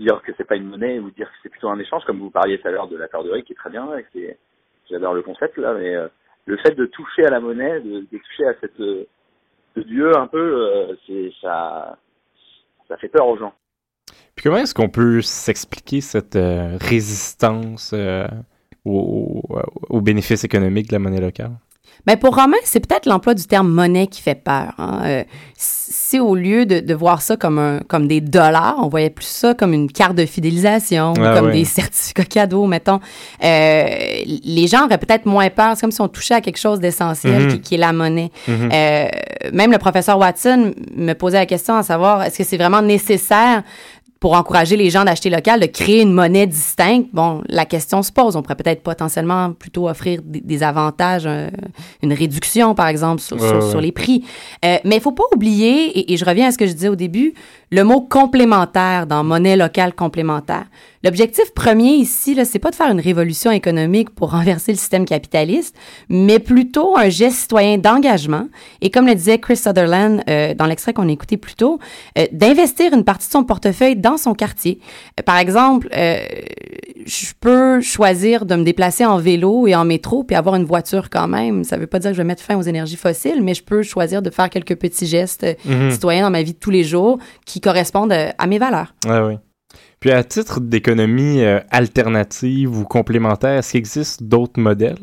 dire 0.00 0.20
que 0.22 0.32
c'est 0.36 0.44
pas 0.44 0.56
une 0.56 0.66
monnaie 0.68 0.98
ou 0.98 1.10
dire 1.10 1.28
que 1.28 1.36
c'est 1.42 1.48
plutôt 1.48 1.68
un 1.68 1.78
échange, 1.78 2.02
comme 2.06 2.18
vous 2.18 2.30
parliez 2.30 2.58
tout 2.58 2.66
à 2.68 2.70
l'heure 2.70 2.88
de 2.88 2.96
l'accorderie, 2.96 3.44
qui 3.44 3.52
est 3.52 3.56
très 3.56 3.70
bien, 3.70 3.86
j'adore 4.90 5.14
le 5.14 5.22
concept 5.22 5.56
là, 5.58 5.74
mais 5.74 5.94
euh, 5.94 6.08
le 6.46 6.56
fait 6.58 6.74
de 6.74 6.86
toucher 6.86 7.24
à 7.26 7.30
la 7.30 7.40
monnaie, 7.40 7.80
de, 7.80 8.00
toucher 8.10 8.46
à 8.48 8.54
cette 8.60 8.80
euh, 8.80 9.04
ce 9.76 9.80
dieu 9.80 10.16
un 10.16 10.26
peu, 10.26 10.38
euh, 10.38 10.96
ça, 11.40 11.96
ça 12.88 12.96
fait 12.96 13.08
peur 13.08 13.28
aux 13.28 13.38
gens. 13.38 13.52
Puis 14.34 14.42
comment 14.42 14.56
est-ce 14.56 14.74
qu'on 14.74 14.88
peut 14.88 15.20
s'expliquer 15.22 16.00
cette 16.00 16.36
résistance 16.80 17.92
euh, 17.94 18.26
au- 18.84 19.42
au- 19.48 19.96
aux 19.96 20.00
bénéfices 20.00 20.42
économiques 20.44 20.88
de 20.88 20.94
la 20.94 20.98
monnaie 20.98 21.20
locale? 21.20 21.52
Mais 22.06 22.16
pour 22.16 22.34
Romain, 22.34 22.56
c'est 22.64 22.80
peut-être 22.80 23.06
l'emploi 23.06 23.34
du 23.34 23.44
terme 23.44 23.68
monnaie 23.68 24.06
qui 24.06 24.22
fait 24.22 24.34
peur. 24.34 24.72
hein. 24.78 25.00
Euh, 25.04 25.24
si 25.56 26.18
au 26.18 26.34
lieu 26.34 26.66
de, 26.66 26.80
de 26.80 26.94
voir 26.94 27.20
ça 27.22 27.36
comme, 27.36 27.58
un, 27.58 27.80
comme 27.86 28.08
des 28.08 28.20
dollars, 28.20 28.76
on 28.78 28.88
voyait 28.88 29.10
plus 29.10 29.26
ça 29.26 29.54
comme 29.54 29.72
une 29.74 29.90
carte 29.90 30.14
de 30.16 30.24
fidélisation, 30.26 31.12
ou 31.12 31.22
Ah 31.22 31.34
comme 31.38 31.50
des 31.52 31.64
certificats 31.64 32.24
cadeaux, 32.24 32.66
mettons, 32.66 33.00
euh, 33.44 33.84
les 34.44 34.66
gens 34.66 34.86
auraient 34.86 34.98
peut-être 34.98 35.26
moins 35.26 35.50
peur. 35.50 35.72
C'est 35.74 35.82
comme 35.82 35.90
si 35.92 36.00
on 36.00 36.08
touchait 36.08 36.34
à 36.34 36.40
quelque 36.40 36.58
chose 36.58 36.80
d'essentiel 36.80 37.42
Mhm. 37.42 37.48
qui, 37.52 37.60
qui 37.60 37.74
est 37.74 37.78
la 37.78 37.92
monnaie. 37.92 38.30
Mhm. 38.48 38.70
Euh, 38.72 39.06
même 39.52 39.70
le 39.72 39.78
professeur 39.78 40.18
Watson 40.18 40.72
me 40.96 41.12
posait 41.14 41.38
la 41.38 41.46
question 41.46 41.74
à 41.76 41.82
savoir 41.82 42.22
est-ce 42.22 42.38
que 42.38 42.44
c'est 42.44 42.56
vraiment 42.56 42.82
nécessaire 42.82 43.62
pour 44.20 44.34
encourager 44.34 44.76
les 44.76 44.90
gens 44.90 45.04
d'acheter 45.04 45.30
local, 45.30 45.60
de 45.60 45.66
créer 45.66 46.02
une 46.02 46.12
monnaie 46.12 46.46
distincte, 46.46 47.08
bon, 47.14 47.42
la 47.48 47.64
question 47.64 48.02
se 48.02 48.12
pose. 48.12 48.36
On 48.36 48.42
pourrait 48.42 48.54
peut-être 48.56 48.82
potentiellement 48.82 49.52
plutôt 49.52 49.88
offrir 49.88 50.20
des, 50.22 50.40
des 50.42 50.62
avantages, 50.62 51.24
euh, 51.26 51.48
une 52.02 52.12
réduction, 52.12 52.74
par 52.74 52.88
exemple, 52.88 53.22
sur, 53.22 53.40
Ouais, 53.40 53.48
sur, 53.48 53.56
ouais. 53.64 53.70
sur 53.70 53.80
les 53.80 53.92
prix. 53.92 54.24
Euh, 54.62 54.76
mais 54.84 54.96
il 54.96 55.00
faut 55.00 55.12
pas 55.12 55.24
oublier, 55.34 55.98
et, 55.98 56.12
et 56.12 56.16
je 56.18 56.24
reviens 56.26 56.48
à 56.48 56.52
ce 56.52 56.58
que 56.58 56.66
je 56.66 56.72
disais 56.72 56.88
au 56.88 56.96
début, 56.96 57.32
le 57.72 57.84
mot 57.84 58.00
complémentaire 58.00 59.06
dans 59.06 59.22
monnaie 59.22 59.56
locale 59.56 59.94
complémentaire. 59.94 60.66
L'objectif 61.02 61.54
premier 61.54 61.92
ici, 61.92 62.34
là, 62.34 62.44
c'est 62.44 62.58
pas 62.58 62.70
de 62.70 62.74
faire 62.74 62.90
une 62.90 63.00
révolution 63.00 63.50
économique 63.50 64.10
pour 64.10 64.30
renverser 64.32 64.72
le 64.72 64.78
système 64.78 65.04
capitaliste, 65.04 65.74
mais 66.08 66.38
plutôt 66.38 66.96
un 66.98 67.08
geste 67.08 67.38
citoyen 67.38 67.78
d'engagement. 67.78 68.48
Et 68.80 68.90
comme 68.90 69.06
le 69.06 69.14
disait 69.14 69.38
Chris 69.38 69.56
Sutherland 69.56 70.22
euh, 70.28 70.52
dans 70.54 70.66
l'extrait 70.66 70.92
qu'on 70.92 71.08
a 71.08 71.12
écouté 71.12 71.36
plus 71.36 71.54
tôt, 71.54 71.78
euh, 72.18 72.26
d'investir 72.32 72.92
une 72.92 73.04
partie 73.04 73.28
de 73.28 73.32
son 73.32 73.44
portefeuille 73.44 73.96
dans 73.96 74.16
son 74.16 74.34
quartier. 74.34 74.80
Euh, 75.18 75.22
par 75.22 75.38
exemple, 75.38 75.88
je 75.92 77.32
peux 77.40 77.80
choisir 77.80 78.44
de 78.44 78.56
me 78.56 78.64
déplacer 78.64 79.06
en 79.06 79.16
vélo 79.16 79.66
et 79.66 79.74
en 79.74 79.84
métro 79.84 80.24
puis 80.24 80.36
avoir 80.36 80.56
une 80.56 80.64
voiture 80.64 81.08
quand 81.08 81.28
même. 81.28 81.64
Ça 81.64 81.76
veut 81.76 81.86
pas 81.86 81.98
dire 81.98 82.10
que 82.10 82.16
je 82.16 82.20
vais 82.20 82.26
mettre 82.26 82.42
fin 82.42 82.56
aux 82.56 82.62
énergies 82.62 82.96
fossiles, 82.96 83.42
mais 83.42 83.54
je 83.54 83.62
peux 83.62 83.82
choisir 83.82 84.22
de 84.22 84.30
faire 84.30 84.50
quelques 84.50 84.76
petits 84.76 85.06
gestes 85.06 85.46
Mhm. 85.64 85.90
citoyens 85.90 86.22
dans 86.22 86.30
ma 86.30 86.42
vie 86.42 86.52
de 86.52 86.58
tous 86.58 86.70
les 86.70 86.84
jours 86.84 87.18
qui 87.46 87.59
correspondent 87.60 88.12
euh, 88.12 88.30
à 88.38 88.46
mes 88.46 88.58
valeurs. 88.58 88.94
Ah 89.06 89.26
oui. 89.26 89.34
Puis 90.00 90.10
à 90.10 90.24
titre 90.24 90.60
d'économie 90.60 91.42
euh, 91.42 91.60
alternative 91.70 92.78
ou 92.78 92.84
complémentaire, 92.84 93.58
est-ce 93.58 93.72
qu'il 93.72 93.78
existe 93.78 94.22
d'autres 94.22 94.58
modèles? 94.58 94.96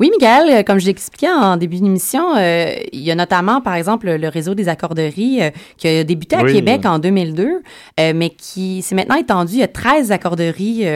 Oui, 0.00 0.10
Miguel, 0.10 0.48
euh, 0.50 0.62
comme 0.62 0.78
je 0.80 0.86
l'expliquais 0.86 1.28
en 1.30 1.56
début 1.56 1.76
d'émission, 1.80 2.36
euh, 2.36 2.72
il 2.92 3.00
y 3.00 3.10
a 3.10 3.14
notamment, 3.14 3.60
par 3.60 3.74
exemple, 3.74 4.10
le 4.10 4.28
réseau 4.28 4.54
des 4.54 4.68
accorderies 4.68 5.42
euh, 5.42 5.50
qui 5.76 5.88
a 5.88 6.04
débuté 6.04 6.36
à 6.36 6.42
Oui. 6.42 6.52
Québec 6.52 6.86
en 6.86 6.98
2002, 6.98 7.62
euh, 8.00 8.12
mais 8.14 8.30
qui 8.30 8.82
s'est 8.82 8.94
maintenant 8.94 9.16
étendu. 9.16 9.62
A 9.62 9.68
13 9.68 10.10
accorderies 10.12 10.86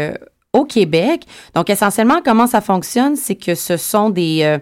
au 0.53 0.64
Québec. 0.64 1.22
Donc, 1.55 1.68
essentiellement, 1.70 2.20
comment 2.25 2.46
ça 2.46 2.61
fonctionne, 2.61 3.16
c'est 3.16 3.37
que 3.37 3.55
ce 3.55 3.77
sont 3.77 4.11
des... 4.11 4.40
euh, 4.42 4.59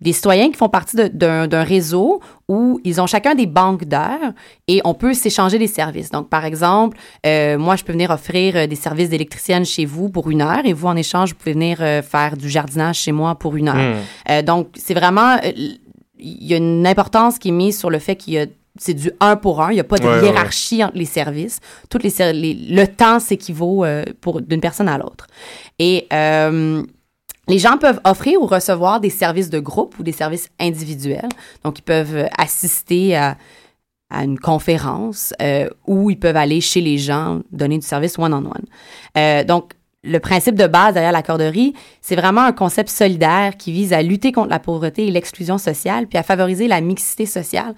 des 0.00 0.12
citoyens 0.12 0.50
qui 0.50 0.56
font 0.56 0.68
partie 0.68 0.96
d'un 1.10 1.62
réseau 1.62 2.20
où 2.48 2.80
ils 2.84 3.00
ont 3.00 3.06
chacun 3.06 3.34
des 3.34 3.46
banques 3.46 3.84
d'heures 3.86 4.32
et 4.68 4.82
on 4.84 4.92
peut 4.92 5.14
s'échanger 5.14 5.58
des 5.58 5.66
services. 5.68 6.10
Donc, 6.10 6.28
par 6.28 6.44
exemple, 6.44 6.98
euh, 7.24 7.56
moi, 7.56 7.76
je 7.76 7.84
peux 7.84 7.92
venir 7.92 8.10
offrir 8.10 8.56
euh, 8.56 8.66
des 8.66 8.76
services 8.76 9.08
d'électricienne 9.08 9.64
chez 9.64 9.86
vous 9.86 10.10
pour 10.10 10.30
une 10.30 10.42
heure 10.42 10.66
et 10.66 10.74
vous, 10.74 10.86
en 10.86 10.96
échange, 10.96 11.30
vous 11.30 11.36
pouvez 11.36 11.54
venir 11.54 11.78
euh, 11.80 12.02
faire 12.02 12.36
du 12.36 12.50
jardinage 12.50 12.98
chez 12.98 13.12
moi 13.12 13.36
pour 13.36 13.56
une 13.56 13.68
heure. 13.68 13.74
Hmm. 13.96 14.00
Euh, 14.30 14.42
donc, 14.42 14.68
c'est 14.74 14.94
vraiment, 14.94 15.36
euh, 15.42 15.50
il 16.18 16.46
y 16.46 16.52
a 16.52 16.58
une 16.58 16.86
importance 16.86 17.38
qui 17.38 17.48
est 17.48 17.52
mise 17.52 17.78
sur 17.78 17.88
le 17.90 17.98
fait 17.98 18.16
qu'il 18.16 18.34
y 18.34 18.38
a 18.38 18.46
c'est 18.78 18.92
du 18.92 19.10
un 19.20 19.36
pour 19.36 19.62
un. 19.62 19.70
Il 19.70 19.74
n'y 19.74 19.80
a 19.80 19.84
pas 19.84 19.96
de 19.96 20.04
Ouais, 20.06 20.18
ouais, 20.20 20.24
hiérarchie 20.26 20.84
entre 20.84 20.98
les 20.98 21.06
services. 21.06 21.60
Toutes 21.88 22.02
les, 22.02 22.32
les- 22.34 22.52
le 22.52 22.86
temps 22.86 23.18
s'équivaut 23.20 23.86
euh, 23.86 24.04
pour 24.20 24.42
d'une 24.42 24.60
personne 24.60 24.86
à 24.90 24.98
l'autre. 24.98 25.26
Et 25.78 26.06
euh, 26.12 26.82
les 27.48 27.58
gens 27.58 27.78
peuvent 27.78 28.00
offrir 28.04 28.40
ou 28.40 28.46
recevoir 28.46 29.00
des 29.00 29.10
services 29.10 29.50
de 29.50 29.60
groupe 29.60 29.98
ou 29.98 30.02
des 30.02 30.12
services 30.12 30.48
individuels. 30.58 31.28
Donc, 31.64 31.78
ils 31.78 31.82
peuvent 31.82 32.16
euh, 32.16 32.26
assister 32.36 33.16
à, 33.16 33.36
à 34.10 34.24
une 34.24 34.38
conférence 34.38 35.34
euh, 35.42 35.68
ou 35.86 36.10
ils 36.10 36.18
peuvent 36.18 36.36
aller 36.36 36.60
chez 36.60 36.80
les 36.80 36.98
gens, 36.98 37.40
donner 37.52 37.78
du 37.78 37.86
service 37.86 38.18
one-on-one. 38.18 38.64
Euh, 39.16 39.44
donc, 39.44 39.72
le 40.04 40.20
principe 40.20 40.54
de 40.54 40.68
base 40.68 40.94
derrière 40.94 41.12
la 41.12 41.22
corderie, 41.22 41.74
c'est 42.00 42.14
vraiment 42.14 42.42
un 42.42 42.52
concept 42.52 42.90
solidaire 42.90 43.56
qui 43.56 43.72
vise 43.72 43.92
à 43.92 44.02
lutter 44.02 44.30
contre 44.30 44.50
la 44.50 44.60
pauvreté 44.60 45.08
et 45.08 45.10
l'exclusion 45.10 45.58
sociale, 45.58 46.06
puis 46.06 46.16
à 46.16 46.22
favoriser 46.22 46.68
la 46.68 46.80
mixité 46.80 47.26
sociale 47.26 47.74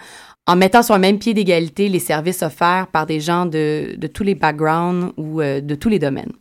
en 0.46 0.56
mettant 0.56 0.82
sur 0.82 0.94
un 0.94 0.98
même 0.98 1.18
pied 1.18 1.34
d'égalité 1.34 1.88
les 1.88 1.98
services 1.98 2.42
offerts 2.42 2.88
par 2.88 3.06
des 3.06 3.20
gens 3.20 3.46
de, 3.46 3.94
de 3.96 4.06
tous 4.06 4.24
les 4.24 4.34
backgrounds 4.34 5.12
ou 5.16 5.40
euh, 5.40 5.60
de 5.60 5.74
tous 5.74 5.88
les 5.88 5.98
domaines. 5.98 6.32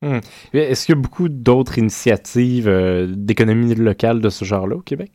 Hmm. 0.00 0.18
Est-ce 0.52 0.86
qu'il 0.86 0.94
y 0.94 0.98
a 0.98 1.00
beaucoup 1.00 1.28
d'autres 1.28 1.78
initiatives 1.78 2.68
euh, 2.68 3.06
d'économie 3.08 3.74
locale 3.74 4.20
de 4.20 4.28
ce 4.28 4.44
genre-là 4.44 4.76
au 4.76 4.80
Québec? 4.80 5.10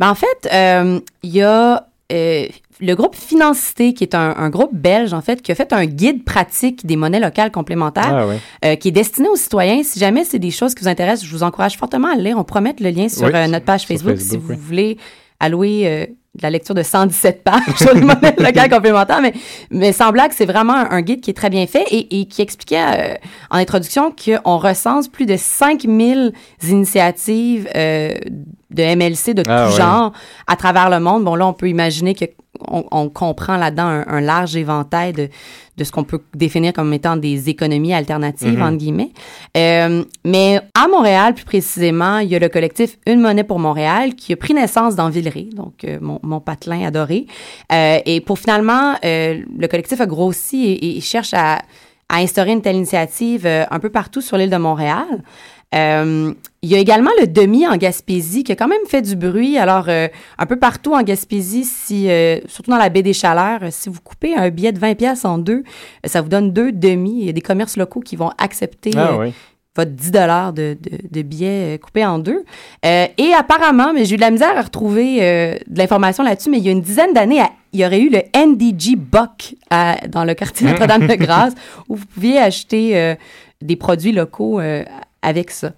Ben, 0.00 0.10
en 0.10 0.14
fait, 0.14 0.48
euh, 0.52 0.98
il 1.22 1.30
y 1.30 1.42
a 1.42 1.86
euh, 2.12 2.46
le 2.80 2.94
groupe 2.94 3.14
Financité, 3.14 3.94
qui 3.94 4.02
est 4.02 4.16
un, 4.16 4.34
un 4.36 4.50
groupe 4.50 4.74
belge, 4.74 5.12
en 5.12 5.20
fait, 5.20 5.40
qui 5.40 5.52
a 5.52 5.54
fait 5.54 5.72
un 5.72 5.86
guide 5.86 6.24
pratique 6.24 6.84
des 6.84 6.96
monnaies 6.96 7.20
locales 7.20 7.52
complémentaires, 7.52 8.28
Ah 8.62 8.76
qui 8.76 8.88
est 8.88 8.92
destiné 8.92 9.28
aux 9.28 9.36
citoyens. 9.36 9.82
Si 9.84 10.00
jamais 10.00 10.24
c'est 10.24 10.38
des 10.40 10.50
choses 10.50 10.74
qui 10.74 10.82
vous 10.82 10.88
intéressent, 10.88 11.24
je 11.24 11.32
vous 11.32 11.44
encourage 11.44 11.76
fortement 11.76 12.08
à 12.08 12.16
le 12.16 12.22
lire. 12.22 12.38
On 12.38 12.44
promet 12.44 12.74
le 12.80 12.90
lien 12.90 13.08
sur 13.08 13.26
Oui, 13.26 13.48
notre 13.48 13.64
page 13.64 13.80
sur 13.80 13.88
Facebook, 13.88 14.16
Facebook, 14.16 14.30
si 14.30 14.36
vous 14.36 14.60
voulez 14.60 14.98
allouer 15.38 16.16
de 16.38 16.42
la 16.42 16.50
lecture 16.50 16.74
de 16.74 16.82
117 16.82 17.44
pages 17.44 17.60
sur 17.76 17.92
les 17.94 18.00
monnaies 18.00 18.34
locales 18.38 18.70
complémentaires. 18.70 19.20
Mais, 19.20 19.34
mais 19.70 19.92
sans 19.92 20.10
blague, 20.12 20.32
c'est 20.34 20.46
vraiment 20.46 20.74
un, 20.74 20.90
un 20.90 21.02
guide 21.02 21.20
qui 21.20 21.30
est 21.30 21.34
très 21.34 21.50
bien 21.50 21.66
fait 21.66 21.84
et, 21.90 22.20
et 22.20 22.26
qui 22.26 22.40
expliquait 22.42 22.78
euh, 22.78 23.14
en 23.50 23.58
introduction 23.58 24.10
qu'on 24.12 24.56
recense 24.58 25.08
plus 25.08 25.26
de 25.26 25.36
5000 25.36 26.32
initiatives 26.68 27.68
euh, 27.76 28.14
de 28.70 28.82
MLC 28.96 29.34
de 29.34 29.42
tout 29.42 29.50
Ah 29.52 29.68
ouais. 29.68 29.76
genre 29.76 30.12
à 30.46 30.56
travers 30.56 30.90
le 30.90 31.00
monde. 31.00 31.24
Bon, 31.24 31.34
là, 31.34 31.46
on 31.46 31.52
peut 31.52 31.68
imaginer 31.68 32.14
que 32.14 32.24
on, 32.66 32.84
on 32.90 33.08
comprend 33.08 33.56
là-dedans 33.56 33.86
un, 33.86 34.04
un 34.08 34.20
large 34.20 34.56
éventail 34.56 35.12
de, 35.12 35.28
de 35.78 35.84
ce 35.84 35.92
qu'on 35.92 36.04
peut 36.04 36.20
définir 36.34 36.72
comme 36.74 36.92
étant 36.92 37.16
des 37.16 37.48
économies 37.48 37.94
alternatives, 37.94 38.58
Mhm. 38.58 38.62
entre 38.62 38.76
guillemets. 38.76 39.12
Euh, 39.56 40.04
mais 40.24 40.60
à 40.74 40.88
Montréal, 40.88 41.32
plus 41.34 41.44
précisément, 41.44 42.18
il 42.18 42.28
y 42.28 42.36
a 42.36 42.38
le 42.38 42.48
collectif 42.48 42.98
Une 43.06 43.20
monnaie 43.20 43.44
pour 43.44 43.58
Montréal 43.58 44.14
qui 44.14 44.32
a 44.32 44.36
pris 44.36 44.52
naissance 44.54 44.96
dans 44.96 45.08
Villeray, 45.08 45.48
donc 45.54 45.84
euh, 45.84 45.98
mon, 46.00 46.18
mon 46.22 46.40
patelin 46.40 46.84
adoré. 46.86 47.26
Euh, 47.72 47.98
et 48.04 48.20
pour 48.20 48.38
finalement, 48.38 48.94
euh, 49.04 49.40
le 49.58 49.68
collectif 49.68 50.00
a 50.00 50.06
grossi 50.06 50.64
et, 50.66 50.96
et 50.96 51.00
cherche 51.00 51.32
à, 51.32 51.60
à 52.10 52.16
instaurer 52.18 52.52
une 52.52 52.62
telle 52.62 52.76
initiative 52.76 53.46
euh, 53.46 53.64
un 53.70 53.78
peu 53.78 53.90
partout 53.90 54.20
sur 54.20 54.36
l'île 54.36 54.50
de 54.50 54.56
Montréal. 54.56 55.06
Euh, 55.74 56.32
il 56.62 56.70
y 56.70 56.74
a 56.74 56.78
également 56.78 57.10
le 57.20 57.26
demi 57.26 57.66
en 57.66 57.76
Gaspésie 57.76 58.42
qui 58.42 58.52
a 58.52 58.56
quand 58.56 58.68
même 58.68 58.86
fait 58.88 59.02
du 59.02 59.14
bruit. 59.16 59.58
Alors, 59.58 59.84
euh, 59.88 60.08
un 60.38 60.46
peu 60.46 60.56
partout 60.56 60.94
en 60.94 61.02
Gaspésie, 61.02 61.64
si, 61.64 62.10
euh, 62.10 62.38
surtout 62.46 62.70
dans 62.70 62.78
la 62.78 62.88
baie 62.88 63.02
des 63.02 63.12
Chaleurs, 63.12 63.60
si 63.70 63.88
vous 63.88 64.00
coupez 64.02 64.34
un 64.34 64.48
billet 64.50 64.72
de 64.72 64.78
20 64.78 64.94
pièces 64.94 65.24
en 65.24 65.38
deux, 65.38 65.62
ça 66.04 66.20
vous 66.22 66.28
donne 66.28 66.52
deux 66.52 66.72
demi. 66.72 67.20
Il 67.20 67.26
y 67.26 67.28
a 67.28 67.32
des 67.32 67.40
commerces 67.42 67.76
locaux 67.76 68.00
qui 68.00 68.16
vont 68.16 68.30
accepter 68.38 68.90
Ah 68.96 69.16
oui. 69.18 69.32
votre 69.76 69.90
10 69.92 70.10
dollars 70.10 70.52
de, 70.52 70.76
de, 70.80 70.98
de 71.10 71.22
billets 71.22 71.78
coupés 71.82 72.04
en 72.06 72.18
deux. 72.18 72.44
Et 72.82 73.32
apparemment, 73.38 73.92
mais 73.92 74.04
j'ai 74.06 74.14
eu 74.14 74.16
de 74.16 74.22
la 74.22 74.30
misère 74.30 74.56
à 74.56 74.62
retrouver 74.62 75.60
de 75.66 75.78
l'information 75.78 76.24
là-dessus, 76.24 76.50
mais 76.50 76.58
il 76.58 76.64
y 76.64 76.68
a 76.68 76.72
une 76.72 76.80
dizaine 76.82 77.12
d'années, 77.12 77.40
à- 77.40 77.50
il 77.74 77.80
y 77.80 77.84
aurait 77.86 78.00
eu 78.00 78.08
le 78.08 78.22
NDG 78.34 78.96
Buck 78.96 79.54
à- 79.70 79.98
dans 80.08 80.24
le 80.24 80.32
quartier 80.34 80.66
Notre-Dame-de-Grâce 80.70 81.52
où 81.88 81.94
vous 81.96 82.06
pouviez 82.06 82.38
acheter 82.38 82.96
euh, 82.98 83.14
des 83.60 83.76
produits 83.76 84.12
locaux 84.12 84.58
euh, 84.58 84.84
avec 85.22 85.50
ça. 85.50 85.72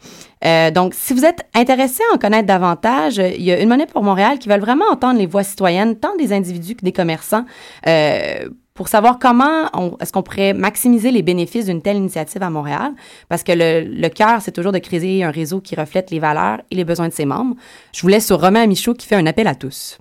Euh, 0.44 0.70
donc, 0.70 0.94
si 0.94 1.14
vous 1.14 1.24
êtes 1.24 1.46
intéressé 1.54 2.02
à 2.10 2.14
en 2.14 2.18
connaître 2.18 2.46
davantage, 2.46 3.18
euh, 3.18 3.28
il 3.28 3.42
y 3.42 3.52
a 3.52 3.60
une 3.60 3.68
monnaie 3.68 3.86
pour 3.86 4.02
Montréal 4.02 4.38
qui 4.38 4.48
veulent 4.48 4.60
vraiment 4.60 4.86
entendre 4.90 5.18
les 5.18 5.26
voix 5.26 5.42
citoyennes, 5.42 5.98
tant 5.98 6.16
des 6.16 6.32
individus 6.32 6.76
que 6.76 6.84
des 6.84 6.92
commerçants, 6.92 7.44
euh, 7.86 8.48
pour 8.74 8.88
savoir 8.88 9.18
comment 9.18 9.68
est-ce 10.00 10.12
qu'on 10.12 10.22
pourrait 10.22 10.54
maximiser 10.54 11.10
les 11.10 11.22
bénéfices 11.22 11.66
d'une 11.66 11.82
telle 11.82 11.96
initiative 11.96 12.42
à 12.42 12.48
Montréal, 12.48 12.92
parce 13.28 13.42
que 13.42 13.52
le, 13.54 14.08
cœur, 14.08 14.40
c'est 14.40 14.52
toujours 14.52 14.72
de 14.72 14.78
créer 14.78 15.22
un 15.22 15.30
réseau 15.30 15.60
qui 15.60 15.76
reflète 15.76 16.10
les 16.10 16.18
valeurs 16.18 16.60
et 16.70 16.76
les 16.76 16.84
besoins 16.84 17.08
de 17.08 17.12
ses 17.12 17.26
membres. 17.26 17.56
Je 17.92 18.00
vous 18.00 18.08
laisse 18.08 18.26
sur 18.26 18.40
Romain 18.40 18.66
Michaud 18.66 18.94
qui 18.94 19.06
fait 19.06 19.16
un 19.16 19.26
appel 19.26 19.46
à 19.48 19.54
tous. 19.54 19.98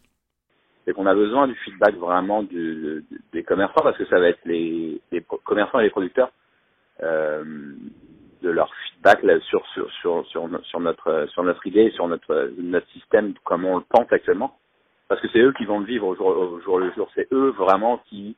c'est 0.85 0.93
qu'on 0.93 1.07
a 1.07 1.13
besoin 1.13 1.47
du 1.47 1.55
feedback 1.55 1.95
vraiment 1.95 2.43
des 2.43 3.43
commerçants 3.43 3.81
parce 3.83 3.97
que 3.97 4.05
ça 4.05 4.19
va 4.19 4.29
être 4.29 4.39
les, 4.45 5.01
commerçants 5.43 5.79
et 5.79 5.83
les 5.83 5.89
producteurs 5.89 6.31
euh, 7.03 7.43
de 8.41 8.49
leur 8.49 8.71
feedback 8.99 9.23
là, 9.23 9.39
sur, 9.41 9.65
sur, 9.67 9.91
sur, 9.93 10.25
sur, 10.27 10.47
no- 10.47 10.63
sur 10.63 10.79
notre 10.79 11.27
sur 11.31 11.43
notre 11.43 11.65
idée, 11.67 11.91
sur 11.91 12.07
notre 12.07 12.51
notre 12.57 12.87
système 12.89 13.33
comme 13.45 13.65
on 13.65 13.77
le 13.77 13.83
pense 13.89 14.11
actuellement. 14.11 14.57
Parce 15.07 15.21
que 15.21 15.27
c'est 15.33 15.39
eux 15.39 15.53
qui 15.57 15.65
vont 15.65 15.79
le 15.79 15.85
vivre 15.85 16.07
au 16.07 16.15
jour, 16.15 16.27
au 16.27 16.59
jour 16.61 16.79
le 16.79 16.91
jour. 16.93 17.09
C'est 17.15 17.27
eux 17.33 17.49
vraiment 17.57 17.99
qui 18.09 18.35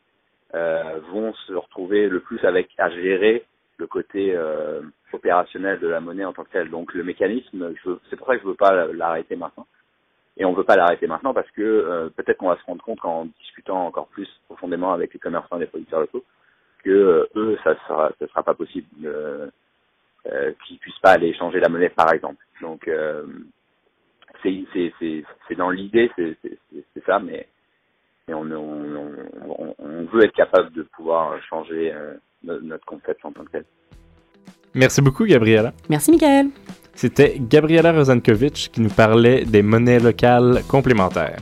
euh, 0.55 0.99
vont 1.12 1.34
se 1.47 1.53
retrouver 1.53 2.07
le 2.09 2.22
plus 2.22 2.43
avec 2.45 2.70
à 2.78 2.89
gérer 2.89 3.43
le 3.78 3.88
côté 3.88 4.34
euh, 4.36 4.82
opérationnel 5.12 5.80
de 5.80 5.88
la 5.88 5.99
monnaie 5.99 6.26
en 6.26 6.34
tant 6.34 6.43
que 6.43 6.51
telle. 6.51 6.70
Donc 6.70 6.93
le 6.93 7.03
mécanisme, 7.03 7.74
c'est 8.09 8.16
pour 8.16 8.28
ça 8.28 8.36
que 8.36 8.41
je 8.43 8.47
veux 8.47 8.55
pas 8.55 8.88
l'arrêter 8.93 9.36
maintenant. 9.36 9.68
Et 10.38 10.45
on 10.45 10.53
veut 10.53 10.64
pas 10.64 10.78
l'arrêter 10.78 11.07
maintenant 11.07 11.34
parce 11.34 11.49
que 11.51 11.62
euh, 11.62 12.09
peut-être 12.16 12.38
qu'on 12.38 12.49
va 12.49 12.57
se 12.57 12.66
rendre 12.66 12.84
compte 12.84 12.99
qu'en 13.01 13.26
discutant 13.39 13.86
encore 13.88 14.07
plus 14.07 14.30
profondément 14.47 14.93
avec 14.93 15.14
les 15.14 15.20
commerçants 15.20 15.57
et 15.57 15.62
les 15.62 15.66
producteurs 15.68 15.99
locaux, 16.01 16.24
que 16.84 16.89
euh, 16.89 17.26
eux, 17.36 17.57
ça 17.64 17.76
sera, 17.88 18.12
ça 18.20 18.28
sera 18.28 18.43
pas 18.43 18.53
possible 18.53 18.88
euh, 20.32 20.51
qu'ils 20.65 20.78
puissent 20.80 20.99
pas 20.99 21.11
aller 21.11 21.34
changer 21.34 21.59
la 21.59 21.69
monnaie, 21.69 21.89
par 21.89 22.11
exemple. 22.13 22.43
Donc, 22.61 22.88
euh, 22.88 23.24
c'est 24.43 24.63
c'est 24.74 24.93
c'est 24.99 25.24
c'est 25.47 25.55
dans 25.55 25.69
l'idée, 25.69 26.09
c'est 26.17 27.05
ça, 27.05 27.19
mais 27.19 27.47
mais 28.28 28.34
on, 28.34 28.41
on, 28.51 29.15
on, 29.47 29.76
on 29.80 30.05
veut 30.05 30.24
être 30.26 30.36
capable 30.36 30.72
de 30.74 30.84
pouvoir 30.84 31.41
changer 31.49 31.91
euh, 31.93 32.13
no- 32.43 32.61
notre 32.61 32.86
concept 32.86 33.24
en 33.26 33.32
tant 33.32 33.43
que 33.45 33.51
tel. 33.51 33.65
Merci 34.74 35.01
beaucoup, 35.01 35.26
Gabriela. 35.26 35.74
Merci, 35.89 36.11
Michael. 36.11 36.47
C'était 36.93 37.36
Gabriela 37.39 37.91
Rozankovich 37.91 38.69
qui 38.72 38.82
nous 38.82 38.89
parlait 38.89 39.43
des 39.45 39.61
monnaies 39.63 39.99
locales 39.99 40.61
complémentaires. 40.69 41.39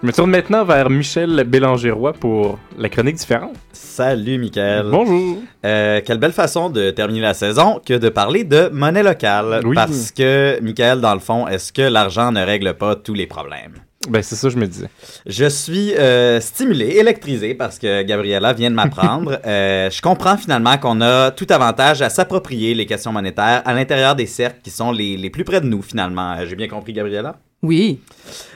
Je 0.00 0.06
me 0.06 0.12
tourne 0.12 0.30
maintenant 0.30 0.64
vers 0.64 0.90
Michel 0.90 1.42
Bélanger-Roy 1.42 2.12
pour 2.12 2.60
la 2.78 2.88
chronique 2.88 3.16
différente. 3.16 3.56
Salut, 3.72 4.38
Michael. 4.38 4.86
Bonjour. 4.92 5.38
Euh, 5.64 6.00
quelle 6.06 6.18
belle 6.18 6.32
façon 6.32 6.70
de 6.70 6.90
terminer 6.90 7.22
la 7.22 7.34
saison 7.34 7.80
que 7.84 7.94
de 7.94 8.08
parler 8.08 8.44
de 8.44 8.68
monnaie 8.68 9.02
locale. 9.02 9.60
Oui. 9.64 9.74
Parce 9.74 10.12
que, 10.12 10.60
Michael, 10.62 11.00
dans 11.00 11.14
le 11.14 11.18
fond, 11.18 11.48
est-ce 11.48 11.72
que 11.72 11.82
l'argent 11.82 12.30
ne 12.30 12.40
règle 12.40 12.74
pas 12.74 12.94
tous 12.94 13.14
les 13.14 13.26
problèmes? 13.26 13.72
Ben, 14.08 14.22
c'est 14.22 14.36
ça, 14.36 14.48
je 14.48 14.56
me 14.56 14.68
disais. 14.68 14.88
Je 15.26 15.46
suis 15.46 15.94
euh, 15.96 16.40
stimulé, 16.40 16.98
électrisé 16.98 17.54
parce 17.54 17.80
que 17.80 18.02
Gabriella 18.02 18.52
vient 18.52 18.70
de 18.70 18.76
m'apprendre. 18.76 19.40
Euh, 19.48 19.88
je 19.90 20.02
comprends 20.02 20.36
finalement 20.36 20.76
qu'on 20.76 21.00
a 21.00 21.30
tout 21.30 21.46
avantage 21.48 22.02
à 22.02 22.10
s'approprier 22.10 22.74
les 22.74 22.86
questions 22.86 23.12
monétaires 23.12 23.62
à 23.64 23.72
l'intérieur 23.72 24.14
des 24.14 24.26
cercles 24.26 24.60
qui 24.62 24.70
sont 24.70 24.92
les, 24.92 25.16
les 25.16 25.30
plus 25.30 25.42
près 25.42 25.60
de 25.60 25.66
nous 25.66 25.80
finalement. 25.80 26.36
J'ai 26.44 26.54
bien 26.54 26.68
compris, 26.68 26.92
Gabriella? 26.92 27.36
Oui. 27.62 28.00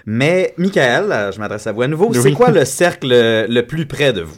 Mais, 0.06 0.54
Michael, 0.56 1.32
je 1.34 1.38
m'adresse 1.38 1.66
à 1.66 1.72
vous 1.72 1.82
à 1.82 1.88
nouveau. 1.88 2.08
Oui. 2.08 2.18
C'est 2.20 2.32
quoi 2.32 2.50
le 2.50 2.64
cercle 2.64 3.08
le 3.08 3.60
plus 3.62 3.86
près 3.86 4.12
de 4.12 4.22
vous? 4.22 4.36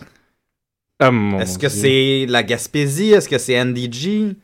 Ah, 1.01 1.11
mon 1.11 1.41
Est-ce 1.41 1.59
que 1.59 1.69
c'est 1.69 2.27
la 2.29 2.43
Gaspésie? 2.43 3.13
Est-ce 3.13 3.29
que 3.29 3.39
c'est 3.39 3.63
NDG? 3.63 4.37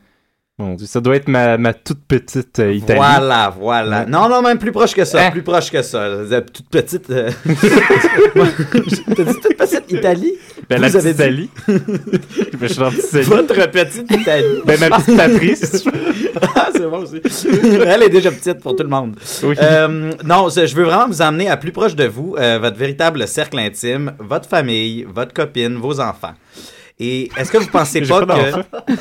Mon 0.61 0.75
Dieu, 0.75 0.87
ça 0.87 1.01
doit 1.01 1.17
être 1.17 1.27
ma, 1.27 1.57
ma 1.57 1.73
toute 1.73 2.01
petite 2.07 2.59
euh, 2.59 2.75
Italie. 2.75 2.99
Voilà, 2.99 3.55
voilà. 3.59 4.05
Non, 4.05 4.29
non, 4.29 4.43
même 4.43 4.59
plus 4.59 4.73
proche 4.73 4.93
que 4.93 5.07
ça. 5.07 5.27
Hein? 5.27 5.31
Plus 5.31 5.43
proche 5.43 5.71
que 5.71 5.81
ça. 5.81 6.07
Toute 6.53 6.69
petite. 6.69 7.09
euh, 7.09 7.31
T'as 7.47 9.25
dit 9.25 9.41
toute 9.41 9.57
petite 9.57 9.91
Italie? 9.91 10.35
Ben, 10.69 10.79
la 10.83 10.89
Vous 10.89 10.99
petite 10.99 11.15
Italie. 11.15 11.51
ben, 11.67 11.79
je 12.61 12.67
suis 12.67 12.77
dans 12.77 12.85
la 12.85 12.91
petite 12.91 13.09
Italie. 13.09 13.25
Votre 13.25 13.71
petite 13.71 14.11
Italie. 14.11 14.61
Ben, 14.67 14.81
ma 14.81 14.91
petite 14.99 15.19
veux. 15.19 15.57
ah, 16.55 16.69
c'est 16.73 16.87
bon 16.87 16.99
aussi. 16.99 17.23
Elle 17.87 18.03
est 18.03 18.11
déjà 18.11 18.31
petite 18.31 18.61
pour 18.61 18.77
tout 18.77 18.83
le 18.83 18.91
monde. 18.91 19.17
Oui. 19.43 19.57
Euh, 19.63 20.13
non, 20.23 20.51
je 20.51 20.75
veux 20.75 20.85
vraiment 20.85 21.07
vous 21.07 21.23
emmener 21.23 21.49
à 21.49 21.57
plus 21.57 21.73
proche 21.73 21.97
de 21.97 22.05
vous, 22.05 22.37
euh, 22.39 22.59
votre 22.61 22.77
véritable 22.77 23.27
cercle 23.27 23.59
intime, 23.59 24.13
votre 24.19 24.47
famille, 24.47 25.07
votre 25.09 25.33
copine, 25.33 25.77
vos 25.77 26.01
enfants. 26.01 26.35
Et 27.01 27.31
est-ce 27.37 27.51
que 27.51 27.59
vous 27.59 27.67
pensez 27.67 28.01
pas, 28.09 28.25
pas 28.27 28.37
que... 28.37 28.93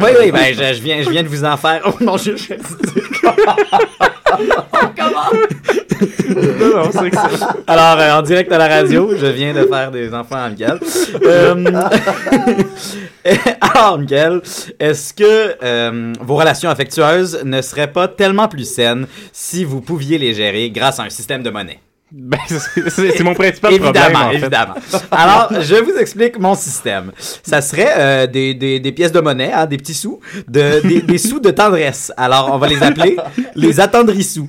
Oui, 0.00 0.10
oui, 0.20 0.30
ben 0.30 0.54
je, 0.54 0.74
je 0.74 0.82
viens, 0.82 1.02
je 1.02 1.10
viens 1.10 1.22
de 1.22 1.28
vous 1.28 1.44
en 1.44 1.56
faire. 1.56 1.80
Oh 1.86 1.92
mon 2.00 2.16
Dieu, 2.16 2.36
je... 2.36 2.54
Non, 6.28 6.84
non, 6.84 6.90
c'est 6.92 7.06
excellent. 7.06 7.48
Alors, 7.66 7.98
euh, 7.98 8.18
en 8.18 8.22
direct 8.22 8.52
à 8.52 8.58
la 8.58 8.68
radio, 8.68 9.14
je 9.16 9.26
viens 9.26 9.54
de 9.54 9.66
faire 9.66 9.90
des 9.90 10.12
enfants 10.12 10.36
à 10.36 10.50
Miguel. 10.50 10.78
Euh, 11.22 11.64
alors, 13.60 13.98
Miguel, 13.98 14.40
est-ce 14.78 15.14
que 15.14 15.56
euh, 15.62 16.12
vos 16.20 16.36
relations 16.36 16.70
affectueuses 16.70 17.40
ne 17.44 17.62
seraient 17.62 17.92
pas 17.92 18.08
tellement 18.08 18.48
plus 18.48 18.70
saines 18.70 19.06
si 19.32 19.64
vous 19.64 19.80
pouviez 19.80 20.18
les 20.18 20.34
gérer 20.34 20.70
grâce 20.70 21.00
à 21.00 21.04
un 21.04 21.10
système 21.10 21.42
de 21.42 21.50
monnaie? 21.50 21.80
Ben, 22.12 22.38
c'est 22.88 23.20
mon 23.24 23.34
principal 23.34 23.72
évidemment, 23.72 23.92
problème, 23.92 24.16
en 24.16 24.30
fait. 24.30 24.36
évidemment. 24.36 24.74
Alors, 25.10 25.48
je 25.60 25.74
vous 25.74 25.96
explique 25.98 26.38
mon 26.38 26.54
système. 26.54 27.10
Ça 27.18 27.60
serait 27.60 27.94
euh, 27.96 28.26
des, 28.28 28.54
des, 28.54 28.78
des 28.78 28.92
pièces 28.92 29.10
de 29.10 29.18
monnaie, 29.20 29.52
hein, 29.52 29.66
des 29.66 29.76
petits 29.76 29.92
sous, 29.92 30.20
de, 30.46 30.80
des, 30.86 31.02
des 31.02 31.18
sous 31.18 31.40
de 31.40 31.50
tendresse. 31.50 32.12
Alors, 32.16 32.50
on 32.52 32.58
va 32.58 32.68
les 32.68 32.80
appeler 32.80 33.16
les 33.56 33.80
attendrissous. 33.80 34.48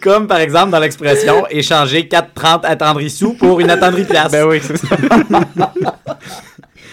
Comme 0.00 0.26
par 0.26 0.38
exemple 0.38 0.70
dans 0.70 0.80
l'expression 0.80 1.46
échanger 1.50 2.08
4,30 2.10 2.60
attendrissous 2.64 3.34
pour 3.34 3.60
une 3.60 3.68
attendrie 3.70 4.04
place. 4.04 4.32
Ben 4.32 4.46
oui, 4.46 4.60
c'est 4.62 4.78
ça. 4.78 4.96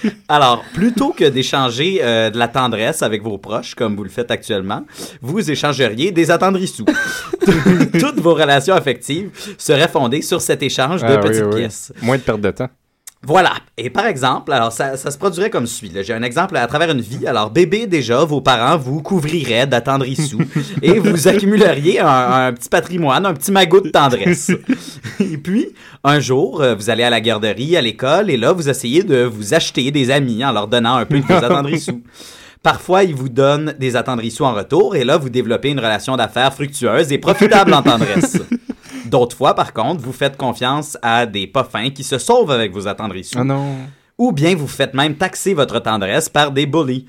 Alors, 0.28 0.64
plutôt 0.74 1.12
que 1.12 1.26
d'échanger 1.26 2.00
euh, 2.02 2.30
de 2.30 2.38
la 2.38 2.48
tendresse 2.48 3.02
avec 3.02 3.22
vos 3.24 3.38
proches, 3.38 3.76
comme 3.76 3.96
vous 3.96 4.04
le 4.04 4.10
faites 4.10 4.32
actuellement, 4.32 4.86
vous 5.22 5.50
échangeriez 5.52 6.12
des 6.12 6.32
attendrissous. 6.32 6.86
Toutes 8.00 8.20
vos 8.20 8.34
relations 8.34 8.76
affectives 8.76 9.30
seraient 9.58 9.88
fondées 9.88 10.22
sur 10.22 10.42
cet 10.42 10.64
échange 10.64 11.02
de 11.02 11.08
Ah, 11.08 11.20
oui, 11.24 11.30
petites 11.30 11.46
oui. 11.46 11.56
pièces. 11.62 11.94
Moins 12.02 12.18
de 12.18 12.22
perte 12.22 12.42
de 12.42 12.52
temps. 12.52 12.70
Voilà. 13.24 13.54
Et 13.78 13.92
par 13.92 14.08
exemple, 14.08 14.52
alors 14.52 14.72
ça, 14.72 14.98
ça 14.98 15.12
se 15.12 15.18
produirait 15.18 15.52
comme 15.52 15.68
suit. 15.68 15.92
J'ai 16.02 16.14
un 16.14 16.24
exemple 16.24 16.58
à 16.58 16.66
travers 16.66 16.90
une 16.90 17.02
vie. 17.02 17.28
Alors, 17.28 17.52
bébé, 17.52 17.86
déjà, 17.86 18.24
vos 18.26 18.42
parents 18.42 18.78
vous 18.78 19.04
couvriraient 19.04 19.68
d'attendrissous 19.68 20.42
et 20.82 20.98
vous 20.98 21.28
accumuleriez 21.28 22.00
un, 22.00 22.48
un 22.48 22.54
petit 22.54 22.70
patrimoine, 22.70 23.26
un 23.28 23.34
petit 23.36 23.52
magot 23.52 23.82
de 23.82 23.90
tendresse. 23.90 24.52
et 25.20 25.38
puis, 25.38 25.68
un 26.04 26.20
jour, 26.20 26.62
euh, 26.62 26.74
vous 26.74 26.90
allez 26.90 27.04
à 27.04 27.12
la 27.12 27.22
garderie, 27.22 27.78
à 27.78 27.82
l'école, 27.82 28.32
et 28.32 28.38
là, 28.38 28.54
vous 28.54 28.70
essayez 28.70 29.04
de 29.04 29.24
vous 29.24 29.54
acheter 29.54 29.92
des 29.92 30.10
amis 30.10 30.44
en 30.44 30.52
leur 30.52 30.68
donnant 30.68 30.96
un 30.96 31.06
peu 31.06 31.20
de 31.20 31.26
vos 31.26 31.34
attendrissous. 31.34 32.02
Parfois, 32.64 33.04
ils 33.04 33.16
vous 33.16 33.30
donnent 33.30 33.76
des 33.80 33.96
attendrissous 33.96 34.46
en 34.46 34.54
retour, 34.54 34.96
et 34.96 35.04
là, 35.04 35.18
vous 35.18 35.30
développez 35.30 35.70
une 35.70 35.80
relation 35.80 36.16
d'affaires 36.16 36.54
fructueuse 36.54 37.12
et 37.12 37.20
profitable 37.20 37.74
en 37.74 37.84
tendresse. 37.84 38.38
D'autres 39.12 39.36
fois, 39.36 39.56
par 39.56 39.74
contre, 39.74 40.02
vous 40.02 40.14
faites 40.14 40.38
confiance 40.38 40.98
à 41.02 41.26
des 41.26 41.46
pas 41.46 41.66
fins 41.66 41.90
qui 41.90 42.02
se 42.02 42.18
sauvent 42.18 42.50
avec 42.50 42.72
vos 42.72 42.88
attendrissous. 42.88 43.40
Ah 43.42 43.44
non. 43.44 43.76
Ou 44.18 44.32
bien 44.32 44.56
vous 44.56 44.70
faites 44.70 44.94
même 44.94 45.16
taxer 45.16 45.54
votre 45.54 45.80
tendresse 45.80 46.30
par 46.30 46.52
des 46.52 46.66
bullies. 46.66 47.06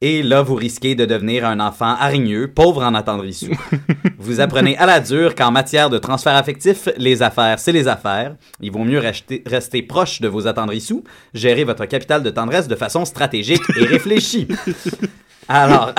Et 0.00 0.22
là, 0.22 0.42
vous 0.42 0.54
risquez 0.54 0.94
de 0.94 1.04
devenir 1.04 1.44
un 1.44 1.58
enfant 1.58 1.96
hargneux, 1.98 2.46
pauvre 2.46 2.84
en 2.84 2.94
attendrissous. 2.94 3.58
vous 4.18 4.38
apprenez 4.38 4.76
à 4.76 4.86
la 4.86 5.00
dure 5.00 5.34
qu'en 5.34 5.50
matière 5.50 5.90
de 5.90 5.98
transfert 5.98 6.36
affectif, 6.36 6.88
les 6.96 7.22
affaires, 7.22 7.58
c'est 7.58 7.72
les 7.72 7.88
affaires. 7.88 8.36
Il 8.60 8.70
vaut 8.70 8.84
mieux 8.84 9.00
rester, 9.00 9.42
rester 9.44 9.82
proche 9.82 10.20
de 10.20 10.28
vos 10.28 10.46
attendrissous, 10.46 11.02
gérer 11.34 11.64
votre 11.64 11.86
capital 11.86 12.22
de 12.22 12.30
tendresse 12.30 12.68
de 12.68 12.76
façon 12.76 13.04
stratégique 13.04 13.62
et 13.76 13.84
réfléchie. 13.84 14.46
Alors, 15.48 15.92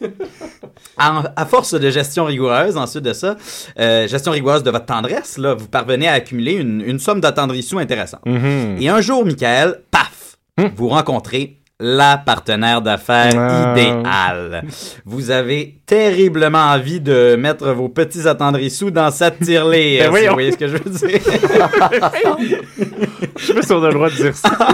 à 0.98 1.46
force 1.46 1.74
de 1.74 1.90
gestion 1.90 2.24
rigoureuse, 2.24 2.76
ensuite 2.76 3.04
de 3.04 3.12
ça, 3.12 3.36
euh, 3.78 4.06
gestion 4.08 4.32
rigoureuse 4.32 4.62
de 4.62 4.70
votre 4.70 4.86
tendresse, 4.86 5.38
là, 5.38 5.54
vous 5.54 5.68
parvenez 5.68 6.08
à 6.08 6.12
accumuler 6.12 6.52
une, 6.54 6.80
une 6.80 6.98
somme 6.98 7.20
d'attendrissous 7.20 7.78
intéressante. 7.78 8.20
Mhm. 8.26 8.76
Et 8.80 8.88
un 8.88 9.00
jour, 9.00 9.24
Michael, 9.24 9.80
paf, 9.90 10.36
vous 10.76 10.88
rencontrez 10.88 11.58
la 11.78 12.16
partenaire 12.16 12.80
d'affaires 12.80 13.34
Ah. 13.36 13.74
idéale. 13.76 14.64
Vous 15.04 15.30
avez 15.30 15.78
terriblement 15.84 16.70
envie 16.72 17.00
de 17.00 17.36
mettre 17.38 17.70
vos 17.72 17.90
petits 17.90 18.26
attendrissous 18.26 18.90
dans 18.90 19.10
cette 19.10 19.40
tirelire, 19.40 20.10
Ben 20.12 20.20
si 20.22 20.26
vous 20.28 20.32
voyez 20.32 20.52
ce 20.52 20.56
que 20.56 20.68
je 20.68 20.76
veux 20.78 20.90
dire. 21.08 21.20
Je 23.38 23.44
sais 23.46 23.54
pas 23.54 23.62
si 23.62 23.72
on 23.72 23.82
a 23.84 23.88
le 23.88 23.94
droit 23.94 24.08
de 24.08 24.14
dire 24.14 24.34
ça. 24.34 24.50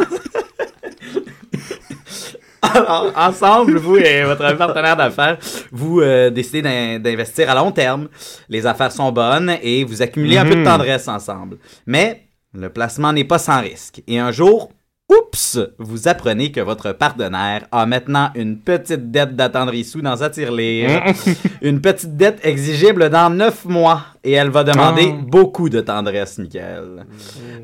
Alors, 2.62 3.12
ensemble, 3.16 3.76
vous 3.76 3.96
et 3.96 4.22
votre 4.24 4.56
partenaire 4.56 4.96
d'affaires, 4.96 5.36
vous 5.72 6.00
euh, 6.00 6.30
décidez 6.30 6.62
d'in- 6.62 6.98
d'investir 7.00 7.50
à 7.50 7.54
long 7.54 7.72
terme. 7.72 8.08
Les 8.48 8.66
affaires 8.66 8.92
sont 8.92 9.10
bonnes 9.10 9.56
et 9.62 9.84
vous 9.84 10.00
accumulez 10.00 10.38
un 10.38 10.44
peu 10.44 10.54
de 10.54 10.60
Mhm. 10.60 10.64
tendresse 10.64 11.08
ensemble. 11.08 11.58
Mais 11.86 12.22
le 12.54 12.68
placement 12.70 13.12
n'est 13.12 13.24
pas 13.24 13.38
sans 13.38 13.60
risque. 13.60 14.02
Et 14.06 14.18
un 14.18 14.30
jour, 14.30 14.70
oups, 15.08 15.58
vous 15.78 16.08
apprenez 16.08 16.50
que 16.52 16.60
votre 16.60 16.92
partenaire 16.92 17.66
a 17.70 17.84
maintenant 17.86 18.30
une 18.34 18.58
petite 18.58 19.10
dette 19.10 19.36
d'attendrissou 19.36 20.00
dans 20.00 20.16
sa 20.16 20.30
tirelire. 20.30 21.02
une 21.62 21.80
petite 21.80 22.16
dette 22.16 22.40
exigible 22.44 23.10
dans 23.10 23.28
neuf 23.30 23.64
mois. 23.64 24.02
Et 24.24 24.32
elle 24.32 24.50
va 24.50 24.64
demander 24.64 25.12
Ah. 25.12 25.20
beaucoup 25.26 25.68
de 25.68 25.80
tendresse, 25.80 26.38
Michael. 26.38 27.04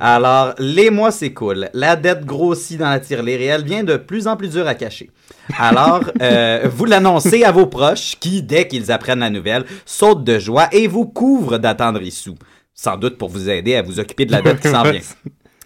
Alors, 0.00 0.54
les 0.58 0.90
mois 0.90 1.10
s'écoulent. 1.10 1.68
La 1.72 1.96
dette 1.96 2.24
grossit 2.26 2.78
dans 2.78 2.90
la 2.90 3.00
tirelire 3.00 3.40
et 3.40 3.44
elle 3.46 3.62
devient 3.62 3.84
de 3.84 3.96
plus 3.96 4.26
en 4.26 4.36
plus 4.36 4.48
dure 4.50 4.66
à 4.66 4.74
cacher. 4.74 5.10
Alors, 5.58 6.02
euh, 6.20 6.68
vous 6.70 6.84
l'annoncez 6.84 7.44
à 7.44 7.52
vos 7.52 7.66
proches 7.66 8.16
qui, 8.20 8.42
dès 8.42 8.66
qu'ils 8.68 8.92
apprennent 8.92 9.20
la 9.20 9.30
nouvelle, 9.30 9.64
sautent 9.86 10.24
de 10.24 10.38
joie 10.38 10.68
et 10.72 10.86
vous 10.86 11.06
couvrent 11.06 11.58
d'attendrissous. 11.58 12.36
Sans 12.74 12.96
doute 12.96 13.18
pour 13.18 13.28
vous 13.28 13.48
aider 13.50 13.74
à 13.74 13.82
vous 13.82 13.98
occuper 13.98 14.24
de 14.26 14.30
la 14.32 14.40
dette 14.42 14.60
qui 14.60 14.68
s'en 14.68 14.82
vient. 14.90 15.00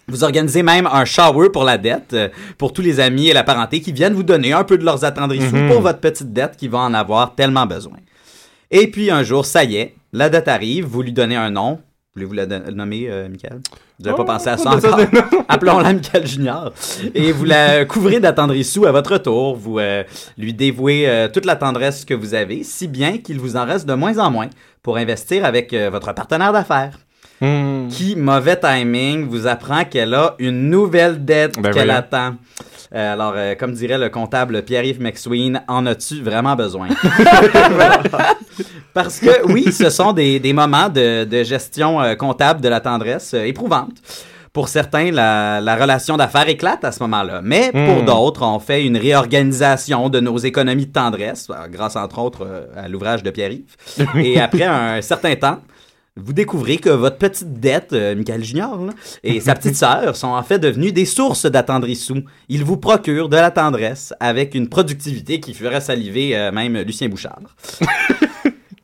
Vous 0.08 0.24
organisez 0.24 0.62
même 0.62 0.86
un 0.92 1.04
shower 1.04 1.50
pour 1.50 1.64
la 1.64 1.78
dette, 1.78 2.12
euh, 2.12 2.28
pour 2.58 2.72
tous 2.72 2.82
les 2.82 2.98
amis 3.00 3.28
et 3.28 3.32
la 3.32 3.44
parenté 3.44 3.80
qui 3.80 3.92
viennent 3.92 4.14
vous 4.14 4.24
donner 4.24 4.52
un 4.52 4.64
peu 4.64 4.76
de 4.76 4.84
leurs 4.84 5.04
attendrissous 5.04 5.54
Mhm. 5.54 5.68
pour 5.68 5.80
votre 5.80 6.00
petite 6.00 6.32
dette 6.32 6.56
qui 6.56 6.68
va 6.68 6.78
en 6.80 6.92
avoir 6.92 7.34
tellement 7.34 7.66
besoin. 7.66 7.96
Et 8.70 8.88
puis 8.90 9.10
un 9.10 9.22
jour, 9.22 9.46
ça 9.46 9.64
y 9.64 9.76
est, 9.76 9.94
la 10.12 10.28
dette 10.28 10.48
arrive, 10.48 10.86
vous 10.86 11.02
lui 11.02 11.12
donnez 11.12 11.36
un 11.36 11.50
nom. 11.50 11.78
Voulez-vous 12.14 12.34
la 12.34 12.46
nommer, 12.46 13.06
euh, 13.08 13.28
Michael? 13.28 13.60
Vous 13.98 14.04
n'avez 14.04 14.16
Oh, 14.18 14.24
pas 14.24 14.34
pensé 14.34 14.48
à 14.50 14.58
ça 14.58 14.70
encore? 14.74 14.98
Appelons-la 15.48 15.94
Michael 15.94 16.26
Junior. 16.26 16.72
Et 17.14 17.32
vous 17.32 17.44
la 17.44 17.86
couvrez 17.86 18.20
d'attendrissous 18.20 18.84
à 18.84 18.92
votre 18.92 19.16
tour. 19.18 19.56
Vous 19.56 19.78
euh, 19.78 20.02
lui 20.36 20.52
dévouez 20.52 21.28
toute 21.32 21.46
la 21.46 21.56
tendresse 21.56 22.04
que 22.04 22.12
vous 22.12 22.34
avez, 22.34 22.64
si 22.64 22.86
bien 22.88 23.16
qu'il 23.18 23.38
vous 23.38 23.56
en 23.56 23.64
reste 23.64 23.86
de 23.86 23.94
moins 23.94 24.18
en 24.18 24.30
moins 24.30 24.48
pour 24.82 24.98
investir 24.98 25.44
avec 25.46 25.72
votre 25.72 26.12
partenaire 26.12 26.52
d'affaires. 26.52 26.98
Hmm. 27.42 27.88
Qui, 27.88 28.14
mauvais 28.14 28.56
timing, 28.56 29.26
vous 29.28 29.48
apprend 29.48 29.84
qu'elle 29.84 30.14
a 30.14 30.36
une 30.38 30.70
nouvelle 30.70 31.24
dette 31.24 31.60
Ben 31.60 31.72
qu'elle 31.72 31.90
attend. 31.90 32.36
Euh, 32.94 33.12
alors, 33.14 33.32
euh, 33.34 33.54
comme 33.56 33.72
dirait 33.72 33.98
le 33.98 34.10
comptable 34.10 34.62
Pierre-Yves 34.62 35.00
McSween, 35.00 35.60
en 35.66 35.84
as-tu 35.86 36.22
vraiment 36.22 36.54
besoin? 36.54 36.88
Parce 38.94 39.18
que 39.18 39.46
oui, 39.50 39.72
ce 39.72 39.90
sont 39.90 40.12
des, 40.12 40.38
des 40.38 40.52
moments 40.52 40.88
de, 40.88 41.24
de 41.24 41.42
gestion 41.42 42.00
euh, 42.00 42.14
comptable 42.14 42.60
de 42.60 42.68
la 42.68 42.80
tendresse 42.80 43.34
éprouvante. 43.34 43.94
Pour 44.52 44.68
certains, 44.68 45.10
la, 45.10 45.60
la 45.62 45.76
relation 45.76 46.18
d'affaires 46.18 46.48
éclate 46.48 46.84
à 46.84 46.92
ce 46.92 47.02
moment-là. 47.04 47.40
Mais 47.42 47.72
pour 47.72 48.02
Hmm. 48.02 48.04
d'autres, 48.04 48.42
on 48.42 48.58
fait 48.58 48.84
une 48.84 48.98
réorganisation 48.98 50.10
de 50.10 50.20
nos 50.20 50.36
économies 50.36 50.86
de 50.86 50.92
tendresse, 50.92 51.48
grâce 51.72 51.96
entre 51.96 52.18
autres 52.18 52.46
à 52.76 52.86
l'ouvrage 52.86 53.22
de 53.22 53.30
Pierre-Yves. 53.30 53.74
Et 54.16 54.38
après 54.38 54.64
un 54.64 55.00
certain 55.00 55.34
temps, 55.36 55.58
vous 56.16 56.32
découvrez 56.34 56.76
que 56.76 56.90
votre 56.90 57.16
petite 57.16 57.60
dette, 57.60 57.92
euh, 57.94 58.14
Michael 58.14 58.44
Junior, 58.44 58.84
là, 58.84 58.92
et 59.24 59.40
sa 59.40 59.54
petite 59.54 59.76
sœur 59.84 60.14
sont 60.14 60.28
en 60.28 60.42
fait 60.42 60.58
devenus 60.58 60.92
des 60.92 61.06
sources 61.06 61.46
d'attendrissous. 61.46 62.22
Ils 62.48 62.64
vous 62.64 62.76
procurent 62.76 63.30
de 63.30 63.36
la 63.36 63.50
tendresse 63.50 64.12
avec 64.20 64.54
une 64.54 64.68
productivité 64.68 65.40
qui 65.40 65.54
ferait 65.54 65.80
saliver 65.80 66.36
euh, 66.36 66.52
même 66.52 66.78
Lucien 66.78 67.08
Bouchard. 67.08 67.40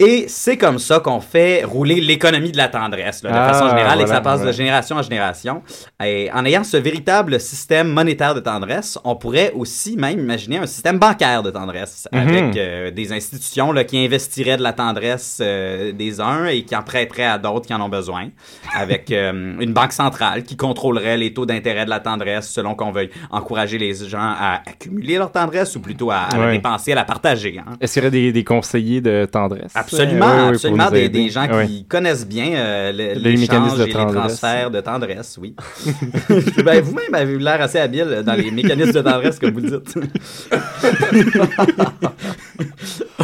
Et 0.01 0.27
c'est 0.29 0.57
comme 0.57 0.79
ça 0.79 1.01
qu'on 1.01 1.21
fait 1.21 1.65
rouler 1.65 2.01
l'économie 2.01 2.53
de 2.53 2.57
la 2.57 2.69
tendresse, 2.69 3.25
là, 3.25 3.31
de 3.33 3.37
Ah, 3.37 3.53
façon 3.53 3.69
générale, 3.69 4.01
et 4.01 4.05
que 4.05 4.09
ça 4.11 4.21
passe 4.21 4.43
de 4.45 4.53
génération 4.53 4.95
en 4.97 5.03
génération. 5.03 5.63
Et 6.05 6.31
en 6.33 6.45
ayant 6.45 6.63
ce 6.63 6.77
véritable 6.77 7.41
système 7.41 7.89
monétaire 7.89 8.33
de 8.37 8.41
tendresse, 8.41 8.97
on 9.03 9.17
pourrait 9.17 9.51
aussi 9.57 9.97
même 9.97 10.21
imaginer 10.21 10.59
un 10.59 10.67
système 10.67 10.99
bancaire 11.01 11.43
de 11.43 11.51
tendresse, 11.51 12.07
Mhm. 12.13 12.21
avec 12.29 12.57
euh, 12.57 12.91
des 12.93 13.13
institutions 13.13 13.73
là, 13.73 13.83
qui 13.83 13.99
investiraient 13.99 14.57
de 14.57 14.63
la 14.63 14.73
tendresse 14.73 15.41
euh, 15.43 15.91
des 15.91 16.21
uns 16.21 16.47
et 16.47 16.63
qui 16.63 16.77
en 16.77 16.83
prêteraient 16.83 17.25
à 17.25 17.39
d'autres 17.39 17.67
qui 17.67 17.75
en 17.75 17.81
ont 17.81 17.89
besoin, 17.89 18.29
avec 18.77 19.11
euh, 19.11 19.57
une 19.59 19.73
banque 19.73 19.93
centrale 19.93 20.45
qui 20.45 20.57
contrôlerait 20.57 21.17
les 21.17 21.35
taux 21.35 21.45
d'intérêt 21.45 21.85
de 21.87 21.91
la 21.91 21.99
tendresse 21.99 22.49
selon 22.49 22.77
qu'on 22.77 22.93
veuille 22.93 23.11
encourager 23.33 23.79
les 23.79 23.95
gens 23.95 24.19
à 24.39 24.61
accumuler 24.65 25.17
leur 25.19 25.33
tendresse 25.33 25.75
ou 25.75 25.81
plutôt 25.81 26.13
à, 26.13 26.19
à 26.19 26.39
la 26.39 26.47
Ouais. 26.47 26.53
dépenser, 26.53 26.93
à 26.93 26.95
la 26.95 27.05
partager. 27.05 27.59
hein. 27.59 27.73
Est-ce 27.81 27.95
qu'il 27.95 28.03
y 28.03 28.07
aurait 28.07 28.11
des, 28.13 28.31
des 28.33 28.45
conseillers 28.45 29.01
de 29.01 29.27
tendresse? 29.31 29.73
Absolument, 29.93 30.27
pour 30.27 30.49
absolument. 30.49 30.91
Des, 30.91 31.31
gens 31.31 31.47
qui 31.47 31.55
Ouais. 31.55 31.69
connaissent 31.89 32.27
bien 32.27 32.53
euh, 32.55 32.93
le- 32.93 32.97
Les 32.99 33.15
l'échange 33.15 33.41
mécanismes 33.41 33.79
de 33.79 33.83
et 33.83 33.87
les 33.87 33.93
tendresse. 33.93 34.15
transferts 34.15 34.71
de 34.71 34.81
tendresse, 34.81 35.39
oui. 35.41 35.55
ben, 36.65 36.81
vous-même 36.83 37.15
avez 37.15 37.33
eu 37.33 37.39
l'air 37.39 37.61
assez 37.61 37.79
habile 37.79 38.23
dans 38.25 38.35
les 38.35 38.51
mécanismes 38.51 38.93
de 38.93 39.01
tendresse, 39.01 39.39
comme 39.39 39.53
vous 39.53 39.61
le 39.61 39.71
dites. 39.71 39.99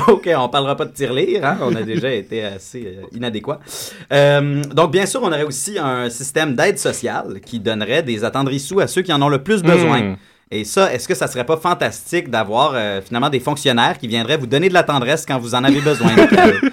OK, 0.09 0.29
on 0.37 0.49
parlera 0.49 0.77
pas 0.77 0.85
de 0.85 0.93
tirelire, 0.93 1.45
hein? 1.45 1.59
on 1.63 1.75
a 1.75 1.83
déjà 1.83 2.13
été 2.13 2.45
assez 2.45 2.99
euh, 2.99 3.17
inadéquat. 3.17 3.61
Euh, 4.13 4.63
donc, 4.75 4.93
bien 4.93 5.07
sûr, 5.07 5.21
on 5.23 5.29
aurait 5.29 5.45
aussi 5.45 5.79
un 5.79 6.11
système 6.11 6.55
d'aide 6.55 6.79
sociale 6.79 7.41
qui 7.45 7.59
donnerait 7.61 8.03
des 8.03 8.25
attendrissous 8.25 8.81
à 8.81 8.87
ceux 8.87 9.03
qui 9.03 9.13
en 9.13 9.23
ont 9.23 9.29
le 9.29 9.43
plus 9.43 9.63
besoin. 9.63 10.01
Hmm. 10.03 10.17
Et 10.55 10.63
ça, 10.65 10.93
est-ce 10.95 11.09
que 11.09 11.15
ça 11.17 11.27
serait 11.27 11.45
pas 11.45 11.57
fantastique 11.57 12.31
d'avoir 12.31 12.73
euh, 12.75 13.01
finalement 13.05 13.29
des 13.29 13.41
fonctionnaires 13.41 13.99
qui 13.99 14.07
viendraient 14.07 14.37
vous 14.37 14.47
donner 14.47 14.69
de 14.69 14.75
la 14.75 14.85
tendresse 14.85 15.27
quand 15.27 15.39
vous 15.39 15.55
en 15.57 15.65
avez 15.65 15.81
besoin? 15.81 16.13
Michael? 16.17 16.71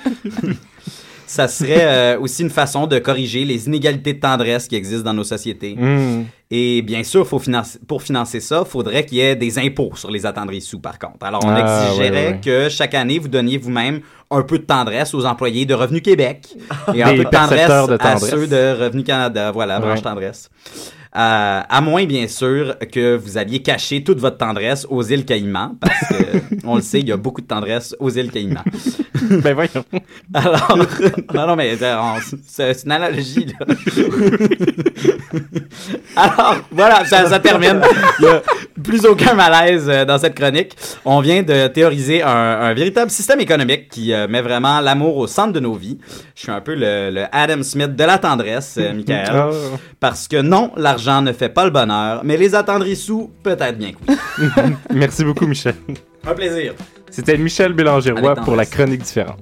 ça 1.25 1.47
serait 1.47 1.77
euh, 2.15 2.19
aussi 2.19 2.43
une 2.43 2.49
façon 2.51 2.85
de 2.85 2.99
corriger 2.99 3.43
les 3.45 3.65
inégalités 3.65 4.13
de 4.13 4.19
tendresse 4.19 4.67
qui 4.67 4.75
existent 4.75 5.05
dans 5.05 5.13
nos 5.15 5.23
sociétés. 5.23 5.75
Hmm. 5.75 6.25
Et 6.51 6.81
bien 6.83 7.03
sûr, 7.03 7.25
faut 7.25 7.39
financer, 7.39 7.79
pour 7.87 8.03
financer 8.03 8.39
ça, 8.41 8.63
il 8.65 8.69
faudrait 8.69 9.03
qu'il 9.05 9.17
y 9.17 9.21
ait 9.21 9.35
des 9.35 9.57
impôts 9.57 9.93
sur 9.95 10.11
les 10.11 10.25
attendrissous, 10.27 10.79
par 10.79 10.99
contre. 10.99 11.25
Alors, 11.25 11.43
on 11.45 11.49
Ah, 11.49 11.85
exigerait 11.87 12.11
ouais, 12.11 12.27
ouais. 12.33 12.39
que 12.43 12.69
chaque 12.69 12.93
année, 12.93 13.17
vous 13.17 13.29
donniez 13.29 13.57
vous-même 13.57 14.01
un 14.29 14.41
peu 14.43 14.59
de 14.59 14.63
tendresse 14.65 15.13
aux 15.15 15.25
employés 15.25 15.65
de 15.65 15.73
Revenu 15.73 16.01
Québec 16.01 16.49
et 16.93 17.01
un 17.01 17.15
peu 17.15 17.23
de 17.23 17.29
tendresse, 17.29 17.67
de 17.67 17.93
à 17.93 17.97
tendresse. 17.97 18.29
ceux 18.29 18.45
de 18.47 18.83
Revenu 18.83 19.03
Canada. 19.03 19.49
Voilà, 19.51 19.79
branche 19.79 19.99
Ouais. 19.99 20.03
tendresse. 20.03 20.49
Euh, 21.13 21.61
à 21.67 21.81
moins, 21.81 22.05
bien 22.05 22.25
sûr, 22.29 22.77
que 22.89 23.17
vous 23.17 23.37
alliez 23.37 23.61
cacher 23.61 24.01
toute 24.01 24.19
votre 24.19 24.37
tendresse 24.37 24.87
aux 24.89 25.03
îles 25.03 25.25
Caïmans, 25.25 25.75
parce 25.81 26.07
que, 26.07 26.37
on 26.63 26.77
le 26.77 26.81
sait, 26.81 27.01
il 27.01 27.09
y 27.09 27.11
a 27.11 27.17
beaucoup 27.17 27.41
de 27.41 27.47
tendresse 27.47 27.93
aux 27.99 28.09
îles 28.09 28.31
Caïmans. 28.31 28.63
ben 29.29 29.53
voyons. 29.53 29.83
Alors, 30.33 30.77
non, 31.33 31.47
non, 31.47 31.55
mais 31.57 31.75
euh, 31.81 31.97
c'est 32.47 32.85
une 32.85 32.93
analogie, 32.93 33.45
là. 33.45 33.75
Alors, 36.15 36.55
voilà, 36.71 37.03
ça, 37.03 37.25
ça 37.25 37.39
termine. 37.39 37.81
Il 38.19 38.25
n'y 38.25 38.31
a 38.31 38.41
plus 38.81 39.05
aucun 39.05 39.33
malaise 39.33 39.89
euh, 39.89 40.05
dans 40.05 40.17
cette 40.17 40.35
chronique. 40.35 40.77
On 41.03 41.19
vient 41.19 41.43
de 41.43 41.67
théoriser 41.67 42.23
un, 42.23 42.29
un 42.29 42.73
véritable 42.73 43.11
système 43.11 43.41
économique 43.41 43.89
qui 43.89 44.13
met 44.29 44.41
vraiment 44.41 44.79
l'amour 44.79 45.17
au 45.17 45.27
centre 45.27 45.51
de 45.51 45.59
nos 45.59 45.73
vies. 45.73 45.97
Je 46.35 46.43
suis 46.43 46.51
un 46.51 46.61
peu 46.61 46.73
le, 46.73 47.09
le 47.11 47.25
Adam 47.33 47.63
Smith 47.63 47.95
de 47.95 48.03
la 48.03 48.17
tendresse, 48.17 48.77
Michael. 48.77 49.29
Ah. 49.29 49.49
Parce 49.99 50.27
que 50.27 50.41
non, 50.41 50.71
l'argent 50.77 51.00
ne 51.09 51.33
fait 51.33 51.49
pas 51.49 51.65
le 51.65 51.71
bonheur, 51.71 52.21
mais 52.23 52.37
les 52.37 52.53
attendrissous, 52.55 53.31
peut-être 53.43 53.77
bien 53.77 53.91
que 53.91 53.97
oui. 54.07 54.75
Merci 54.93 55.23
beaucoup, 55.23 55.47
Michel. 55.47 55.75
Un 56.25 56.33
plaisir. 56.33 56.73
C'était 57.09 57.37
Michel 57.37 57.73
Bélanger-Roy 57.73 58.35
pour 58.35 58.55
la 58.55 58.65
chronique 58.65 59.01
différente. 59.01 59.39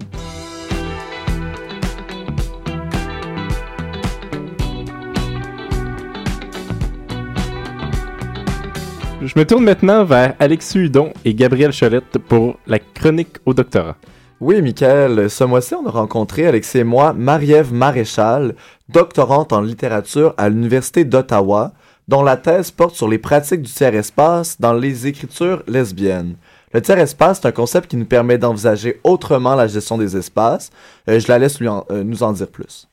Je 9.22 9.38
me 9.38 9.46
tourne 9.46 9.66
maintenant 9.66 10.06
vers 10.06 10.34
Alexis 10.40 10.80
Hudon 10.80 11.12
et 11.26 11.34
Gabriel 11.34 11.72
Cholette 11.78 12.18
pour 12.30 12.58
la 12.66 12.80
chronique 12.80 13.36
au 13.46 13.54
doctorat. 13.54 13.98
Oui, 14.42 14.62
Michael, 14.62 15.30
ce 15.30 15.44
mois-ci, 15.44 15.76
on 15.76 15.86
a 15.86 15.92
rencontré, 15.92 16.48
Alexis 16.48 16.80
et 16.80 16.84
moi, 16.86 17.12
Marie-Ève 17.14 17.74
Maréchal, 17.74 18.56
doctorante 18.88 19.52
en 19.52 19.62
littérature 19.62 20.34
à 20.38 20.48
l'Université 20.48 21.04
d'Ottawa, 21.04 21.74
dont 22.08 22.24
la 22.24 22.38
thèse 22.38 22.72
porte 22.72 22.96
sur 22.96 23.10
les 23.10 23.18
pratiques 23.18 23.62
du 23.64 23.72
tiers-espace 23.72 24.60
dans 24.60 24.74
les 24.74 25.08
écritures 25.08 25.62
lesbiennes. 25.68 26.36
Le 26.74 26.82
tiers-espace, 26.82 27.40
c'est 27.42 27.48
un 27.48 27.52
concept 27.52 27.90
qui 27.90 27.98
nous 27.98 28.06
permet 28.06 28.38
d'envisager 28.38 29.02
autrement 29.04 29.56
la 29.56 29.68
gestion 29.68 29.98
des 29.98 30.16
espaces. 30.16 30.70
Euh, 31.10 31.20
je 31.20 31.28
la 31.28 31.38
laisse 31.38 31.60
lui 31.60 31.68
en- 31.68 31.84
euh, 31.92 32.04
nous 32.04 32.24
en 32.24 32.32
dire 32.32 32.48
plus. 32.48 32.88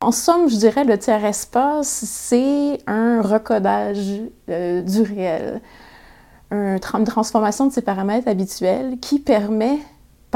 En 0.00 0.10
somme, 0.12 0.48
je 0.50 0.56
dirais 0.56 0.84
le 0.84 0.98
tiers-espace, 0.98 1.88
c'est 1.88 2.78
un 2.86 3.22
recodage 3.22 4.20
euh, 4.50 4.82
du 4.82 5.02
réel, 5.02 5.60
une 6.50 6.78
transformation 6.80 7.66
de 7.66 7.72
ses 7.72 7.82
paramètres 7.82 8.28
habituels 8.28 8.98
qui 9.00 9.18
permet, 9.18 9.78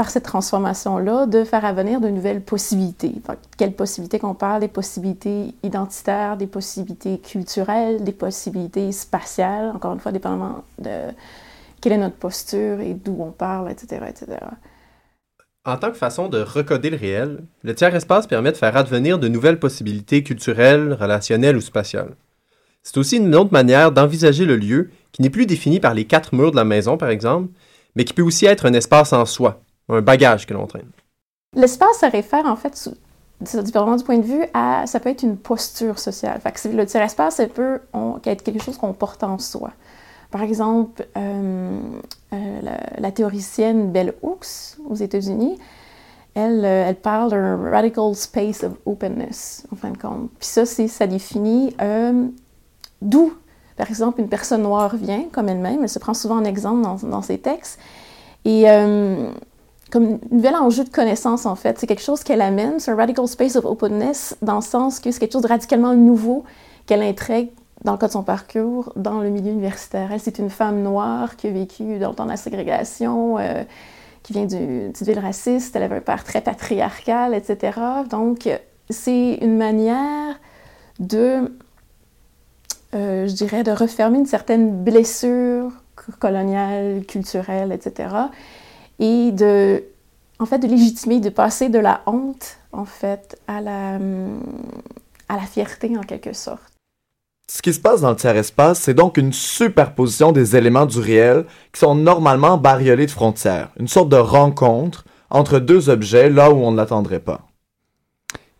par 0.01 0.09
cette 0.09 0.23
transformation-là, 0.23 1.27
de 1.27 1.43
faire 1.43 1.63
advenir 1.63 2.01
de 2.01 2.07
nouvelles 2.07 2.41
possibilités. 2.41 3.13
Quelles 3.55 3.73
possibilités 3.73 4.17
qu'on 4.17 4.33
parle? 4.33 4.61
Des 4.61 4.67
possibilités 4.67 5.53
identitaires, 5.61 6.37
des 6.37 6.47
possibilités 6.47 7.19
culturelles, 7.19 8.03
des 8.03 8.11
possibilités 8.11 8.91
spatiales, 8.93 9.69
encore 9.75 9.93
une 9.93 9.99
fois, 9.99 10.11
dépendamment 10.11 10.63
de 10.79 10.89
quelle 11.81 11.91
est 11.91 11.99
notre 11.99 12.15
posture 12.15 12.79
et 12.79 12.95
d'où 12.95 13.15
on 13.19 13.29
parle, 13.29 13.69
etc., 13.69 14.01
etc. 14.09 14.39
En 15.65 15.77
tant 15.77 15.91
que 15.91 15.97
façon 15.97 16.29
de 16.29 16.41
recoder 16.41 16.89
le 16.89 16.97
réel, 16.97 17.43
le 17.61 17.75
tiers-espace 17.75 18.25
permet 18.25 18.51
de 18.51 18.57
faire 18.57 18.75
advenir 18.75 19.19
de 19.19 19.27
nouvelles 19.27 19.59
possibilités 19.59 20.23
culturelles, 20.23 20.97
relationnelles 20.99 21.57
ou 21.57 21.61
spatiales. 21.61 22.15
C'est 22.81 22.97
aussi 22.97 23.17
une 23.17 23.35
autre 23.35 23.53
manière 23.53 23.91
d'envisager 23.91 24.45
le 24.45 24.55
lieu 24.55 24.89
qui 25.11 25.21
n'est 25.21 25.29
plus 25.29 25.45
défini 25.45 25.79
par 25.79 25.93
les 25.93 26.05
quatre 26.05 26.33
murs 26.33 26.49
de 26.49 26.55
la 26.55 26.63
maison, 26.63 26.97
par 26.97 27.09
exemple, 27.09 27.49
mais 27.95 28.03
qui 28.03 28.13
peut 28.13 28.23
aussi 28.23 28.47
être 28.47 28.65
un 28.65 28.73
espace 28.73 29.13
en 29.13 29.25
soi, 29.27 29.61
un 29.89 30.01
bagage 30.01 30.45
que 30.45 30.53
l'on 30.53 30.67
traîne. 30.67 30.89
L'espace, 31.55 31.97
ça 31.99 32.09
réfère 32.09 32.45
en 32.45 32.55
fait, 32.55 32.89
dépendamment 33.41 33.97
du 33.97 34.03
point 34.03 34.17
de 34.17 34.25
vue, 34.25 34.45
à 34.53 34.87
ça 34.87 34.99
peut 34.99 35.09
être 35.09 35.23
une 35.23 35.37
posture 35.37 35.99
sociale. 35.99 36.39
Fait 36.39 36.51
que 36.51 36.75
le 36.75 36.85
tiers-espace, 36.85 37.35
ça 37.35 37.47
peut 37.47 37.81
être 38.25 38.43
quelque 38.43 38.61
chose 38.61 38.77
qu'on 38.77 38.93
porte 38.93 39.23
en 39.23 39.37
soi. 39.37 39.71
Par 40.31 40.43
exemple, 40.43 41.05
euh, 41.17 41.79
euh, 42.33 42.61
la, 42.97 43.11
théoricienne 43.11 43.91
Bell 43.91 44.13
Hooks 44.21 44.77
aux 44.89 44.95
États-Unis, 44.95 45.59
elle, 46.33 46.63
euh, 46.63 46.85
elle 46.87 46.95
parle 46.95 47.31
d'un 47.31 47.69
radical 47.69 48.15
space 48.15 48.63
of 48.63 48.71
openness, 48.85 49.67
en 49.73 49.75
fin 49.75 49.91
de 49.91 49.97
compte. 49.97 50.29
Puis 50.39 50.47
ça, 50.47 50.65
ça 50.65 51.05
définit 51.05 51.75
d'où, 53.01 53.33
par 53.75 53.89
exemple, 53.89 54.21
une 54.21 54.29
personne 54.29 54.61
noire 54.61 54.95
vient, 54.95 55.25
comme 55.33 55.49
elle-même. 55.49 55.83
Elle 55.83 55.89
se 55.89 55.99
prend 55.99 56.13
souvent 56.13 56.37
en 56.37 56.45
exemple 56.45 56.81
dans, 56.81 56.95
dans 56.95 57.21
ses 57.21 57.37
textes. 57.37 57.77
Et 58.45 58.63
comme 59.91 60.05
un 60.13 60.35
nouvel 60.35 60.55
enjeu 60.55 60.83
de 60.83 60.89
connaissance, 60.89 61.45
en 61.45 61.55
fait. 61.55 61.77
C'est 61.77 61.87
quelque 61.87 62.01
chose 62.01 62.23
qu'elle 62.23 62.41
amène, 62.41 62.79
c'est 62.79 62.91
un 62.91 62.95
radical 62.95 63.27
space 63.27 63.55
of 63.55 63.65
openness, 63.65 64.35
dans 64.41 64.55
le 64.55 64.61
sens 64.61 64.99
que 64.99 65.11
c'est 65.11 65.19
quelque 65.19 65.33
chose 65.33 65.41
de 65.43 65.47
radicalement 65.47 65.93
nouveau 65.93 66.43
qu'elle 66.85 67.03
intègre 67.03 67.51
dans 67.83 67.93
le 67.93 67.97
cas 67.97 68.07
de 68.07 68.11
son 68.11 68.23
parcours 68.23 68.93
dans 68.95 69.19
le 69.21 69.29
milieu 69.29 69.51
universitaire. 69.51 70.11
Elle, 70.11 70.19
c'est 70.19 70.39
une 70.39 70.49
femme 70.49 70.81
noire 70.81 71.35
qui 71.35 71.47
a 71.47 71.51
vécu 71.51 71.99
dans 71.99 72.09
le 72.09 72.15
temps 72.15 72.25
de 72.25 72.29
la 72.29 72.37
ségrégation, 72.37 73.37
euh, 73.37 73.63
qui 74.23 74.33
vient 74.33 74.45
du- 74.45 74.89
d'une 74.89 75.05
ville 75.07 75.19
raciste, 75.19 75.75
elle 75.75 75.83
avait 75.83 75.97
un 75.97 76.01
père 76.01 76.23
très 76.23 76.41
patriarcal, 76.41 77.33
etc. 77.33 77.79
Donc, 78.09 78.47
c'est 78.89 79.33
une 79.41 79.57
manière 79.57 80.39
de, 80.99 81.51
euh, 82.93 83.27
je 83.27 83.33
dirais, 83.33 83.63
de 83.63 83.71
refermer 83.71 84.19
une 84.19 84.25
certaine 84.27 84.83
blessure 84.83 85.71
coloniale, 86.19 87.03
culturelle, 87.07 87.71
etc 87.71 88.09
et 89.01 89.31
de, 89.31 89.83
en 90.39 90.45
fait, 90.45 90.59
de 90.59 90.67
légitimer, 90.67 91.19
de 91.19 91.29
passer 91.29 91.67
de 91.67 91.79
la 91.79 92.03
honte, 92.05 92.57
en 92.71 92.85
fait, 92.85 93.37
à 93.47 93.59
la, 93.59 93.95
à 95.27 95.35
la 95.35 95.41
fierté, 95.41 95.97
en 95.97 96.01
quelque 96.01 96.33
sorte. 96.33 96.61
Ce 97.49 97.61
qui 97.61 97.73
se 97.73 97.81
passe 97.81 98.01
dans 98.01 98.11
le 98.11 98.15
tiers-espace, 98.15 98.79
c'est 98.79 98.93
donc 98.93 99.17
une 99.17 99.33
superposition 99.33 100.31
des 100.31 100.55
éléments 100.55 100.85
du 100.85 100.99
réel 100.99 101.45
qui 101.73 101.79
sont 101.81 101.95
normalement 101.95 102.57
bariolés 102.57 103.07
de 103.07 103.11
frontières, 103.11 103.71
une 103.77 103.89
sorte 103.89 104.07
de 104.07 104.15
rencontre 104.15 105.03
entre 105.29 105.59
deux 105.59 105.89
objets 105.89 106.29
là 106.29 106.51
où 106.51 106.57
on 106.57 106.71
ne 106.71 106.77
l'attendrait 106.77 107.19
pas. 107.19 107.41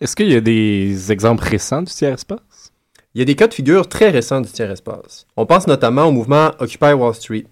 Est-ce 0.01 0.15
qu'il 0.15 0.31
y 0.31 0.35
a 0.35 0.41
des 0.41 1.11
exemples 1.11 1.43
récents 1.43 1.83
du 1.83 1.91
tiers-espace? 1.93 2.73
Il 3.13 3.19
y 3.19 3.21
a 3.21 3.25
des 3.25 3.35
cas 3.35 3.47
de 3.47 3.53
figure 3.53 3.87
très 3.87 4.09
récents 4.09 4.41
du 4.41 4.49
tiers-espace. 4.49 5.27
On 5.37 5.45
pense 5.45 5.67
notamment 5.67 6.05
au 6.05 6.11
mouvement 6.11 6.51
Occupy 6.59 6.93
Wall 6.93 7.13
Street. 7.13 7.45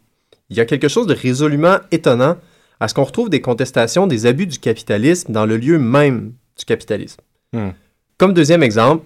Il 0.50 0.58
y 0.58 0.60
a 0.60 0.66
quelque 0.66 0.88
chose 0.88 1.06
de 1.06 1.14
résolument 1.14 1.78
étonnant 1.92 2.36
à 2.80 2.88
ce 2.88 2.94
qu'on 2.94 3.04
retrouve 3.04 3.30
des 3.30 3.42
contestations 3.42 4.08
des 4.08 4.26
abus 4.26 4.48
du 4.48 4.60
capitalisme 4.60 5.32
dans 5.34 5.46
le 5.46 5.58
lieu 5.58 5.78
même 5.80 6.34
du 6.58 6.66
capitalisme. 6.66 7.20
Hmm. 7.54 7.70
Comme 8.18 8.34
deuxième 8.34 8.64
exemple, 8.64 9.06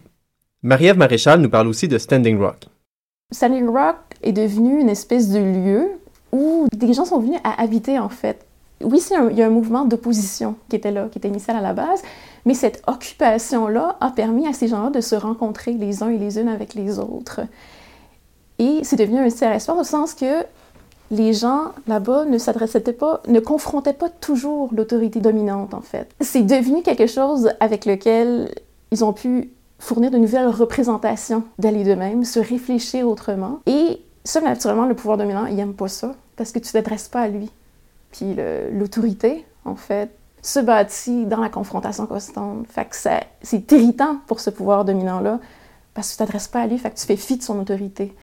Marie-Ève 0.61 0.97
Maréchal 0.97 1.39
nous 1.41 1.49
parle 1.49 1.67
aussi 1.67 1.87
de 1.87 1.97
Standing 1.97 2.39
Rock. 2.39 2.65
Standing 3.31 3.67
Rock 3.67 3.97
est 4.21 4.31
devenu 4.31 4.79
une 4.79 4.89
espèce 4.89 5.29
de 5.29 5.39
lieu 5.39 5.87
où 6.31 6.67
des 6.75 6.93
gens 6.93 7.05
sont 7.05 7.19
venus 7.19 7.39
à 7.43 7.61
habiter, 7.61 7.99
en 7.99 8.09
fait. 8.09 8.45
Oui, 8.83 8.99
c'est 8.99 9.15
un- 9.15 9.29
il 9.29 9.37
y 9.37 9.41
a 9.41 9.47
un 9.47 9.51
mouvement 9.51 9.85
d'opposition 9.85 10.55
qui 10.69 10.75
était 10.75 10.91
là, 10.91 11.07
qui 11.11 11.17
était 11.17 11.27
initial 11.27 11.55
à 11.55 11.61
la 11.61 11.73
base, 11.73 12.01
mais 12.45 12.53
cette 12.53 12.81
occupation-là 12.87 13.97
a 14.01 14.11
permis 14.11 14.47
à 14.47 14.53
ces 14.53 14.67
gens-là 14.67 14.89
de 14.89 14.99
se 15.01 15.15
rencontrer 15.15 15.73
les 15.73 16.03
uns 16.03 16.09
et 16.09 16.17
les 16.17 16.39
unes 16.39 16.49
avec 16.49 16.73
les 16.73 16.99
autres. 16.99 17.41
Et 18.59 18.79
c'est 18.83 18.95
devenu 18.97 19.19
un 19.19 19.29
tiers-espace 19.29 19.77
au 19.77 19.83
sens 19.83 20.13
que 20.13 20.43
les 21.13 21.33
gens 21.33 21.71
là-bas 21.87 22.25
ne 22.25 22.37
s'adressaient 22.37 22.81
pas, 22.81 23.21
ne 23.27 23.39
confrontaient 23.39 23.93
pas 23.93 24.09
toujours 24.09 24.69
l'autorité 24.73 25.19
dominante, 25.19 25.73
en 25.73 25.81
fait. 25.81 26.09
C'est 26.19 26.43
devenu 26.43 26.81
quelque 26.81 27.07
chose 27.07 27.51
avec 27.59 27.85
lequel 27.85 28.49
ils 28.91 29.05
ont 29.05 29.13
pu 29.13 29.51
fournir 29.79 30.11
de 30.11 30.17
nouvelles 30.17 30.47
représentations 30.47 31.43
d'aller 31.59 31.83
d'eux-mêmes, 31.83 32.23
se 32.23 32.39
réfléchir 32.39 33.07
autrement. 33.07 33.59
Et 33.65 34.01
ça, 34.23 34.41
naturellement, 34.41 34.85
le 34.85 34.95
pouvoir 34.95 35.17
dominant, 35.17 35.45
il 35.45 35.55
n'aime 35.55 35.73
pas 35.73 35.87
ça, 35.87 36.15
parce 36.35 36.51
que 36.51 36.59
tu 36.59 36.71
t'adresses 36.71 37.09
pas 37.09 37.21
à 37.21 37.27
lui. 37.27 37.51
Puis 38.11 38.35
l'autorité, 38.71 39.45
en 39.65 39.75
fait, 39.75 40.09
se 40.41 40.59
bâtit 40.59 41.25
dans 41.25 41.39
la 41.39 41.49
confrontation 41.49 42.05
constante. 42.05 42.67
Fait 42.67 42.85
que 42.85 42.95
c'est 42.95 43.71
irritant 43.71 44.17
pour 44.27 44.39
ce 44.39 44.49
pouvoir 44.49 44.85
dominant-là, 44.85 45.39
parce 45.93 46.07
que 46.07 46.13
tu 46.13 46.17
t'adresses 46.19 46.47
pas 46.47 46.61
à 46.61 46.67
lui, 46.67 46.77
fait 46.77 46.91
que 46.91 46.97
tu 46.97 47.05
fais 47.05 47.15
fi 47.15 47.37
de 47.37 47.43
son 47.43 47.59
autorité. 47.59 48.13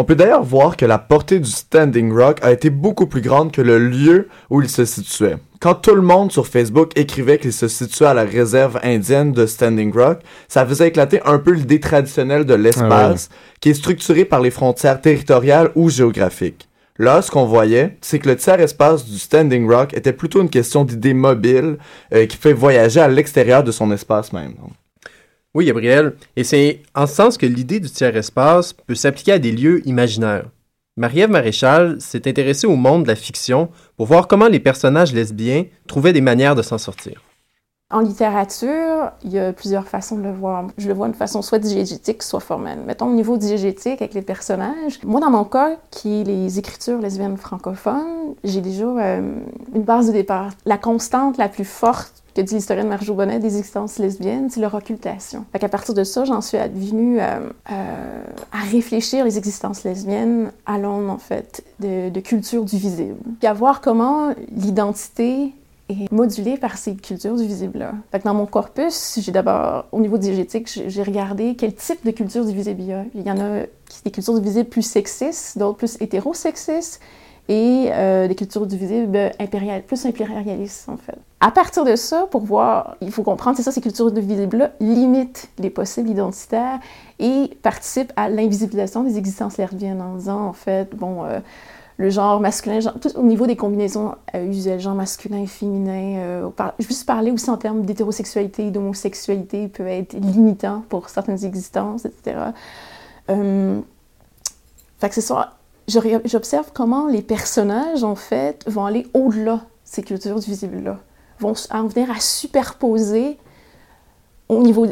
On 0.00 0.04
peut 0.04 0.14
d'ailleurs 0.14 0.44
voir 0.44 0.76
que 0.76 0.86
la 0.86 0.98
portée 0.98 1.40
du 1.40 1.50
Standing 1.50 2.12
Rock 2.12 2.38
a 2.42 2.52
été 2.52 2.70
beaucoup 2.70 3.08
plus 3.08 3.20
grande 3.20 3.50
que 3.50 3.60
le 3.60 3.80
lieu 3.80 4.28
où 4.48 4.62
il 4.62 4.68
se 4.68 4.84
situait. 4.84 5.38
Quand 5.58 5.74
tout 5.74 5.96
le 5.96 6.02
monde 6.02 6.30
sur 6.30 6.46
Facebook 6.46 6.92
écrivait 6.96 7.38
qu'il 7.38 7.52
se 7.52 7.66
situait 7.66 8.06
à 8.06 8.14
la 8.14 8.22
réserve 8.22 8.78
indienne 8.84 9.32
de 9.32 9.44
Standing 9.44 9.92
Rock, 9.92 10.20
ça 10.46 10.64
faisait 10.64 10.86
éclater 10.86 11.20
un 11.24 11.40
peu 11.40 11.50
l'idée 11.50 11.80
traditionnelle 11.80 12.44
de 12.44 12.54
l'espace, 12.54 13.28
qui 13.60 13.70
est 13.70 13.74
structuré 13.74 14.24
par 14.24 14.40
les 14.40 14.52
frontières 14.52 15.00
territoriales 15.00 15.72
ou 15.74 15.90
géographiques. 15.90 16.68
Là, 17.00 17.20
ce 17.20 17.32
qu'on 17.32 17.46
voyait, 17.46 17.96
c'est 18.00 18.20
que 18.20 18.28
le 18.28 18.36
tiers-espace 18.36 19.04
du 19.04 19.18
Standing 19.18 19.68
Rock 19.68 19.94
était 19.94 20.12
plutôt 20.12 20.40
une 20.40 20.48
question 20.48 20.84
d'idées 20.84 21.12
mobiles 21.12 21.76
euh, 22.14 22.26
qui 22.26 22.36
fait 22.36 22.52
voyager 22.52 23.00
à 23.00 23.08
l'extérieur 23.08 23.64
de 23.64 23.72
son 23.72 23.90
espace 23.90 24.32
même. 24.32 24.54
donc. 24.54 24.70
Oui, 25.58 25.64
Gabriel, 25.64 26.14
et 26.36 26.44
c'est 26.44 26.82
en 26.94 27.08
ce 27.08 27.16
sens 27.16 27.36
que 27.36 27.44
l'idée 27.44 27.80
du 27.80 27.90
tiers-espace 27.90 28.72
peut 28.72 28.94
s'appliquer 28.94 29.32
à 29.32 29.38
des 29.40 29.50
lieux 29.50 29.84
imaginaires. 29.88 30.44
Marie-Ève 30.96 31.30
Maréchal 31.30 32.00
s'est 32.00 32.28
intéressée 32.28 32.68
au 32.68 32.76
monde 32.76 33.02
de 33.02 33.08
la 33.08 33.16
fiction 33.16 33.68
pour 33.96 34.06
voir 34.06 34.28
comment 34.28 34.46
les 34.46 34.60
personnages 34.60 35.12
lesbiens 35.12 35.64
trouvaient 35.88 36.12
des 36.12 36.20
manières 36.20 36.54
de 36.54 36.62
s'en 36.62 36.78
sortir. 36.78 37.27
En 37.90 38.00
littérature, 38.00 39.12
il 39.24 39.32
y 39.32 39.38
a 39.38 39.50
plusieurs 39.54 39.88
façons 39.88 40.18
de 40.18 40.22
le 40.22 40.30
voir. 40.30 40.66
Je 40.76 40.88
le 40.88 40.94
vois 40.94 41.08
de 41.08 41.16
façon 41.16 41.40
soit 41.40 41.58
diégétique, 41.58 42.22
soit 42.22 42.40
formelle. 42.40 42.80
Mettons 42.86 43.06
au 43.06 43.14
niveau 43.14 43.38
diégétique 43.38 44.02
avec 44.02 44.12
les 44.12 44.20
personnages. 44.20 45.00
Moi, 45.04 45.20
dans 45.22 45.30
mon 45.30 45.44
cas, 45.44 45.76
qui 45.90 46.20
est 46.20 46.24
les 46.24 46.58
écritures 46.58 46.98
lesbiennes 46.98 47.38
francophones, 47.38 48.34
j'ai 48.44 48.60
déjà 48.60 48.84
euh, 48.84 49.40
une 49.74 49.82
base 49.82 50.08
de 50.08 50.12
départ. 50.12 50.50
La 50.66 50.76
constante 50.76 51.38
la 51.38 51.48
plus 51.48 51.64
forte 51.64 52.22
que 52.34 52.42
dit 52.42 52.56
l'historienne 52.56 52.88
Marjo 52.88 53.14
Bonnet 53.14 53.38
des 53.38 53.56
existences 53.56 53.98
lesbiennes, 53.98 54.50
c'est 54.50 54.60
leur 54.60 54.74
occultation. 54.74 55.46
Fait 55.52 55.58
qu'à 55.58 55.70
partir 55.70 55.94
de 55.94 56.04
ça, 56.04 56.26
j'en 56.26 56.42
suis 56.42 56.58
venue 56.58 57.18
euh, 57.18 57.40
euh, 57.72 58.22
à 58.52 58.64
réfléchir 58.70 59.24
les 59.24 59.38
existences 59.38 59.84
lesbiennes 59.84 60.52
à 60.66 60.76
l'aune, 60.76 61.08
en 61.08 61.16
fait, 61.16 61.64
de, 61.80 62.10
de 62.10 62.20
culture 62.20 62.66
du 62.66 62.76
visible. 62.76 63.16
Puis 63.38 63.48
à 63.48 63.54
voir 63.54 63.80
comment 63.80 64.34
l'identité 64.54 65.54
est 65.88 66.10
modulée 66.12 66.56
par 66.56 66.76
ces 66.76 66.94
cultures 66.96 67.36
du 67.36 67.46
visible-là. 67.46 67.92
Dans 68.24 68.34
mon 68.34 68.46
corpus, 68.46 69.18
j'ai 69.20 69.32
d'abord, 69.32 69.86
au 69.92 70.00
niveau 70.00 70.18
diégétique, 70.18 70.68
j'ai 70.86 71.02
regardé 71.02 71.56
quel 71.56 71.74
type 71.74 72.04
de 72.04 72.10
culture 72.10 72.44
du 72.44 72.52
visible 72.52 72.80
il 72.80 72.86
y 72.86 72.92
a. 72.92 73.04
Il 73.14 73.26
y 73.26 73.30
en 73.30 73.38
a 73.38 73.62
des 74.04 74.10
cultures 74.10 74.34
du 74.34 74.42
visible 74.42 74.68
plus 74.68 74.82
sexistes, 74.82 75.58
d'autres 75.58 75.78
plus 75.78 75.96
hétérosexistes, 76.00 77.00
et 77.48 77.88
euh, 77.92 78.28
des 78.28 78.34
cultures 78.34 78.66
du 78.66 78.76
visible 78.76 79.30
plus 79.86 80.04
impérialistes, 80.04 80.88
en 80.88 80.98
fait. 80.98 81.16
À 81.40 81.50
partir 81.50 81.84
de 81.84 81.96
ça, 81.96 82.26
pour 82.30 82.42
voir, 82.42 82.96
il 83.00 83.10
faut 83.10 83.22
comprendre, 83.22 83.56
c'est 83.56 83.70
ces 83.70 83.80
cultures 83.80 84.12
du 84.12 84.20
visible-là 84.20 84.72
limitent 84.80 85.48
les 85.58 85.70
possibles 85.70 86.10
identitaires 86.10 86.78
et 87.18 87.56
participent 87.62 88.12
à 88.16 88.28
l'invisibilisation 88.28 89.02
des 89.02 89.16
existences 89.16 89.56
lesbiennes 89.56 90.02
en 90.02 90.16
disant, 90.16 90.46
en 90.46 90.52
fait, 90.52 90.94
bon, 90.94 91.24
euh, 91.24 91.40
le 91.98 92.10
genre 92.10 92.38
masculin, 92.40 92.78
genre, 92.78 92.94
tout 93.00 93.10
au 93.16 93.24
niveau 93.24 93.46
des 93.46 93.56
combinaisons 93.56 94.14
euh, 94.34 94.46
usuelles, 94.46 94.78
genre 94.78 94.94
masculin, 94.94 95.44
féminin. 95.46 96.18
Euh, 96.18 96.48
par- 96.48 96.74
juste 96.78 97.04
parler 97.04 97.32
aussi 97.32 97.50
en 97.50 97.56
termes 97.56 97.82
d'hétérosexualité, 97.82 98.70
d'homosexualité 98.70 99.66
peut 99.66 99.86
être 99.86 100.12
limitant 100.14 100.84
pour 100.88 101.08
certaines 101.08 101.44
existences, 101.44 102.04
etc. 102.04 102.36
Euh. 103.30 103.80
Je 105.00 106.20
J'observe 106.24 106.70
comment 106.72 107.08
les 107.08 107.22
personnages, 107.22 108.04
en 108.04 108.14
fait, 108.14 108.64
vont 108.68 108.84
aller 108.84 109.06
au-delà 109.14 109.54
de 109.54 109.60
ces 109.84 110.02
cultures 110.02 110.38
du 110.38 110.46
visible-là. 110.46 110.98
Vont 111.40 111.54
en 111.70 111.86
venir 111.86 112.10
à 112.10 112.20
superposer 112.20 113.38
au 114.48 114.62
niveau, 114.62 114.86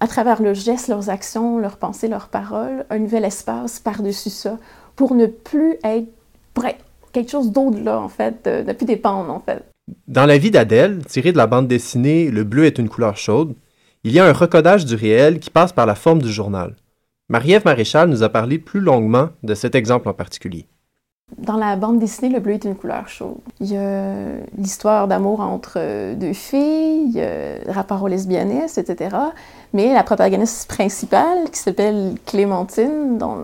à 0.00 0.06
travers 0.08 0.42
leurs 0.42 0.54
gestes, 0.54 0.88
leurs 0.88 1.10
actions, 1.10 1.58
leurs 1.58 1.76
pensées, 1.76 2.08
leurs 2.08 2.28
paroles, 2.28 2.84
un 2.90 2.98
nouvel 2.98 3.24
espace 3.24 3.78
par-dessus 3.80 4.30
ça, 4.30 4.58
pour 4.98 5.14
ne 5.14 5.26
plus 5.26 5.76
être, 5.84 6.08
être 6.66 6.84
quelque 7.12 7.30
chose 7.30 7.52
d'au-delà, 7.52 8.00
en 8.00 8.08
fait, 8.08 8.44
de, 8.44 8.64
de 8.64 8.72
plus 8.72 8.84
dépendre, 8.84 9.32
en 9.32 9.38
fait. 9.38 9.64
Dans 10.08 10.26
la 10.26 10.36
vie 10.36 10.50
d'Adèle, 10.50 11.04
tirée 11.06 11.30
de 11.30 11.38
la 11.38 11.46
bande 11.46 11.68
dessinée 11.68 12.30
Le 12.30 12.42
bleu 12.42 12.64
est 12.64 12.78
une 12.78 12.88
couleur 12.88 13.16
chaude, 13.16 13.54
il 14.02 14.10
y 14.12 14.18
a 14.18 14.26
un 14.26 14.32
recodage 14.32 14.84
du 14.84 14.96
réel 14.96 15.38
qui 15.38 15.50
passe 15.50 15.72
par 15.72 15.86
la 15.86 15.94
forme 15.94 16.20
du 16.20 16.32
journal. 16.32 16.74
Marie-Ève 17.28 17.64
Maréchal 17.64 18.10
nous 18.10 18.24
a 18.24 18.28
parlé 18.28 18.58
plus 18.58 18.80
longuement 18.80 19.28
de 19.44 19.54
cet 19.54 19.76
exemple 19.76 20.08
en 20.08 20.14
particulier. 20.14 20.66
Dans 21.36 21.56
la 21.56 21.76
bande 21.76 21.98
dessinée, 21.98 22.30
le 22.30 22.40
bleu 22.40 22.54
est 22.54 22.64
une 22.64 22.74
couleur 22.74 23.06
chaude. 23.08 23.36
Il 23.60 23.70
y 23.70 23.76
a 23.76 24.14
l'histoire 24.56 25.08
d'amour 25.08 25.40
entre 25.40 25.74
euh, 25.76 26.14
deux 26.14 26.32
filles, 26.32 27.04
il 27.04 27.12
y 27.12 27.20
a 27.20 27.58
le 27.64 27.70
rapport 27.70 28.02
aux 28.02 28.08
lesbianistes, 28.08 28.78
etc. 28.78 29.14
Mais 29.74 29.92
la 29.92 30.02
protagoniste 30.02 30.68
principale, 30.68 31.50
qui 31.52 31.58
s'appelle 31.58 32.14
Clémentine 32.24 33.18
dans, 33.18 33.36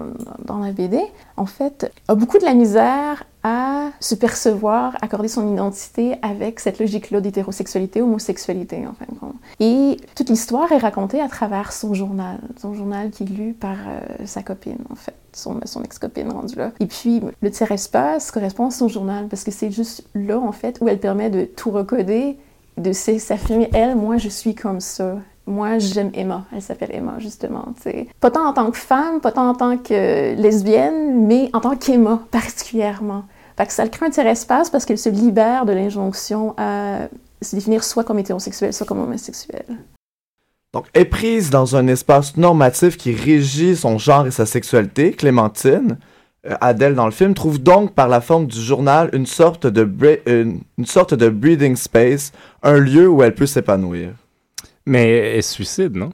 dans 0.44 0.58
la 0.58 0.72
BD, 0.72 1.00
en 1.36 1.46
fait, 1.46 1.92
a 2.08 2.14
beaucoup 2.14 2.38
de 2.38 2.44
la 2.44 2.54
misère 2.54 3.24
à 3.42 3.90
se 4.00 4.14
percevoir, 4.14 4.96
accorder 5.02 5.28
son 5.28 5.52
identité 5.52 6.16
avec 6.22 6.60
cette 6.60 6.80
logique-là 6.80 7.20
d'hétérosexualité, 7.20 8.00
homosexualité, 8.00 8.86
en 8.86 8.94
fin 8.94 9.04
de 9.12 9.18
compte. 9.18 9.34
Et 9.60 9.98
toute 10.14 10.30
l'histoire 10.30 10.72
est 10.72 10.78
racontée 10.78 11.20
à 11.20 11.28
travers 11.28 11.72
son 11.72 11.92
journal, 11.92 12.38
son 12.56 12.72
journal 12.72 13.10
qui 13.10 13.24
est 13.24 13.26
lu 13.26 13.52
par 13.52 13.76
euh, 13.86 14.24
sa 14.24 14.42
copine, 14.42 14.78
en 14.90 14.94
fait, 14.94 15.14
son, 15.36 15.60
son 15.64 15.82
ex-copine 15.82 16.30
rendue 16.30 16.56
là. 16.56 16.72
Et 16.80 16.86
puis, 16.86 17.22
le 17.40 17.50
tiers-espace 17.50 18.30
correspond 18.30 18.66
à 18.66 18.70
son 18.70 18.88
journal, 18.88 19.26
parce 19.28 19.44
que 19.44 19.50
c'est 19.50 19.70
juste 19.70 20.04
là, 20.14 20.38
en 20.38 20.52
fait, 20.52 20.78
où 20.80 20.88
elle 20.88 20.98
permet 20.98 21.30
de 21.30 21.44
tout 21.44 21.70
recoder, 21.70 22.38
de 22.76 22.92
s'affirmer, 22.92 23.70
elle, 23.72 23.96
moi, 23.96 24.16
je 24.16 24.28
suis 24.28 24.54
comme 24.54 24.80
ça. 24.80 25.16
Moi, 25.46 25.78
j'aime 25.78 26.10
Emma. 26.14 26.44
Elle 26.52 26.62
s'appelle 26.62 26.90
Emma, 26.92 27.16
justement. 27.18 27.66
T'sais. 27.78 28.08
Pas 28.20 28.30
tant 28.30 28.46
en 28.46 28.52
tant 28.52 28.70
que 28.70 28.78
femme, 28.78 29.20
pas 29.20 29.30
tant 29.30 29.48
en 29.50 29.54
tant 29.54 29.76
que 29.76 30.34
lesbienne, 30.34 31.26
mais 31.26 31.50
en 31.52 31.60
tant 31.60 31.76
qu'Emma, 31.76 32.20
particulièrement. 32.30 33.24
Fait 33.56 33.66
que 33.66 33.72
ça 33.72 33.86
crée 33.88 34.06
un 34.06 34.10
tiers-espace 34.10 34.70
parce 34.70 34.84
qu'elle 34.84 34.98
se 34.98 35.10
libère 35.10 35.66
de 35.66 35.72
l'injonction 35.72 36.54
à 36.56 37.08
se 37.40 37.54
définir 37.54 37.84
soit 37.84 38.04
comme 38.04 38.18
hétérosexuelle, 38.18 38.72
soit 38.72 38.86
comme 38.86 39.00
homosexuelle. 39.00 39.78
Donc, 40.74 40.86
est 40.92 41.04
prise 41.04 41.50
dans 41.50 41.76
un 41.76 41.86
espace 41.86 42.36
normatif 42.36 42.96
qui 42.96 43.14
régit 43.14 43.76
son 43.76 43.96
genre 43.96 44.26
et 44.26 44.32
sa 44.32 44.44
sexualité, 44.44 45.12
Clémentine, 45.12 45.98
euh, 46.48 46.56
Adèle 46.60 46.96
dans 46.96 47.04
le 47.04 47.12
film, 47.12 47.32
trouve 47.32 47.62
donc 47.62 47.94
par 47.94 48.08
la 48.08 48.20
forme 48.20 48.48
du 48.48 48.60
journal 48.60 49.08
une 49.12 49.24
sorte 49.24 49.68
de, 49.68 49.88
une, 50.26 50.62
une 50.76 50.86
sorte 50.86 51.14
de 51.14 51.28
breathing 51.28 51.76
space, 51.76 52.32
un 52.64 52.78
lieu 52.78 53.08
où 53.08 53.22
elle 53.22 53.36
peut 53.36 53.46
s'épanouir. 53.46 54.10
Mais 54.84 55.36
elle 55.36 55.44
se 55.44 55.54
suicide, 55.54 55.94
non? 55.94 56.10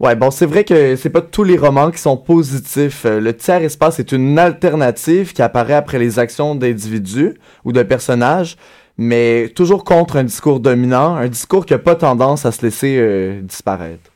Ouais, 0.00 0.16
bon, 0.16 0.32
c'est 0.32 0.46
vrai 0.46 0.64
que 0.64 0.96
c'est 0.96 1.10
pas 1.10 1.20
tous 1.20 1.44
les 1.44 1.56
romans 1.56 1.92
qui 1.92 1.98
sont 1.98 2.16
positifs. 2.16 3.04
Euh, 3.04 3.20
Le 3.20 3.36
tiers-espace 3.36 4.00
est 4.00 4.10
une 4.10 4.40
alternative 4.40 5.32
qui 5.32 5.42
apparaît 5.42 5.74
après 5.74 6.00
les 6.00 6.18
actions 6.18 6.56
d'individus 6.56 7.34
ou 7.64 7.70
de 7.70 7.82
personnages, 7.84 8.56
mais 9.00 9.50
toujours 9.56 9.82
contre 9.82 10.16
un 10.16 10.24
discours 10.24 10.60
dominant, 10.60 11.16
un 11.16 11.28
discours 11.28 11.66
qui 11.66 11.74
a 11.74 11.78
pas 11.78 11.96
tendance 11.96 12.46
à 12.46 12.52
se 12.52 12.62
laisser 12.62 12.96
euh, 12.98 13.40
disparaître. 13.42 14.10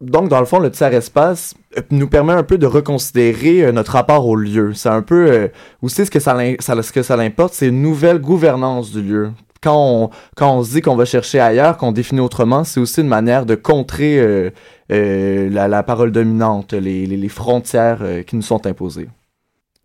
Donc, 0.00 0.30
dans 0.30 0.40
le 0.40 0.46
fond, 0.46 0.58
le 0.58 0.70
tiers-espace 0.70 1.54
euh, 1.76 1.82
nous 1.90 2.08
permet 2.08 2.32
un 2.32 2.42
peu 2.42 2.56
de 2.56 2.66
reconsidérer 2.66 3.64
euh, 3.64 3.72
notre 3.72 3.92
rapport 3.92 4.26
au 4.26 4.34
lieu. 4.34 4.72
C'est 4.72 4.88
un 4.88 5.02
peu 5.02 5.30
euh, 5.30 5.48
aussi 5.82 6.06
ce 6.06 6.10
que 6.10 6.20
ça, 6.20 6.36
ça, 6.58 7.16
l'importe, 7.16 7.52
c'est 7.52 7.68
une 7.68 7.82
nouvelle 7.82 8.18
gouvernance 8.18 8.92
du 8.92 9.02
lieu. 9.02 9.32
Quand 9.62 10.10
on, 10.40 10.62
se 10.64 10.70
dit 10.72 10.80
qu'on 10.80 10.96
va 10.96 11.04
chercher 11.04 11.38
ailleurs, 11.38 11.76
qu'on 11.76 11.92
définit 11.92 12.22
autrement, 12.22 12.64
c'est 12.64 12.80
aussi 12.80 13.02
une 13.02 13.08
manière 13.08 13.44
de 13.44 13.54
contrer 13.54 14.50
la, 14.88 15.82
parole 15.82 16.12
dominante, 16.12 16.72
les, 16.72 17.28
frontières 17.28 18.02
qui 18.26 18.36
nous 18.36 18.42
sont 18.42 18.66
imposées. 18.66 19.10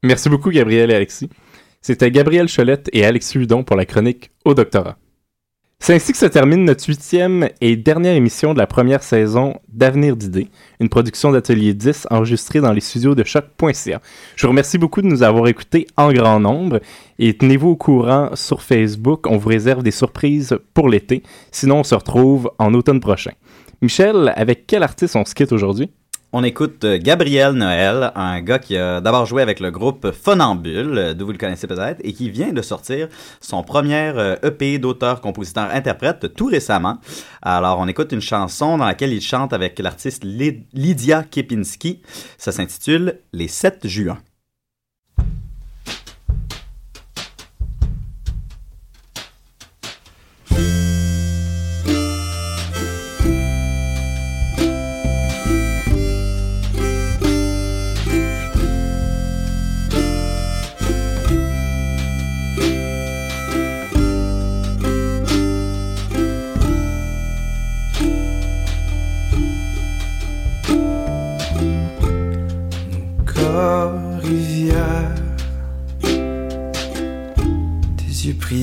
Merci 0.01 0.29
beaucoup, 0.29 0.49
Gabriel 0.49 0.91
et 0.91 0.95
Alexis. 0.95 1.29
C'était 1.87 2.09
Gabriel 2.09 2.49
Cholette 2.49 2.89
et 2.93 3.05
Alexis 3.05 3.37
Hudon 3.37 3.63
pour 3.63 3.75
la 3.75 3.85
chronique 3.85 4.31
au 4.43 4.55
doctorat. 4.55 4.97
C'est 5.77 5.93
ainsi 5.93 6.13
que 6.13 6.17
se 6.17 6.25
termine 6.25 6.65
notre 6.65 6.87
huitième 6.87 7.47
et 7.61 7.75
dernière 7.75 8.15
émission 8.15 8.55
de 8.55 8.57
la 8.57 8.65
première 8.65 9.03
saison 9.03 9.59
d'Avenir 9.71 10.15
d'idées, 10.15 10.47
une 10.79 10.89
production 10.89 11.31
d'Atelier 11.31 11.75
10 11.75 12.07
enregistrée 12.09 12.59
dans 12.59 12.73
les 12.73 12.81
studios 12.81 13.13
de 13.13 13.23
choc.ca. 13.23 14.01
Je 14.35 14.41
vous 14.41 14.49
remercie 14.49 14.79
beaucoup 14.79 15.03
de 15.03 15.07
nous 15.07 15.21
avoir 15.21 15.47
écoutés 15.47 15.85
en 15.95 16.11
grand 16.11 16.39
nombre 16.39 16.79
et 17.19 17.37
tenez-vous 17.37 17.69
au 17.69 17.75
courant 17.75 18.31
sur 18.35 18.63
Facebook, 18.63 19.27
on 19.27 19.37
vous 19.37 19.49
réserve 19.49 19.83
des 19.83 19.91
surprises 19.91 20.57
pour 20.73 20.89
l'été, 20.89 21.21
sinon 21.51 21.81
on 21.81 21.83
se 21.83 21.93
retrouve 21.93 22.49
en 22.57 22.73
automne 22.73 22.99
prochain. 22.99 23.33
Michel, 23.83 24.33
avec 24.35 24.65
quel 24.65 24.81
artiste 24.81 25.15
on 25.15 25.23
se 25.23 25.35
quitte 25.35 25.51
aujourd'hui? 25.51 25.91
On 26.37 26.43
écoute 26.43 26.83
euh, 26.83 26.99
Gabriel 27.01 27.53
Noël, 27.53 28.11
un 28.13 28.41
gars 28.41 28.59
qui 28.59 28.75
a 28.75 28.99
d'abord 28.99 29.25
joué 29.25 29.41
avec 29.41 29.61
le 29.61 29.71
groupe 29.71 30.11
Phonambule, 30.11 30.97
euh, 30.97 31.13
d'où 31.13 31.27
vous 31.27 31.31
le 31.31 31.37
connaissez 31.37 31.65
peut-être, 31.65 32.01
et 32.03 32.11
qui 32.11 32.29
vient 32.29 32.51
de 32.51 32.61
sortir 32.61 33.07
son 33.39 33.63
premier 33.63 34.11
EP 34.43 34.77
d'auteur-compositeur-interprète 34.77 36.35
tout 36.35 36.47
récemment. 36.47 36.97
Alors, 37.41 37.79
on 37.79 37.87
écoute 37.87 38.11
une 38.11 38.19
chanson 38.19 38.77
dans 38.77 38.83
laquelle 38.83 39.13
il 39.13 39.21
chante 39.21 39.53
avec 39.53 39.79
l'artiste 39.79 40.25
Lydia 40.25 41.23
Kepinski. 41.23 42.01
Ça 42.37 42.51
s'intitule 42.51 43.21
Les 43.31 43.47
7 43.47 43.87
juin. 43.87 44.17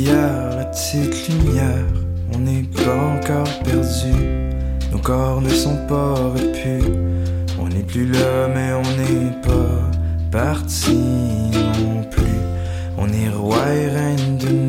La 0.04 0.64
petite 0.64 1.28
lumière, 1.28 1.86
on 2.34 2.38
n'est 2.38 2.64
pas 2.64 2.96
encore 3.16 3.62
perdu. 3.62 4.12
Nos 4.90 4.98
corps 4.98 5.40
ne 5.40 5.48
sont 5.48 5.76
pas 5.86 6.14
repus. 6.14 6.82
On 7.60 7.68
n'est 7.68 7.84
plus 7.84 8.10
là, 8.10 8.48
mais 8.52 8.72
on 8.72 8.82
n'est 8.82 9.30
pas 9.42 9.90
parti 10.32 10.96
non 10.96 12.02
plus. 12.10 12.40
On 12.98 13.06
est 13.08 13.28
roi 13.28 13.58
et 13.72 13.88
reine 13.90 14.38
d'une 14.38 14.61